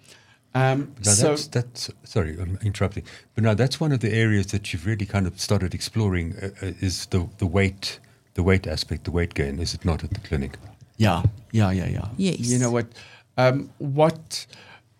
Um, 0.55 0.95
Now 1.05 1.11
so 1.11 1.29
that's, 1.29 1.47
that's 1.47 1.89
sorry, 2.03 2.37
I'm 2.39 2.57
interrupting. 2.63 3.03
But 3.35 3.43
now 3.43 3.53
that's 3.53 3.79
one 3.79 3.91
of 3.91 3.99
the 3.99 4.11
areas 4.11 4.47
that 4.47 4.73
you've 4.73 4.85
really 4.85 5.05
kind 5.05 5.27
of 5.27 5.39
started 5.39 5.73
exploring 5.73 6.35
uh, 6.41 6.47
uh, 6.61 6.71
is 6.81 7.05
the 7.07 7.27
the 7.37 7.45
weight, 7.45 7.99
the 8.33 8.43
weight 8.43 8.65
aspect, 8.67 9.03
the 9.03 9.11
weight 9.11 9.33
gain. 9.33 9.59
Is 9.59 9.73
it 9.73 9.85
not 9.85 10.03
at 10.03 10.09
the 10.11 10.19
clinic? 10.19 10.57
Yeah, 10.97 11.23
yeah, 11.51 11.71
yeah, 11.71 11.87
yeah. 11.87 12.07
Yes. 12.17 12.39
You 12.39 12.57
know 12.59 12.71
what? 12.71 12.87
Um, 13.37 13.69
what 13.77 14.47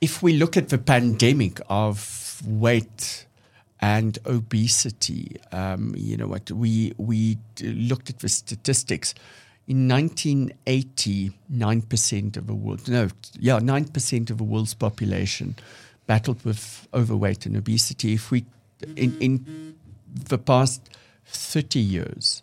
if 0.01 0.21
we 0.23 0.33
look 0.33 0.55
at 0.55 0.69
the 0.69 0.77
pandemic 0.77 1.59
of 1.67 2.41
weight 2.45 3.25
and 3.81 4.17
obesity? 4.25 5.35
Um, 5.51 5.93
you 5.97 6.15
know 6.15 6.27
what? 6.27 6.51
We 6.51 6.93
we 6.97 7.37
looked 7.61 8.09
at 8.09 8.19
the 8.19 8.29
statistics. 8.29 9.15
In 9.70 9.88
1980, 9.88 11.32
nine 11.47 11.82
percent 11.84 12.38
of 12.38 12.47
the 12.47 12.55
world 12.55 12.88
no, 12.89 13.07
yeah, 13.39 13.59
nine 13.59 13.86
percent 13.86 14.32
of 14.32 14.38
the 14.39 14.43
world's 14.43 14.74
population 14.74 15.55
battled 16.07 16.43
with 16.43 16.88
overweight 16.91 17.45
and 17.45 17.55
obesity. 17.55 18.13
If 18.13 18.32
we, 18.32 18.45
in, 18.95 19.15
in 19.20 19.76
the 20.11 20.39
past 20.39 20.89
30 21.28 21.80
years, 21.80 22.41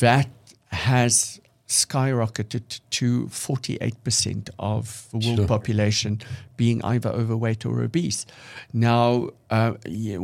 that 0.00 0.28
has 0.70 1.40
skyrocketed 1.66 2.78
to 2.90 3.26
48% 3.26 4.50
of 4.60 5.08
the 5.10 5.18
world 5.18 5.38
Sure. 5.38 5.46
population 5.48 6.20
being 6.56 6.80
either 6.84 7.08
overweight 7.10 7.66
or 7.66 7.82
obese. 7.82 8.24
Now, 8.72 9.30
uh, 9.50 9.72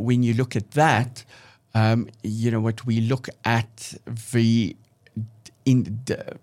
when 0.07 0.23
you 0.23 0.33
look 0.35 0.55
at 0.55 0.71
that, 0.71 1.25
um, 1.75 2.07
you 2.23 2.49
know 2.49 2.61
what 2.61 2.85
we 2.85 3.01
look 3.01 3.27
at 3.43 3.95
the 4.05 4.77
in 5.65 5.99
the 6.05 6.37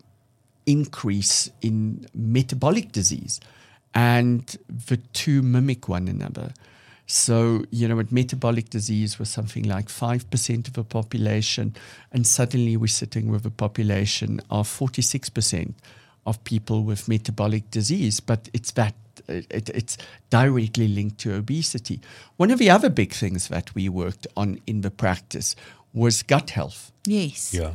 increase 0.66 1.50
in 1.62 2.06
metabolic 2.14 2.92
disease, 2.92 3.40
and 3.94 4.56
the 4.68 4.96
two 5.12 5.42
mimic 5.42 5.88
one 5.88 6.08
another. 6.08 6.52
So, 7.06 7.64
you 7.70 7.88
know, 7.88 7.96
what 7.96 8.12
metabolic 8.12 8.70
disease 8.70 9.18
was 9.18 9.28
something 9.28 9.64
like 9.64 9.88
5% 9.88 10.68
of 10.68 10.74
the 10.74 10.84
population, 10.84 11.74
and 12.12 12.24
suddenly 12.24 12.76
we're 12.76 12.86
sitting 12.86 13.32
with 13.32 13.44
a 13.44 13.50
population 13.50 14.40
of 14.48 14.68
46% 14.68 15.74
of 16.24 16.44
people 16.44 16.84
with 16.84 17.08
metabolic 17.08 17.68
disease. 17.72 18.20
But 18.20 18.48
it's 18.52 18.70
that, 18.72 18.94
it, 19.26 19.70
it's 19.70 19.98
directly 20.30 20.86
linked 20.86 21.18
to 21.18 21.34
obesity. 21.34 22.00
One 22.36 22.52
of 22.52 22.60
the 22.60 22.70
other 22.70 22.88
big 22.88 23.12
things 23.12 23.48
that 23.48 23.74
we 23.74 23.88
worked 23.88 24.28
on 24.36 24.60
in 24.68 24.82
the 24.82 24.90
practice 24.92 25.56
was 25.92 26.22
gut 26.22 26.50
health. 26.50 26.92
Yes. 27.06 27.52
Yeah. 27.52 27.72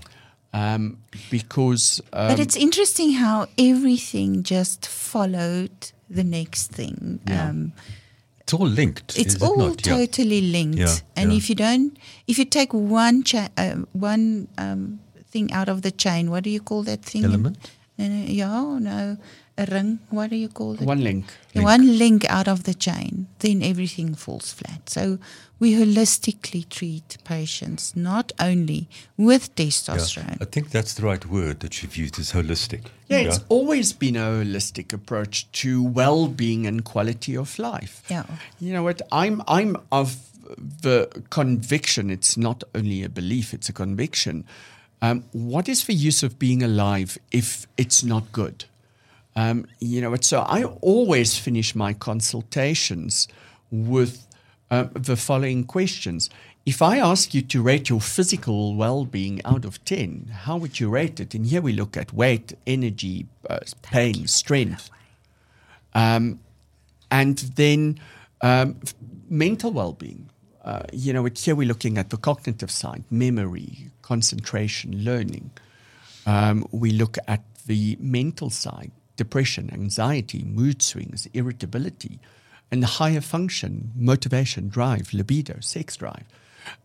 Um, 0.55 0.97
because 1.29 2.01
um, 2.13 2.29
But 2.29 2.39
it's 2.39 2.55
interesting 2.55 3.11
how 3.11 3.47
everything 3.57 4.43
just 4.43 4.87
followed 4.87 5.91
the 6.09 6.23
next 6.23 6.71
thing. 6.71 7.19
Yeah. 7.27 7.49
Um, 7.49 7.73
It's 8.39 8.53
all 8.53 8.67
linked. 8.67 9.17
it's 9.17 9.35
is 9.35 9.41
all 9.41 9.59
it 9.61 9.67
not? 9.67 9.85
Yeah. 9.85 9.97
totally 9.97 10.41
linked. 10.41 10.77
Yeah, 10.77 10.95
and 11.17 11.31
yeah. 11.31 11.37
if 11.37 11.49
you 11.49 11.55
don't, 11.55 11.97
if 12.27 12.37
you 12.37 12.45
take 12.45 12.73
one 12.73 13.23
cha- 13.23 13.49
uh, 13.57 13.83
one 13.91 14.47
um, 14.57 14.99
thing 15.31 15.51
out 15.51 15.67
of 15.67 15.81
the 15.81 15.91
chain, 15.91 16.29
what 16.29 16.43
do 16.43 16.49
you 16.49 16.61
call 16.61 16.83
that 16.83 17.01
thing? 17.03 17.25
Element? 17.25 17.57
No, 17.97 18.07
no, 18.07 18.25
yeah, 18.25 18.79
no, 18.79 18.91
a 18.91 19.17
ring. 19.57 19.99
What 20.09 20.29
do 20.31 20.35
you 20.35 20.49
call 20.49 20.73
it? 20.73 20.81
one 20.81 21.03
link. 21.03 21.25
The 21.53 21.61
One 21.63 21.97
link 21.97 22.25
out 22.29 22.47
of 22.47 22.63
the 22.63 22.73
chain, 22.73 23.27
then 23.39 23.63
everything 23.63 24.13
falls 24.15 24.51
flat. 24.51 24.89
So 24.89 25.17
we 25.59 25.73
holistically 25.75 26.67
treat 26.69 27.17
patients 27.23 27.95
not 27.95 28.33
only 28.39 28.87
with 29.17 29.49
Yeah. 29.55 29.65
testosterone. 29.65 30.37
I 30.41 30.45
think 30.45 30.71
that's 30.71 30.93
the 30.93 31.03
right 31.03 31.25
word 31.25 31.61
that 31.61 31.81
you've 31.81 31.95
used 31.95 32.19
is 32.19 32.33
holistic. 32.33 32.81
Yeah, 33.07 33.19
it's 33.19 33.39
always 33.47 33.93
been 33.93 34.17
a 34.17 34.27
holistic 34.43 34.91
approach 34.91 35.49
to 35.61 35.81
well-being 35.81 36.67
and 36.67 36.83
quality 36.83 37.37
of 37.37 37.57
life. 37.57 38.03
Yeah. 38.09 38.25
You 38.59 38.73
know 38.73 38.83
what? 38.83 39.01
I'm 39.11 39.41
I'm 39.47 39.77
of 39.91 40.17
the 40.81 41.07
conviction. 41.29 42.09
It's 42.09 42.35
not 42.37 42.63
only 42.73 43.03
a 43.03 43.09
belief; 43.09 43.53
it's 43.53 43.69
a 43.69 43.73
conviction. 43.73 44.43
Um, 45.01 45.23
what 45.31 45.69
is 45.69 45.85
the 45.85 45.93
use 45.93 46.23
of 46.23 46.37
being 46.39 46.61
alive 46.63 47.17
if 47.31 47.67
it's 47.77 48.03
not 48.03 48.31
good? 48.31 48.65
Um, 49.35 49.67
you 49.79 50.01
know, 50.01 50.15
so 50.21 50.39
I 50.41 50.63
always 50.63 51.37
finish 51.37 51.75
my 51.75 51.93
consultations 51.93 53.27
with 53.69 54.27
uh, 54.71 54.87
the 54.93 55.15
following 55.15 55.65
questions. 55.65 56.29
If 56.65 56.81
I 56.81 56.97
ask 56.97 57.33
you 57.33 57.41
to 57.41 57.61
rate 57.61 57.89
your 57.89 58.01
physical 58.01 58.75
well 58.75 59.05
being 59.05 59.41
out 59.45 59.65
of 59.65 59.83
10, 59.85 60.31
how 60.45 60.57
would 60.57 60.79
you 60.79 60.89
rate 60.89 61.19
it? 61.19 61.35
And 61.35 61.45
here 61.45 61.61
we 61.61 61.73
look 61.73 61.95
at 61.97 62.13
weight, 62.13 62.53
energy, 62.65 63.27
uh, 63.49 63.59
pain, 63.81 64.27
strength. 64.27 64.89
Um, 65.93 66.39
and 67.11 67.37
then 67.37 67.99
um, 68.41 68.79
mental 69.29 69.71
well-being. 69.71 70.29
Uh, 70.63 70.81
you 70.91 71.13
know, 71.13 71.25
here 71.25 71.55
we're 71.55 71.67
looking 71.67 71.97
at 71.97 72.09
the 72.09 72.17
cognitive 72.17 72.71
side, 72.71 73.03
memory, 73.11 73.91
concentration, 74.01 75.03
learning. 75.03 75.51
Um, 76.25 76.65
we 76.71 76.91
look 76.91 77.17
at 77.27 77.43
the 77.67 77.97
mental 77.99 78.49
side, 78.49 78.91
depression, 79.15 79.69
anxiety, 79.73 80.43
mood 80.43 80.81
swings, 80.81 81.27
irritability, 81.33 82.19
and 82.71 82.83
higher 82.83 83.21
function, 83.21 83.91
motivation, 83.95 84.69
drive, 84.69 85.13
libido, 85.13 85.59
sex 85.59 85.95
drive. 85.97 86.25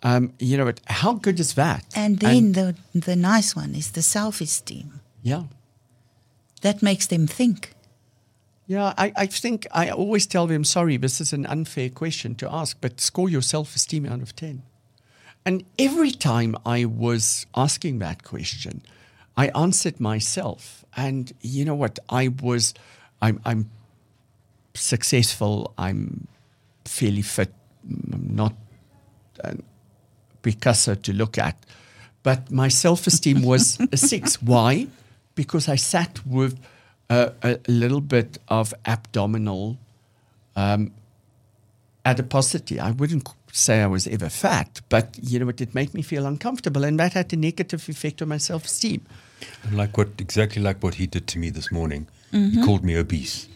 Um, 0.03 0.33
you 0.39 0.57
know, 0.57 0.69
it, 0.69 0.81
how 0.87 1.15
good 1.15 1.41
is 1.41 1.55
that? 1.55 1.85
And 1.97 2.19
then 2.19 2.53
the 2.53 2.75
the 2.95 3.17
nice 3.17 3.57
one 3.57 3.75
is 3.75 3.93
the 3.93 4.03
self 4.03 4.41
esteem. 4.41 5.01
yeah. 5.23 5.45
That 6.63 6.83
makes 6.83 7.07
them 7.07 7.27
think. 7.27 7.73
Yeah, 8.67 8.95
I, 8.97 9.13
I 9.17 9.27
think 9.27 9.67
I 9.73 9.91
always 9.91 10.27
tell 10.27 10.47
them, 10.47 10.63
sorry, 10.63 10.97
this 10.97 11.21
is 11.21 11.33
an 11.33 11.47
unfair 11.47 11.89
question 11.89 12.35
to 12.37 12.53
ask, 12.53 12.77
but 12.81 13.01
score 13.01 13.29
your 13.29 13.43
self 13.43 13.75
esteem 13.75 14.07
out 14.07 14.23
of 14.23 14.37
10. 14.37 14.63
And 15.45 15.65
every 15.79 16.11
time 16.13 16.55
I 16.65 16.85
was 16.85 17.47
asking 17.57 17.99
that 17.99 18.23
question, 18.23 18.83
I 19.43 19.47
answered 19.55 20.01
myself. 20.01 20.85
And 20.95 21.33
you 21.41 21.65
know 21.65 21.75
what? 21.75 21.99
I 22.11 22.29
was, 22.29 22.75
I'm, 23.23 23.41
I'm 23.47 23.71
successful, 24.75 25.73
I'm 25.79 26.27
fairly 26.85 27.23
fit, 27.23 27.53
I'm 28.13 28.37
not 28.43 28.55
an 29.43 29.63
Picasso 30.43 30.95
to 30.95 31.13
look 31.13 31.39
at. 31.39 31.57
But 32.23 32.51
my 32.51 32.69
self 32.69 33.07
esteem 33.07 33.43
was 33.43 33.79
a 33.93 33.97
six. 33.97 34.43
Why? 34.53 34.89
Because 35.35 35.69
I 35.69 35.77
sat 35.77 36.27
with 36.27 36.59
a, 37.09 37.33
a 37.43 37.59
little 37.67 38.03
bit 38.03 38.39
of 38.49 38.75
abdominal 38.85 39.79
um, 40.55 40.93
adiposity. 42.05 42.79
I 42.79 42.91
wouldn't 42.91 43.27
say 43.53 43.81
I 43.83 43.87
was 43.87 44.07
ever 44.07 44.29
fat, 44.29 44.81
but 44.91 45.19
you 45.23 45.39
know 45.39 45.47
what? 45.47 45.61
It 45.63 45.75
made 45.75 45.95
me 45.95 46.03
feel 46.03 46.27
uncomfortable, 46.27 46.85
and 46.85 46.99
that 47.01 47.15
had 47.15 47.33
a 47.33 47.37
negative 47.37 47.89
effect 47.89 48.21
on 48.21 48.29
my 48.29 48.39
self 48.39 48.67
esteem. 48.67 49.01
And 49.65 49.77
like 49.77 49.97
what 49.99 50.09
exactly 50.19 50.63
like 50.63 50.83
what 50.83 50.95
he 50.95 51.07
did 51.07 51.27
to 51.29 51.39
me 51.39 51.51
this 51.51 51.71
morning. 51.73 52.07
He 52.33 52.63
called 52.65 52.85
me 52.85 52.97
obese 52.97 53.49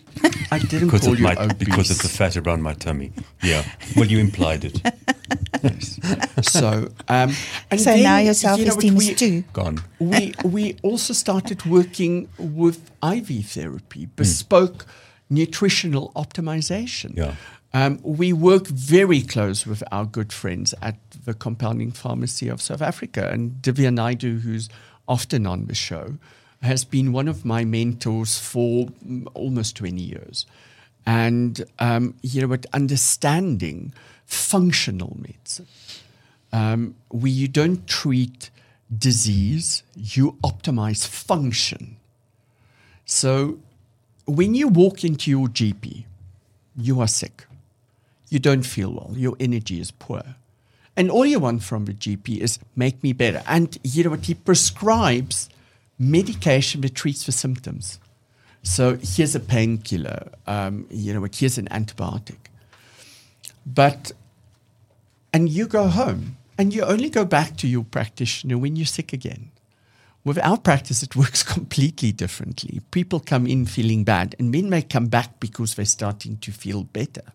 I 0.50 0.58
didn't 0.58 0.88
because 0.88 1.02
call 1.02 1.12
of 1.12 1.18
you 1.18 1.24
my 1.24 1.34
obese. 1.36 1.54
because 1.58 1.90
of 1.90 1.98
the 2.02 2.08
fat 2.08 2.36
around 2.36 2.62
my 2.62 2.72
tummy. 2.74 3.12
Yeah. 3.42 3.64
Well, 3.96 4.06
you 4.06 4.18
implied 4.18 4.64
it. 4.64 4.80
Yes. 5.62 5.98
So, 6.42 6.88
um, 7.08 7.32
and 7.70 7.80
So 7.80 7.90
then, 7.90 8.02
now 8.02 8.18
your 8.18 8.34
self 8.34 8.58
what, 8.58 8.68
esteem 8.68 8.96
we- 8.96 9.10
is 9.10 9.18
two. 9.18 9.42
Gone. 9.52 9.78
we 9.98 10.34
we 10.44 10.76
also 10.82 11.12
started 11.14 11.64
working 11.66 12.28
with 12.38 12.90
IV 13.02 13.46
therapy, 13.46 14.06
bespoke 14.16 14.86
nutritional 15.30 16.12
optimization. 16.14 17.16
Yeah. 17.16 17.34
Um, 17.72 17.98
we 18.04 18.32
work 18.32 18.68
very 18.68 19.20
close 19.22 19.66
with 19.66 19.82
our 19.90 20.04
good 20.04 20.32
friends 20.32 20.74
at 20.80 20.96
the 21.24 21.34
Compounding 21.34 21.90
Pharmacy 21.92 22.48
of 22.48 22.60
South 22.62 22.82
Africa, 22.82 23.28
and 23.32 23.52
Divya 23.62 23.92
Naidu, 23.92 24.38
who's 24.40 24.68
often 25.08 25.46
on 25.46 25.66
the 25.66 25.74
show, 25.74 26.16
has 26.62 26.84
been 26.84 27.12
one 27.12 27.28
of 27.28 27.44
my 27.44 27.64
mentors 27.64 28.38
for 28.38 28.88
almost 29.34 29.76
20 29.76 30.00
years. 30.00 30.46
And, 31.06 31.64
um, 31.78 32.14
you 32.22 32.46
know, 32.46 32.56
understanding 32.72 33.92
functional 34.24 35.16
medicine 35.20 35.66
um, 36.52 36.94
where 37.08 37.32
you 37.32 37.48
don't 37.48 37.86
treat 37.86 38.50
disease, 38.96 39.82
you 39.96 40.38
optimize 40.42 41.06
function. 41.06 41.96
So 43.04 43.58
when 44.24 44.54
you 44.54 44.68
walk 44.68 45.04
into 45.04 45.30
your 45.30 45.48
GP, 45.48 46.04
you 46.76 47.00
are 47.00 47.08
sick. 47.08 47.46
You 48.30 48.38
don't 48.38 48.62
feel 48.62 48.92
well. 48.92 49.10
Your 49.16 49.36
energy 49.38 49.80
is 49.80 49.90
poor. 49.90 50.22
And 50.96 51.10
all 51.10 51.26
you 51.26 51.40
want 51.40 51.62
from 51.62 51.86
the 51.86 51.92
GP 51.92 52.38
is 52.38 52.58
make 52.76 53.02
me 53.02 53.12
better. 53.12 53.42
And 53.46 53.76
you 53.82 54.04
know 54.04 54.10
what? 54.10 54.26
He 54.26 54.34
prescribes 54.34 55.48
medication 55.98 56.82
that 56.82 56.94
treats 56.94 57.26
the 57.26 57.32
symptoms. 57.32 57.98
So 58.62 58.96
here's 59.02 59.34
a 59.34 59.40
painkiller. 59.40 60.30
Um, 60.46 60.86
you 60.90 61.12
know 61.12 61.20
what? 61.20 61.36
Here's 61.36 61.58
an 61.58 61.68
antibiotic. 61.68 62.38
But 63.66 64.12
and 65.32 65.48
you 65.48 65.66
go 65.66 65.88
home 65.88 66.36
and 66.56 66.72
you 66.72 66.82
only 66.82 67.10
go 67.10 67.24
back 67.24 67.56
to 67.58 67.66
your 67.66 67.84
practitioner 67.84 68.56
when 68.56 68.76
you're 68.76 68.86
sick 68.86 69.12
again. 69.12 69.50
With 70.24 70.38
our 70.38 70.56
practice, 70.56 71.02
it 71.02 71.16
works 71.16 71.42
completely 71.42 72.12
differently. 72.12 72.80
People 72.90 73.20
come 73.20 73.46
in 73.46 73.66
feeling 73.66 74.04
bad 74.04 74.34
and 74.38 74.50
men 74.50 74.70
may 74.70 74.82
come 74.82 75.08
back 75.08 75.40
because 75.40 75.74
they're 75.74 75.84
starting 75.84 76.38
to 76.38 76.52
feel 76.52 76.84
better. 76.84 77.32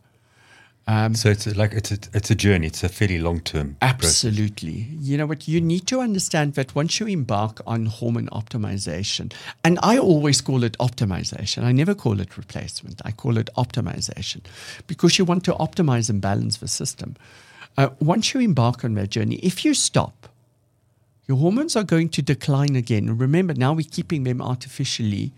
So 1.14 1.30
it's 1.30 1.46
like 1.56 1.74
it's 1.74 1.92
a, 1.92 2.00
it's 2.14 2.32
a 2.32 2.36
journey. 2.36 2.68
It's 2.68 2.84
a 2.84 2.90
fairly 2.90 3.20
long 3.20 3.42
term. 3.42 3.78
Absolutely. 3.82 4.88
You 5.00 5.18
know 5.18 5.28
what? 5.28 5.48
You 5.48 5.62
need 5.62 5.86
to 5.88 6.00
understand 6.00 6.56
that 6.56 6.74
once 6.74 7.00
you 7.00 7.06
embark 7.06 7.62
on 7.68 7.86
hormone 7.86 8.28
optimization, 8.30 9.32
and 9.64 9.78
I 9.84 9.98
always 10.00 10.42
call 10.42 10.64
it 10.64 10.76
optimization, 10.80 11.64
I 11.64 11.72
never 11.74 11.94
call 11.94 12.20
it 12.20 12.38
replacement, 12.38 13.02
I 13.06 13.12
call 13.12 13.38
it 13.38 13.50
optimization 13.56 14.42
because 14.88 15.20
you 15.20 15.26
want 15.26 15.44
to 15.46 15.54
optimize 15.54 16.10
and 16.10 16.22
balance 16.22 16.58
the 16.58 16.68
system. 16.68 17.16
Uh, 17.78 17.90
once 18.00 18.34
you 18.34 18.40
embark 18.40 18.84
on 18.84 18.96
that 18.96 19.10
journey, 19.12 19.36
if 19.44 19.64
you 19.64 19.74
stop, 19.74 20.28
your 21.28 21.38
hormones 21.38 21.76
are 21.76 21.84
going 21.84 22.10
to 22.10 22.22
decline 22.24 22.76
again. 22.76 23.16
Remember, 23.16 23.54
now 23.54 23.74
we're 23.74 23.88
keeping 23.90 24.24
them 24.24 24.42
artificially 24.42 25.32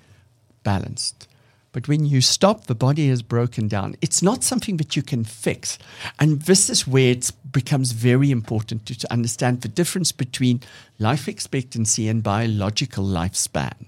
balanced. 0.63 1.27
But 1.73 1.87
when 1.87 2.05
you 2.05 2.19
stop, 2.19 2.65
the 2.65 2.75
body 2.75 3.07
is 3.07 3.21
broken 3.21 3.67
down. 3.67 3.95
It's 4.01 4.21
not 4.21 4.43
something 4.43 4.77
that 4.77 4.95
you 4.95 5.01
can 5.01 5.23
fix. 5.23 5.79
And 6.19 6.41
this 6.41 6.69
is 6.69 6.85
where 6.85 7.11
it 7.11 7.31
becomes 7.49 7.93
very 7.93 8.29
important 8.29 8.85
to, 8.87 8.99
to 8.99 9.11
understand 9.11 9.61
the 9.61 9.69
difference 9.69 10.11
between 10.11 10.61
life 10.99 11.29
expectancy 11.29 12.09
and 12.09 12.21
biological 12.21 13.05
lifespan. 13.05 13.85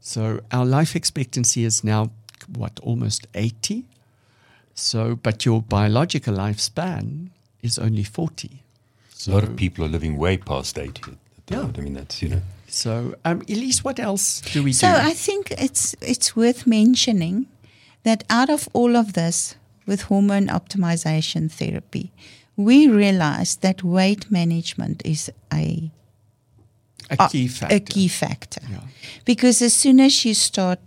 So 0.00 0.40
our 0.50 0.64
life 0.64 0.96
expectancy 0.96 1.64
is 1.64 1.84
now, 1.84 2.10
what, 2.50 2.80
almost 2.80 3.26
80? 3.34 3.84
So, 4.74 5.16
but 5.16 5.44
your 5.44 5.60
biological 5.60 6.34
lifespan 6.34 7.28
is 7.62 7.78
only 7.78 8.04
40. 8.04 8.62
a 9.26 9.30
lot 9.30 9.42
of 9.42 9.56
people 9.56 9.84
are 9.84 9.88
living 9.88 10.16
way 10.16 10.38
past 10.38 10.78
80 10.78 11.02
at 11.02 11.18
the 11.46 11.54
Yeah. 11.54 11.70
I 11.76 11.80
mean, 11.82 11.92
that's, 11.92 12.22
you 12.22 12.30
know. 12.30 12.42
So, 12.68 13.14
um, 13.24 13.40
Elize, 13.42 13.82
what 13.82 13.98
else 13.98 14.40
do 14.52 14.62
we 14.62 14.72
say? 14.72 14.86
So 14.86 14.92
do? 14.92 15.08
I 15.08 15.14
think 15.14 15.50
it's 15.52 15.96
it's 16.00 16.36
worth 16.36 16.66
mentioning 16.66 17.46
that 18.04 18.24
out 18.30 18.50
of 18.50 18.68
all 18.72 18.96
of 18.96 19.14
this 19.14 19.56
with 19.86 20.02
hormone 20.02 20.48
optimization 20.48 21.50
therapy, 21.50 22.12
we 22.56 22.86
realized 22.86 23.62
that 23.62 23.82
weight 23.82 24.30
management 24.30 25.02
is 25.04 25.30
a 25.52 25.90
a 27.10 27.28
key 27.28 27.48
factor. 27.48 27.76
a 27.76 27.80
key 27.80 28.08
factor. 28.08 28.60
Yeah. 28.70 28.80
Because 29.24 29.62
as 29.62 29.72
soon 29.72 30.00
as 30.00 30.24
you 30.24 30.34
start 30.34 30.78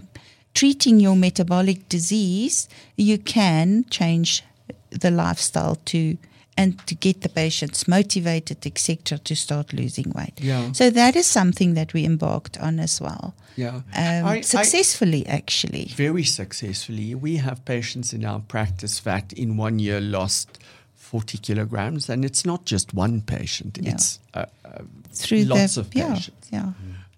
treating 0.53 0.99
your 0.99 1.15
metabolic 1.15 1.89
disease, 1.89 2.69
you 2.95 3.17
can 3.17 3.85
change 3.89 4.43
the 4.91 5.09
lifestyle 5.09 5.75
to 5.85 6.17
and 6.57 6.85
to 6.87 6.95
get 6.95 7.21
the 7.21 7.29
patients 7.29 7.87
motivated, 7.87 8.65
etc., 8.65 9.17
to 9.19 9.35
start 9.35 9.73
losing 9.73 10.11
weight. 10.11 10.33
Yeah. 10.41 10.71
So 10.73 10.89
that 10.89 11.15
is 11.15 11.25
something 11.27 11.73
that 11.75 11.93
we 11.93 12.05
embarked 12.05 12.57
on 12.59 12.79
as 12.79 12.99
well. 13.01 13.33
Yeah. 13.55 13.75
Um, 13.75 14.25
I- 14.25 14.37
I- 14.37 14.41
successfully, 14.41 15.25
actually. 15.27 15.85
very 15.95 16.23
successfully. 16.23 17.15
We 17.15 17.37
have 17.37 17.63
patients 17.65 18.13
in 18.13 18.25
our 18.25 18.39
practice 18.41 18.99
that 19.01 19.33
in 19.33 19.57
one 19.57 19.79
year 19.79 20.01
lost 20.01 20.59
40 20.95 21.37
kilograms, 21.37 22.09
and 22.09 22.23
it's 22.25 22.45
not 22.45 22.65
just 22.65 22.93
one 22.93 23.21
patient, 23.21 23.77
Yeah. 23.81 23.91
it's 23.93 24.19
uh, 24.33 24.45
uh, 24.65 24.83
Through 25.13 25.43
lots 25.45 25.75
the 25.75 25.81
of 25.81 25.95
yeah, 25.95 26.13
patients. 26.13 26.47
yeah. 26.51 26.71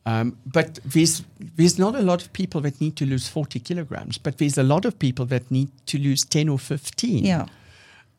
Um, 0.05 0.37
but 0.45 0.79
there's, 0.83 1.23
there's 1.55 1.79
not 1.79 1.95
a 1.95 2.01
lot 2.01 2.21
of 2.21 2.33
people 2.33 2.59
that 2.61 2.79
need 2.81 2.95
to 2.97 3.05
lose 3.05 3.27
40 3.29 3.59
kilograms, 3.59 4.17
but 4.17 4.37
there's 4.37 4.57
a 4.57 4.63
lot 4.63 4.85
of 4.85 4.97
people 4.99 5.25
that 5.27 5.49
need 5.49 5.69
to 5.85 5.97
lose 5.97 6.25
10 6.25 6.49
or 6.49 6.59
15. 6.59 7.23
Yeah. 7.25 7.45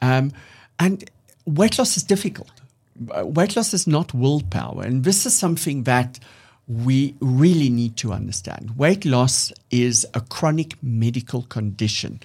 Um, 0.01 0.33
and 0.79 1.09
weight 1.47 1.79
loss 1.79 1.97
is 1.97 2.03
difficult. 2.03 2.51
Weight 2.97 3.57
loss 3.57 3.75
is 3.75 3.87
not 3.87 4.15
willpower. 4.15 4.83
And 4.83 5.05
this 5.05 5.27
is 5.27 5.37
something 5.37 5.83
that 5.85 6.19
we 6.67 7.15
really 7.21 7.69
need 7.69 7.97
to 7.97 8.13
understand. 8.13 8.77
Weight 8.77 9.05
loss 9.05 9.53
is 9.71 10.07
a 10.15 10.21
chronic 10.21 10.83
medical 10.83 11.43
condition. 11.43 12.21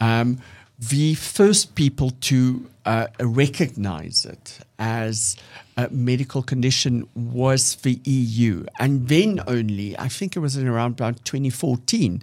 Um, 0.00 0.38
the 0.78 1.14
first 1.14 1.74
people 1.74 2.10
to 2.22 2.68
uh, 2.84 3.08
recognize 3.20 4.24
it 4.24 4.58
as 4.78 5.36
a 5.76 5.88
medical 5.90 6.42
condition 6.42 7.06
was 7.14 7.76
the 7.76 8.00
EU. 8.04 8.64
And 8.78 9.08
then 9.08 9.40
only, 9.46 9.98
I 9.98 10.08
think 10.08 10.36
it 10.36 10.40
was 10.40 10.56
in 10.56 10.66
around 10.66 10.92
about 10.92 11.24
2014, 11.24 12.22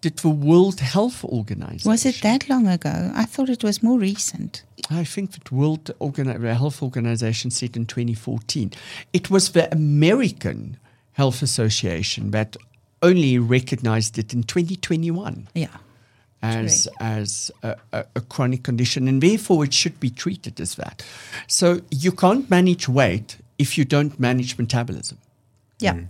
did 0.00 0.16
the 0.18 0.28
World 0.28 0.80
Health 0.80 1.24
Organization. 1.24 1.90
Was 1.90 2.04
it 2.06 2.20
that 2.22 2.48
long 2.48 2.66
ago? 2.68 3.10
I 3.14 3.24
thought 3.24 3.48
it 3.48 3.64
was 3.64 3.82
more 3.82 3.98
recent. 3.98 4.62
I 4.90 5.04
think 5.04 5.32
that 5.32 5.52
World 5.52 5.90
Organi- 6.00 6.56
Health 6.56 6.82
Organization 6.82 7.50
said 7.50 7.76
in 7.76 7.86
2014. 7.86 8.72
It 9.12 9.30
was 9.30 9.52
the 9.52 9.72
American 9.72 10.76
Health 11.12 11.42
Association 11.42 12.30
that 12.32 12.56
only 13.02 13.38
recognized 13.38 14.18
it 14.18 14.34
in 14.34 14.42
2021 14.42 15.48
Yeah. 15.54 15.68
As 16.42 16.88
Correct. 16.98 17.02
as 17.02 17.50
a, 17.62 17.76
a, 17.92 18.04
a 18.16 18.20
chronic 18.20 18.62
condition, 18.62 19.08
and 19.08 19.22
therefore 19.22 19.64
it 19.64 19.74
should 19.74 20.00
be 20.00 20.10
treated 20.10 20.60
as 20.60 20.74
that. 20.76 21.04
So 21.46 21.80
you 21.90 22.12
can't 22.12 22.48
manage 22.50 22.88
weight 22.88 23.36
if 23.58 23.76
you 23.76 23.84
don't 23.84 24.18
manage 24.18 24.56
metabolism. 24.58 25.18
Yeah. 25.78 26.00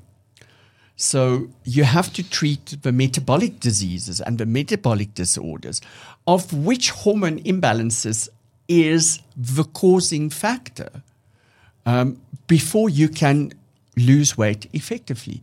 So 0.97 1.49
you 1.65 1.85
have 1.85 2.13
to 2.13 2.23
treat 2.23 2.77
the 2.83 2.93
metabolic 2.93 3.59
diseases 3.59 4.21
and 4.21 4.39
the 4.39 4.47
metabolic 4.47 5.15
disorders, 5.15 5.81
of 6.27 6.53
which 6.53 6.91
hormone 6.91 7.41
imbalances 7.41 8.29
is 8.69 9.21
the 9.37 9.65
causing 9.65 10.31
factor, 10.31 11.03
um, 11.87 12.21
before 12.47 12.91
you 12.91 13.09
can 13.09 13.53
lose 13.97 14.37
weight 14.37 14.69
effectively. 14.73 15.41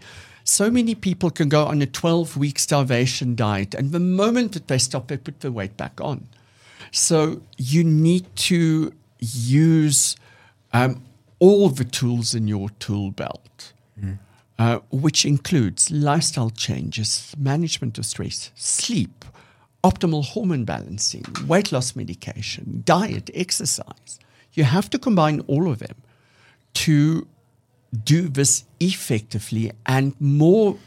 So 0.47 0.71
many 0.71 0.95
people 0.95 1.29
can 1.29 1.49
go 1.49 1.65
on 1.65 1.81
a 1.81 1.85
12 1.85 2.37
week 2.37 2.57
starvation 2.59 3.35
diet, 3.35 3.75
and 3.75 3.91
the 3.91 3.99
moment 3.99 4.53
that 4.53 4.67
they 4.67 4.77
stop, 4.77 5.07
they 5.07 5.17
put 5.17 5.41
the 5.41 5.51
weight 5.51 5.75
back 5.77 5.99
on. 5.99 6.27
So 6.91 7.41
you 7.57 7.83
need 7.83 8.33
to 8.47 8.93
use 9.19 10.15
um, 10.71 11.03
all 11.39 11.69
the 11.69 11.83
tools 11.83 12.33
in 12.33 12.47
your 12.47 12.69
tool 12.79 13.11
belt 13.11 13.73
uh, 14.59 14.79
which 14.89 15.25
includes 15.25 15.91
lifestyle 15.91 16.49
changes, 16.49 17.33
management 17.37 17.97
of 17.97 18.05
stress, 18.05 18.51
sleep, 18.55 19.23
optimal 19.83 20.25
hormone 20.25 20.65
balancing, 20.65 21.23
weight 21.45 21.71
loss 21.71 21.95
medication, 21.95 22.81
diet, 22.85 23.29
exercise. 23.33 24.19
You 24.53 24.63
have 24.63 24.89
to 24.89 24.99
combine 24.99 25.41
all 25.41 25.69
of 25.71 25.79
them 25.79 25.95
to 26.73 27.27
do 28.03 28.27
this 28.27 28.65
effectively 28.79 29.71
and 29.85 30.19
more 30.19 30.77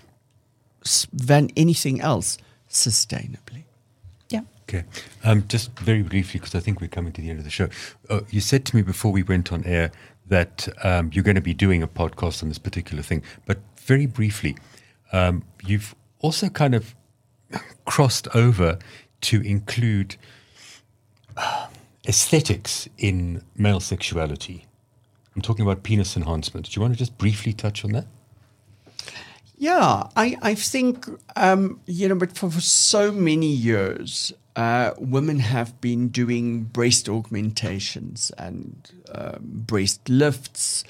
than 1.13 1.51
anything 1.57 2.01
else, 2.01 2.39
sustainably. 2.69 3.65
Yeah. 4.29 4.43
Okay. 4.69 4.85
Um, 5.25 5.47
just 5.49 5.79
very 5.79 6.03
briefly, 6.03 6.41
because 6.41 6.55
I 6.55 6.61
think 6.61 6.81
we're 6.81 6.89
coming 6.89 7.13
to 7.13 7.21
the 7.21 7.31
end 7.31 7.39
of 7.39 7.45
the 7.45 7.51
show. 7.51 7.69
Uh, 8.09 8.21
you 8.31 8.41
said 8.41 8.65
to 8.67 8.77
me 8.77 8.83
before 8.83 9.13
we 9.13 9.23
went 9.23 9.53
on 9.53 9.65
air 9.65 9.93
that 10.27 10.69
um, 10.85 11.11
you're 11.13 11.25
going 11.25 11.35
to 11.35 11.41
be 11.41 11.55
doing 11.55 11.83
a 11.83 11.89
podcast 11.89 12.43
on 12.43 12.49
this 12.49 12.59
particular 12.59 13.03
thing. 13.03 13.23
But 13.47 13.59
very 13.77 14.07
briefly, 14.07 14.57
um, 15.13 15.45
you've 15.65 15.95
also 16.21 16.49
kind 16.49 16.75
of 16.75 16.95
crossed 17.85 18.29
over 18.35 18.79
to 19.23 19.41
include 19.43 20.17
uh, 21.37 21.67
aesthetics 22.07 22.89
in 22.97 23.43
male 23.57 23.81
sexuality. 23.81 24.67
I'm 25.41 25.43
talking 25.43 25.65
about 25.65 25.83
penis 25.83 26.19
enhancement. 26.19 26.67
Do 26.67 26.73
you 26.77 26.83
want 26.83 26.93
to 26.93 26.99
just 26.99 27.17
briefly 27.17 27.55
touch 27.55 27.83
on 27.83 27.93
that? 27.93 28.05
Yeah, 29.57 30.03
I, 30.15 30.37
I 30.43 30.55
think, 30.55 31.07
um, 31.35 31.81
you 31.87 32.11
know, 32.11 32.15
but 32.15 32.37
for, 32.37 32.51
for 32.51 32.61
so 32.61 33.11
many 33.11 33.47
years, 33.47 34.35
uh, 34.55 34.91
women 34.99 35.39
have 35.39 35.81
been 35.81 36.09
doing 36.09 36.65
breast 36.65 37.09
augmentations 37.09 38.31
and 38.37 38.93
um, 39.15 39.39
breast 39.67 40.07
lifts. 40.11 40.85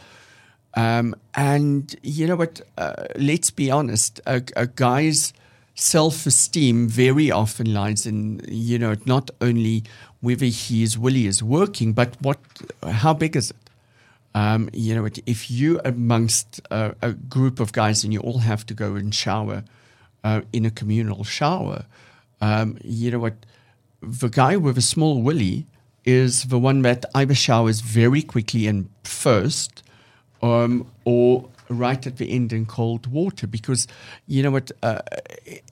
Um, 0.75 1.15
and, 1.37 1.95
you 2.03 2.27
know 2.27 2.35
what, 2.35 2.61
uh, 2.77 3.05
let's 3.15 3.53
be 3.53 3.71
honest, 3.71 4.21
a, 4.27 4.43
a 4.57 4.67
guy's 4.67 5.33
self 5.77 6.27
esteem 6.27 6.89
very 6.89 7.31
often 7.31 7.73
lies 7.73 8.05
in, 8.05 8.41
you 8.49 8.81
know, 8.81 8.97
not 9.07 9.31
only 9.41 9.85
whether 10.21 10.47
his 10.47 10.99
willy 10.99 11.27
is 11.27 11.41
working, 11.41 11.93
but 11.93 12.21
what, 12.21 12.41
how 12.83 13.15
big 13.15 13.37
is 13.37 13.53
it? 13.53 13.57
Um, 14.35 14.71
you 14.73 14.95
know, 14.95 15.09
if 15.27 15.51
you 15.51 15.81
amongst 15.85 16.61
a, 16.71 16.95
a 17.03 17.13
group 17.13 17.59
of 17.59 17.73
guys 17.73 18.05
and 18.05 18.13
you 18.13 18.21
all 18.21 18.39
have 18.39 18.65
to 18.67 18.75
go 18.75 18.95
and 18.95 19.15
shower 19.15 19.65
uh, 20.23 20.43
in 20.53 20.65
a 20.65 20.71
communal 20.71 21.25
shower, 21.25 21.85
um, 22.41 22.79
you 22.85 23.11
know 23.11 23.19
what? 23.19 23.35
The 24.03 24.29
guy 24.29 24.57
with 24.57 24.79
a 24.79 24.83
small 24.83 25.21
willy 25.21 25.67
is 26.05 26.45
the 26.45 26.59
one 26.59 26.83
that 26.83 27.05
either 27.15 27.35
showers 27.35 27.81
very 27.81 28.23
quickly 28.23 28.67
and 28.67 28.89
first, 29.05 29.83
um, 30.43 30.87
or 31.05 31.49
right 31.69 32.07
at 32.07 32.17
the 32.17 32.31
end 32.31 32.53
in 32.53 32.67
cold 32.67 33.07
water 33.07 33.47
because 33.47 33.87
you 34.27 34.43
know 34.43 34.51
what? 34.51 34.71
Uh, 34.83 35.01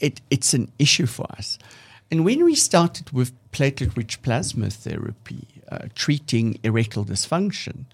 it, 0.01 0.21
it's 0.31 0.53
an 0.53 0.71
issue 0.79 1.07
for 1.07 1.27
us. 1.33 1.59
And 2.11 2.25
when 2.25 2.45
we 2.45 2.55
started 2.55 3.11
with 3.11 3.33
platelet 3.53 3.97
rich 3.97 4.23
plasma 4.23 4.71
therapy, 4.71 5.47
uh, 5.71 5.89
treating 5.95 6.59
erectile 6.63 7.05
dysfunction, 7.05 7.85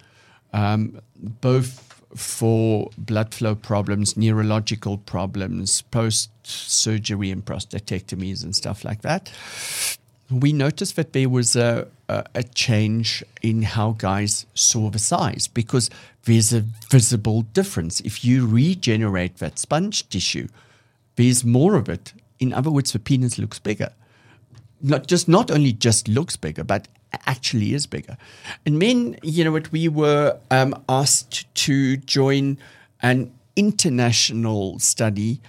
um, 0.54 1.00
both 1.42 2.00
for 2.14 2.90
blood 2.96 3.34
flow 3.34 3.56
problems, 3.56 4.16
neurological 4.16 4.98
problems, 4.98 5.82
post 5.82 6.30
surgery 6.44 7.30
and 7.30 7.44
prostatectomies 7.44 8.44
and 8.44 8.54
stuff 8.54 8.84
like 8.84 9.02
that. 9.02 9.32
We 10.30 10.52
noticed 10.52 10.96
that 10.96 11.12
there 11.12 11.28
was 11.28 11.56
a, 11.56 11.88
a, 12.08 12.24
a 12.36 12.42
change 12.44 13.24
in 13.42 13.62
how 13.62 13.92
guys 13.98 14.46
saw 14.54 14.90
the 14.90 14.98
size 14.98 15.48
because 15.48 15.90
there's 16.24 16.52
a 16.52 16.64
visible 16.88 17.42
difference. 17.42 18.00
If 18.00 18.24
you 18.24 18.46
regenerate 18.46 19.38
that 19.38 19.58
sponge 19.58 20.08
tissue, 20.08 20.48
there's 21.16 21.44
more 21.44 21.74
of 21.74 21.88
it. 21.88 22.12
In 22.38 22.52
other 22.52 22.70
words, 22.70 22.92
the 22.92 23.00
penis 23.00 23.38
looks 23.38 23.58
bigger 23.58 23.90
not 24.84 25.06
just 25.06 25.28
not 25.28 25.50
only 25.50 25.72
just 25.72 26.08
looks 26.08 26.36
bigger, 26.36 26.62
but 26.62 26.86
actually 27.26 27.74
is 27.74 27.86
bigger. 27.86 28.16
And 28.66 28.80
then, 28.80 29.16
you 29.22 29.44
know 29.44 29.52
what, 29.52 29.70
we 29.72 29.88
were 29.88 30.38
um, 30.50 30.74
asked 30.88 31.52
to 31.54 31.96
join 31.98 32.58
an 33.02 33.32
international 33.56 34.78
study 34.78 35.40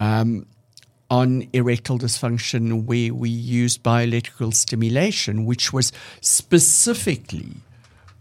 um, 0.00 0.46
on 1.10 1.46
erectile 1.52 1.98
dysfunction 1.98 2.84
where 2.84 3.14
we 3.14 3.28
used 3.28 3.82
bioelectrical 3.82 4.52
stimulation, 4.52 5.44
which 5.44 5.72
was 5.72 5.92
specifically 6.20 7.52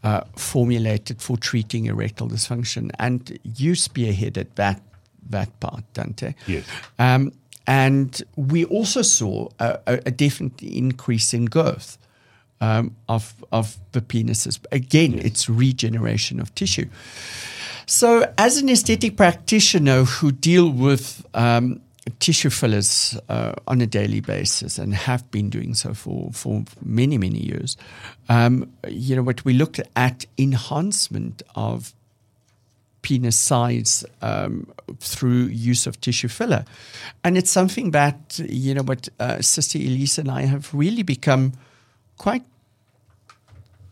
uh, 0.03 0.21
formulated 0.35 1.21
for 1.21 1.35
treating 1.37 1.87
erectile 1.87 2.29
dysfunction. 2.29 2.91
And 2.99 3.39
you 3.43 3.73
spearheaded 3.73 4.47
that, 4.55 4.81
that 5.29 5.59
part, 5.59 5.83
Dante. 5.93 6.35
Yes. 6.45 6.63
Um, 6.99 7.31
and 7.65 8.21
we 8.35 8.65
also 8.65 9.01
saw 9.01 9.49
a, 9.59 9.79
a, 9.87 9.93
a 10.05 10.11
definite 10.11 10.61
increase 10.61 11.33
in 11.33 11.45
girth 11.45 11.97
um, 12.61 12.95
of, 13.07 13.43
of 13.51 13.77
the 13.91 14.01
penises. 14.01 14.59
Again, 14.71 15.19
it's 15.19 15.49
regeneration 15.49 16.39
of 16.39 16.53
tissue. 16.55 16.87
So, 17.87 18.33
as 18.37 18.57
an 18.57 18.69
aesthetic 18.69 19.15
practitioner 19.15 20.05
who 20.05 20.31
deal 20.31 20.69
with 20.69 21.23
um, 21.35 21.81
tissue 22.19 22.49
fillers 22.49 23.17
uh, 23.29 23.53
on 23.67 23.81
a 23.81 23.85
daily 23.87 24.21
basis 24.21 24.79
and 24.79 24.93
have 24.93 25.29
been 25.31 25.49
doing 25.49 25.73
so 25.75 25.93
for, 25.93 26.31
for 26.31 26.63
many, 26.83 27.17
many 27.17 27.39
years, 27.39 27.77
um, 28.29 28.71
you 28.87 29.15
know, 29.15 29.21
what 29.21 29.45
we 29.45 29.53
looked 29.53 29.79
at 29.95 30.25
enhancement 30.37 31.43
of 31.55 31.93
penis 33.01 33.37
size 33.37 34.03
um, 34.23 34.71
through 34.99 35.43
use 35.45 35.85
of 35.85 36.01
tissue 36.01 36.27
filler. 36.27 36.65
And 37.23 37.37
it's 37.37 37.51
something 37.51 37.91
that, 37.91 38.39
you 38.39 38.73
know, 38.73 38.81
what 38.81 39.09
uh, 39.19 39.41
Sister 39.41 39.77
Elize 39.77 40.17
and 40.17 40.31
I 40.31 40.41
have 40.41 40.73
really 40.73 41.03
become 41.03 41.53
quite 42.17 42.43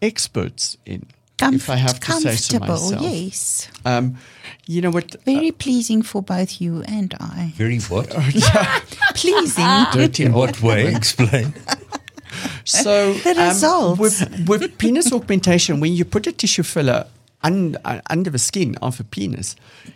experts 0.02 0.78
in. 0.86 1.06
if 1.42 1.70
I 1.70 1.76
have 1.76 2.00
to 2.00 2.12
say 2.14 2.36
so 2.36 2.58
comfortable, 2.60 2.92
myself. 2.92 3.02
yes. 3.02 3.68
Um, 3.86 4.18
you 4.66 4.82
know 4.82 4.92
what? 4.92 5.16
Very 5.26 5.52
pleasing 5.52 6.02
for 6.04 6.22
both 6.22 6.62
you 6.62 6.84
and 6.88 7.14
I. 7.20 7.54
Very 7.56 7.80
what? 7.80 8.10
Pleasing. 9.16 9.66
dirty 9.92 10.26
In 10.26 10.34
what 10.34 10.62
way? 10.62 10.94
Explain. 10.96 11.54
So 12.66 13.14
The 13.14 13.32
um, 13.32 13.38
results. 13.50 14.00
with 14.00 14.48
with 14.48 14.78
penis 14.78 15.12
augmentation, 15.12 15.80
when 15.80 15.94
you 15.94 16.06
put 16.06 16.28
a 16.28 16.32
tissue 16.32 16.64
filler 16.64 17.08
un, 17.44 17.78
uh, 17.86 18.02
under 18.10 18.30
the 18.30 18.40
skin 18.40 18.76
of 18.82 19.00
a 19.00 19.04
penis, 19.04 19.56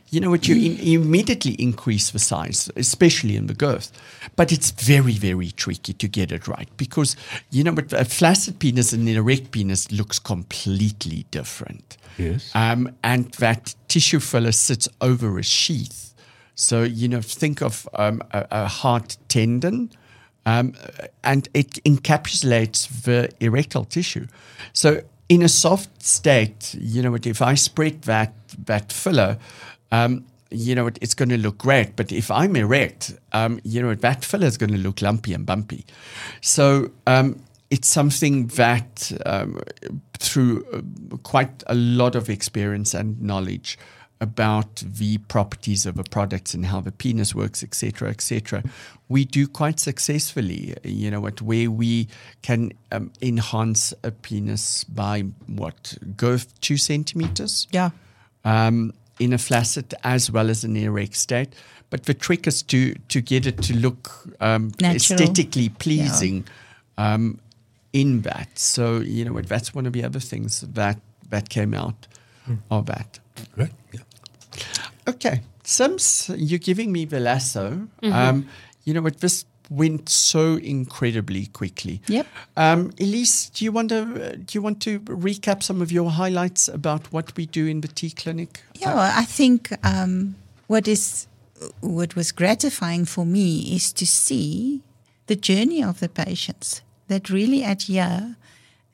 you 0.09 0.19
know 0.19 0.29
what 0.29 0.47
you, 0.47 0.55
in, 0.55 0.77
you 0.77 1.01
immediately 1.01 1.53
increase 1.53 2.11
the 2.11 2.19
size, 2.19 2.69
especially 2.75 3.35
in 3.35 3.47
the 3.47 3.53
girth. 3.53 3.91
But 4.35 4.51
it's 4.51 4.71
very 4.71 5.13
very 5.13 5.51
tricky 5.51 5.93
to 5.93 6.07
get 6.07 6.31
it 6.31 6.47
right 6.47 6.69
because 6.77 7.15
you 7.49 7.63
know 7.63 7.73
what 7.73 7.93
a 7.93 8.05
flaccid 8.05 8.59
penis 8.59 8.93
and 8.93 9.07
an 9.07 9.15
erect 9.15 9.51
penis 9.51 9.91
looks 9.91 10.19
completely 10.19 11.25
different. 11.31 11.97
Yes. 12.17 12.51
Um, 12.55 12.95
and 13.03 13.31
that 13.33 13.75
tissue 13.87 14.19
filler 14.19 14.51
sits 14.51 14.89
over 15.01 15.37
a 15.37 15.43
sheath. 15.43 16.13
So, 16.55 16.81
you 16.81 17.07
know, 17.07 17.21
think 17.21 17.61
of 17.61 17.87
um, 17.93 18.23
a, 18.31 18.47
a 18.49 18.67
heart 18.67 19.17
tendon 19.27 19.91
um, 20.47 20.73
and 21.23 21.47
it 21.53 21.83
encapsulates 21.83 23.03
the 23.03 23.29
erectile 23.39 23.85
tissue. 23.85 24.27
So, 24.73 25.01
in 25.29 25.41
a 25.41 25.49
soft 25.49 26.03
state, 26.03 26.75
you 26.79 27.01
know, 27.01 27.15
if 27.15 27.41
I 27.41 27.55
spread 27.55 28.03
that, 28.03 28.33
that 28.65 28.91
filler, 28.91 29.37
um, 29.91 30.25
you 30.49 30.73
know, 30.75 30.87
it, 30.87 30.97
it's 31.01 31.13
going 31.13 31.29
to 31.29 31.37
look 31.37 31.57
great. 31.57 31.95
But 31.95 32.11
if 32.11 32.31
I'm 32.31 32.55
erect, 32.55 33.13
um, 33.33 33.59
you 33.63 33.81
know, 33.81 33.89
what 33.89 34.01
that 34.01 34.23
filler 34.23 34.47
is 34.47 34.57
going 34.57 34.71
to 34.71 34.77
look 34.77 35.01
lumpy 35.01 35.33
and 35.33 35.45
bumpy. 35.45 35.85
So, 36.41 36.91
um, 37.05 37.41
it's 37.69 37.89
something 37.89 38.47
that 38.47 39.11
um, 39.25 39.59
through 40.19 40.65
uh, 40.71 41.17
quite 41.17 41.63
a 41.67 41.75
lot 41.75 42.15
of 42.15 42.29
experience 42.29 42.93
and 42.93 43.21
knowledge 43.21 43.77
about 44.19 44.75
the 44.85 45.17
properties 45.27 45.85
of 45.85 45.99
a 45.99 46.03
product 46.03 46.53
and 46.53 46.65
how 46.65 46.81
the 46.81 46.91
penis 46.91 47.35
works, 47.35 47.61
etc., 47.63 48.09
etc., 48.09 48.63
we 49.09 49.23
do 49.25 49.47
quite 49.47 49.79
successfully. 49.79 50.75
You 50.83 51.11
know, 51.11 51.21
what 51.21 51.41
where 51.41 51.69
we 51.71 52.07
can 52.41 52.71
um, 52.91 53.11
enhance 53.21 53.93
a 54.03 54.11
penis 54.11 54.83
by 54.85 55.21
what 55.45 55.97
girth 56.17 56.59
two 56.61 56.77
centimeters 56.77 57.67
Yeah. 57.71 57.91
um, 58.43 58.93
in 59.19 59.33
a 59.33 59.37
flaccid 59.37 59.93
as 60.03 60.31
well 60.31 60.49
as 60.49 60.63
an 60.63 60.75
erect 60.75 61.15
state. 61.15 61.53
But 61.89 62.03
the 62.03 62.13
trick 62.13 62.47
is 62.47 62.63
to 62.63 62.95
to 63.07 63.21
get 63.21 63.45
it 63.45 63.61
to 63.63 63.73
look 63.75 64.11
um, 64.41 64.71
aesthetically 64.83 65.69
pleasing 65.69 66.45
um, 66.97 67.39
in 67.93 68.21
that. 68.23 68.59
So 68.59 68.97
you 68.99 69.23
know 69.25 69.33
what, 69.33 69.47
that's 69.47 69.73
one 69.75 69.85
of 69.87 69.93
the 69.93 70.03
other 70.03 70.19
things 70.19 70.61
that 70.61 70.97
that 71.29 71.49
came 71.49 71.73
out 71.73 72.07
of 72.69 72.85
that. 72.87 73.19
Great. 73.55 73.71
Yeah. 73.93 74.01
Okay, 75.07 75.41
Sims, 75.63 76.29
you're 76.35 76.59
giving 76.59 76.91
me 76.91 77.05
the 77.05 77.19
lasso. 77.19 77.87
Um, 78.03 78.47
you 78.83 78.93
know 78.93 79.01
what, 79.01 79.19
this 79.19 79.45
went 79.69 80.09
so 80.09 80.55
incredibly 80.55 81.47
quickly. 81.47 82.01
Yep. 82.07 82.27
Um, 82.55 82.91
Elize, 82.93 83.51
do 83.53 83.65
you 83.65 83.71
want 83.71 83.89
to 83.89 84.01
uh, 84.01 84.35
do 84.35 84.51
you 84.51 84.61
want 84.61 84.81
to 84.81 84.99
recap 85.01 85.63
some 85.63 85.81
of 85.81 85.91
your 85.91 86.09
highlights 86.09 86.67
about 86.67 87.11
what 87.11 87.35
we 87.35 87.45
do 87.45 87.67
in 87.67 87.81
the 87.81 87.87
T 87.87 88.11
clinic? 88.11 88.61
Yeah, 88.75 88.95
well, 88.95 89.11
I 89.15 89.25
think 89.25 89.73
um, 89.83 90.35
what 90.67 90.87
is 90.87 91.27
what 91.81 92.15
was 92.15 92.31
gratifying 92.31 93.05
for 93.05 93.25
me 93.25 93.75
is 93.75 93.91
to 93.93 94.05
see 94.05 94.81
the 95.27 95.35
journey 95.35 95.83
of 95.83 95.99
the 95.99 96.09
patients 96.09 96.81
that 97.07 97.29
really 97.29 97.63
adhere 97.63 98.35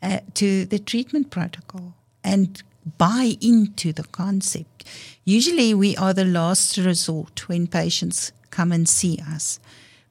uh, 0.01 0.19
to 0.33 0.65
the 0.65 0.79
treatment 0.79 1.29
protocol 1.29 1.93
and 2.23 2.63
buy 2.97 3.35
into 3.41 3.93
the 3.93 4.03
concept. 4.03 4.85
Usually, 5.25 5.73
we 5.73 5.95
are 5.97 6.13
the 6.13 6.25
last 6.25 6.77
resort 6.77 7.47
when 7.47 7.67
patients 7.67 8.31
come 8.49 8.71
and 8.71 8.87
see 8.87 9.19
us 9.27 9.59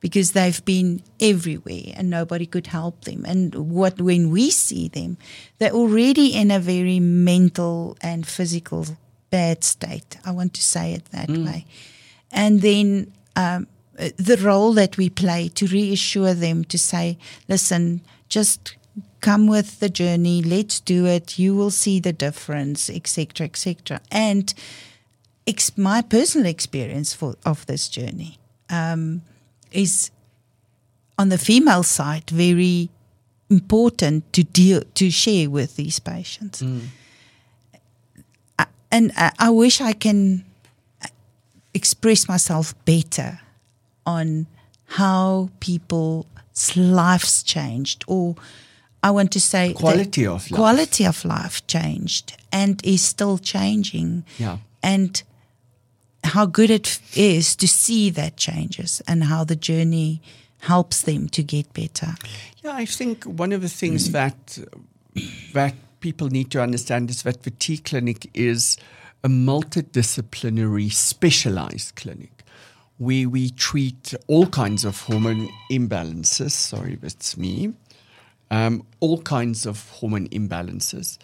because 0.00 0.32
they've 0.32 0.64
been 0.64 1.00
everywhere 1.20 1.94
and 1.94 2.10
nobody 2.10 2.44
could 2.44 2.66
help 2.66 3.04
them. 3.04 3.24
And 3.24 3.54
what 3.54 4.00
when 4.00 4.30
we 4.30 4.50
see 4.50 4.88
them, 4.88 5.16
they're 5.58 5.70
already 5.70 6.34
in 6.34 6.50
a 6.50 6.58
very 6.58 6.98
mental 6.98 7.96
and 8.02 8.26
physical 8.26 8.86
bad 9.30 9.62
state. 9.64 10.18
I 10.24 10.32
want 10.32 10.54
to 10.54 10.62
say 10.62 10.92
it 10.92 11.04
that 11.06 11.30
way. 11.30 11.66
And 12.32 12.62
then 12.62 13.12
um, 13.36 13.68
the 13.96 14.38
role 14.42 14.72
that 14.74 14.96
we 14.96 15.08
play 15.08 15.48
to 15.50 15.66
reassure 15.66 16.34
them 16.34 16.64
to 16.64 16.78
say, 16.78 17.16
listen, 17.48 18.02
just 18.28 18.76
come 19.20 19.46
with 19.46 19.80
the 19.80 19.88
journey, 19.88 20.42
let's 20.42 20.80
do 20.80 21.06
it, 21.06 21.38
you 21.38 21.54
will 21.54 21.70
see 21.70 22.00
the 22.00 22.12
difference, 22.12 22.90
etc., 22.90 23.46
etc. 23.46 24.00
And 24.10 24.52
ex- 25.46 25.76
my 25.78 26.02
personal 26.02 26.46
experience 26.46 27.14
for 27.14 27.36
of 27.44 27.64
this 27.66 27.88
journey 27.88 28.38
um, 28.68 29.22
is 29.70 30.10
on 31.18 31.28
the 31.28 31.38
female 31.38 31.82
side 31.82 32.28
very 32.30 32.90
important 33.48 34.32
to 34.32 34.42
deal 34.42 34.82
to 34.94 35.10
share 35.10 35.48
with 35.48 35.76
these 35.76 35.98
patients. 35.98 36.62
I, 38.58 38.66
and 38.90 39.12
I, 39.16 39.32
I 39.38 39.50
wish 39.50 39.80
I 39.80 39.92
can 39.92 40.44
express 41.74 42.28
myself 42.28 42.74
better 42.84 43.40
on 44.04 44.46
how 44.86 45.50
people's 45.60 46.26
lives 46.76 47.42
changed 47.42 48.04
or 48.06 48.36
I 49.02 49.10
want 49.10 49.32
to 49.32 49.40
say 49.40 49.72
Quality 49.72 50.26
of 50.26 50.50
life. 50.50 50.58
quality 50.58 51.04
of 51.06 51.24
life 51.24 51.66
changed 51.66 52.36
and 52.52 52.80
is 52.84 53.02
still 53.02 53.38
changing 53.38 54.24
Yeah. 54.38 54.58
and 54.82 55.22
how 56.24 56.46
good 56.46 56.70
it 56.70 57.00
is 57.14 57.56
to 57.56 57.66
see 57.66 58.10
that 58.10 58.36
changes 58.36 59.02
and 59.08 59.24
how 59.24 59.44
the 59.44 59.56
journey 59.56 60.20
helps 60.60 61.02
them 61.02 61.28
to 61.28 61.42
get 61.42 61.72
better. 61.74 62.14
Yeah, 62.62 62.74
I 62.76 62.86
think 62.86 63.24
one 63.24 63.52
of 63.52 63.60
the 63.60 63.68
things 63.68 64.08
mm-hmm. 64.08 64.12
that 64.12 64.58
that 65.52 65.74
people 66.00 66.28
need 66.28 66.50
to 66.50 66.62
understand 66.62 67.10
is 67.10 67.22
that 67.22 67.42
the 67.42 67.50
T 67.50 67.78
clinic 67.78 68.30
is 68.34 68.76
a 69.24 69.28
multidisciplinary, 69.28 70.92
specialized 70.92 71.94
clinic 71.96 72.44
where 72.98 73.28
we 73.28 73.50
treat 73.50 74.14
all 74.28 74.46
kinds 74.46 74.84
of 74.84 75.00
hormone 75.02 75.48
imbalances. 75.70 76.52
Sorry, 76.52 76.94
that's 76.96 77.36
me. 77.36 77.72
Um, 78.52 78.84
all 79.00 79.22
kinds 79.22 79.64
of 79.64 79.88
hormone 79.88 80.28
imbalances, 80.28 81.16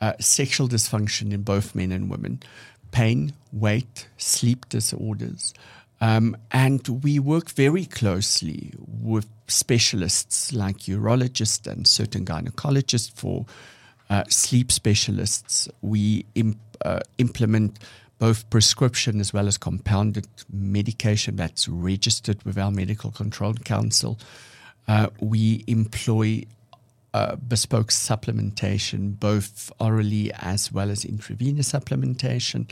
uh, 0.00 0.14
sexual 0.18 0.66
dysfunction 0.66 1.30
in 1.30 1.42
both 1.42 1.74
men 1.74 1.92
and 1.92 2.10
women, 2.10 2.42
pain, 2.90 3.34
weight, 3.52 4.08
sleep 4.16 4.66
disorders. 4.70 5.52
Um, 6.00 6.38
and 6.50 7.02
we 7.04 7.18
work 7.18 7.50
very 7.50 7.84
closely 7.84 8.72
with 8.78 9.26
specialists 9.46 10.54
like 10.54 10.78
urologists 10.78 11.70
and 11.70 11.86
certain 11.86 12.24
gynecologists 12.24 13.12
for 13.12 13.44
uh, 14.08 14.24
sleep 14.28 14.72
specialists. 14.72 15.68
We 15.82 16.24
imp- 16.34 16.78
uh, 16.82 17.00
implement 17.18 17.78
both 18.18 18.48
prescription 18.48 19.20
as 19.20 19.34
well 19.34 19.46
as 19.48 19.58
compounded 19.58 20.26
medication 20.50 21.36
that's 21.36 21.68
registered 21.68 22.42
with 22.44 22.56
our 22.56 22.70
medical 22.70 23.10
control 23.10 23.52
council. 23.52 24.18
Uh, 24.88 25.08
we 25.20 25.62
employ 25.66 26.44
uh, 27.14 27.36
bespoke 27.36 27.88
supplementation, 27.88 29.18
both 29.18 29.72
orally 29.78 30.32
as 30.34 30.72
well 30.72 30.90
as 30.90 31.04
intravenous 31.04 31.72
supplementation. 31.72 32.70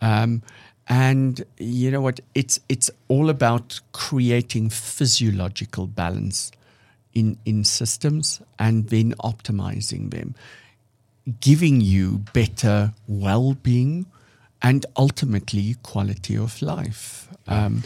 Um, 0.00 0.42
and 0.88 1.44
you 1.58 1.90
know 1.90 2.00
what? 2.00 2.20
It's 2.34 2.58
it's 2.68 2.90
all 3.08 3.30
about 3.30 3.80
creating 3.92 4.70
physiological 4.70 5.86
balance 5.86 6.50
in 7.12 7.38
in 7.44 7.64
systems 7.64 8.40
and 8.58 8.88
then 8.88 9.14
optimizing 9.22 10.10
them, 10.10 10.34
giving 11.40 11.80
you 11.80 12.24
better 12.32 12.92
well-being 13.06 14.06
and 14.62 14.84
ultimately 14.96 15.76
quality 15.82 16.36
of 16.36 16.60
life. 16.60 17.28
Um, 17.46 17.82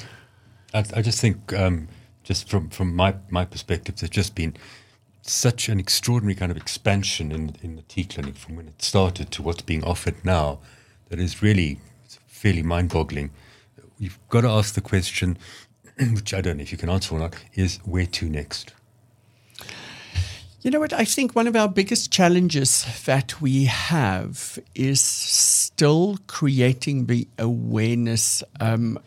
I, 0.73 0.79
I 0.79 1.03
just 1.03 1.21
think, 1.21 1.53
um, 1.53 1.89
just 2.25 2.49
from, 2.49 2.69
from 2.69 2.97
my, 2.97 3.15
my 3.31 3.45
perspective, 3.45 3.97
there's 3.97 4.11
just 4.11 4.35
been 4.35 4.57
such 5.27 5.69
an 5.69 5.81
extraordinary 5.81 6.35
kind 6.35 6.51
of 6.51 6.57
expansion 6.57 7.33
in, 7.33 7.57
in 7.63 7.77
the 7.77 7.83
T 7.83 8.05
clinic 8.05 8.37
from 8.37 8.57
when 8.57 8.69
it 8.69 8.83
started 8.83 9.31
to 9.33 9.43
what's 9.43 9.63
being 9.63 9.83
offered 9.85 10.25
now 10.25 10.59
that 11.09 11.19
is 11.19 11.43
really 11.43 11.79
fairly 12.27 12.63
mind 12.63 12.91
boggling. 12.91 13.31
You've 13.99 14.19
got 14.29 14.43
to 14.43 14.49
ask 14.49 14.75
the 14.75 14.81
question, 14.81 15.39
which 16.13 16.35
I 16.35 16.41
don't 16.41 16.59
know 16.59 16.63
if 16.63 16.73
you 16.73 16.79
can 16.79 16.91
answer 16.91 17.15
or 17.15 17.19
not, 17.19 17.37
is 17.55 17.79
where 17.85 18.07
to 18.07 18.27
next? 18.27 18.73
You 20.61 20.71
know 20.71 20.81
what? 20.81 20.95
I 20.95 21.05
think 21.05 21.37
one 21.37 21.47
of 21.47 21.57
our 21.57 21.69
biggest 21.69 22.11
challenges 22.11 22.87
that 23.05 23.41
we 23.41 23.65
have 23.65 24.59
is 24.75 25.01
still 25.01 26.19
creating 26.27 27.07
the 27.07 27.29
awareness 27.39 28.43
um, 28.61 28.99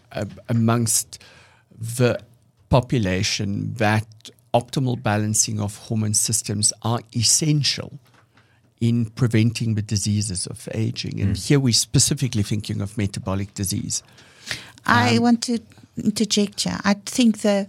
amongst 0.50 1.20
the 1.80 2.20
population 2.70 3.74
that 3.76 4.30
optimal 4.54 5.02
balancing 5.02 5.60
of 5.60 5.78
hormone 5.78 6.14
systems 6.14 6.74
are 6.82 7.00
essential 7.16 8.00
in 8.80 9.06
preventing 9.06 9.76
the 9.76 9.82
diseases 9.82 10.48
of 10.48 10.68
aging. 10.74 11.20
And 11.20 11.36
mm. 11.36 11.48
here 11.48 11.60
we're 11.60 11.74
specifically 11.74 12.44
thinking 12.44 12.82
of 12.82 12.98
metabolic 12.98 13.54
disease. 13.54 14.04
I 14.86 15.18
um, 15.18 15.24
want 15.24 15.44
to 15.44 15.60
interject 16.04 16.62
here. 16.62 16.80
I 16.84 16.94
think 16.94 17.40
the 17.40 17.68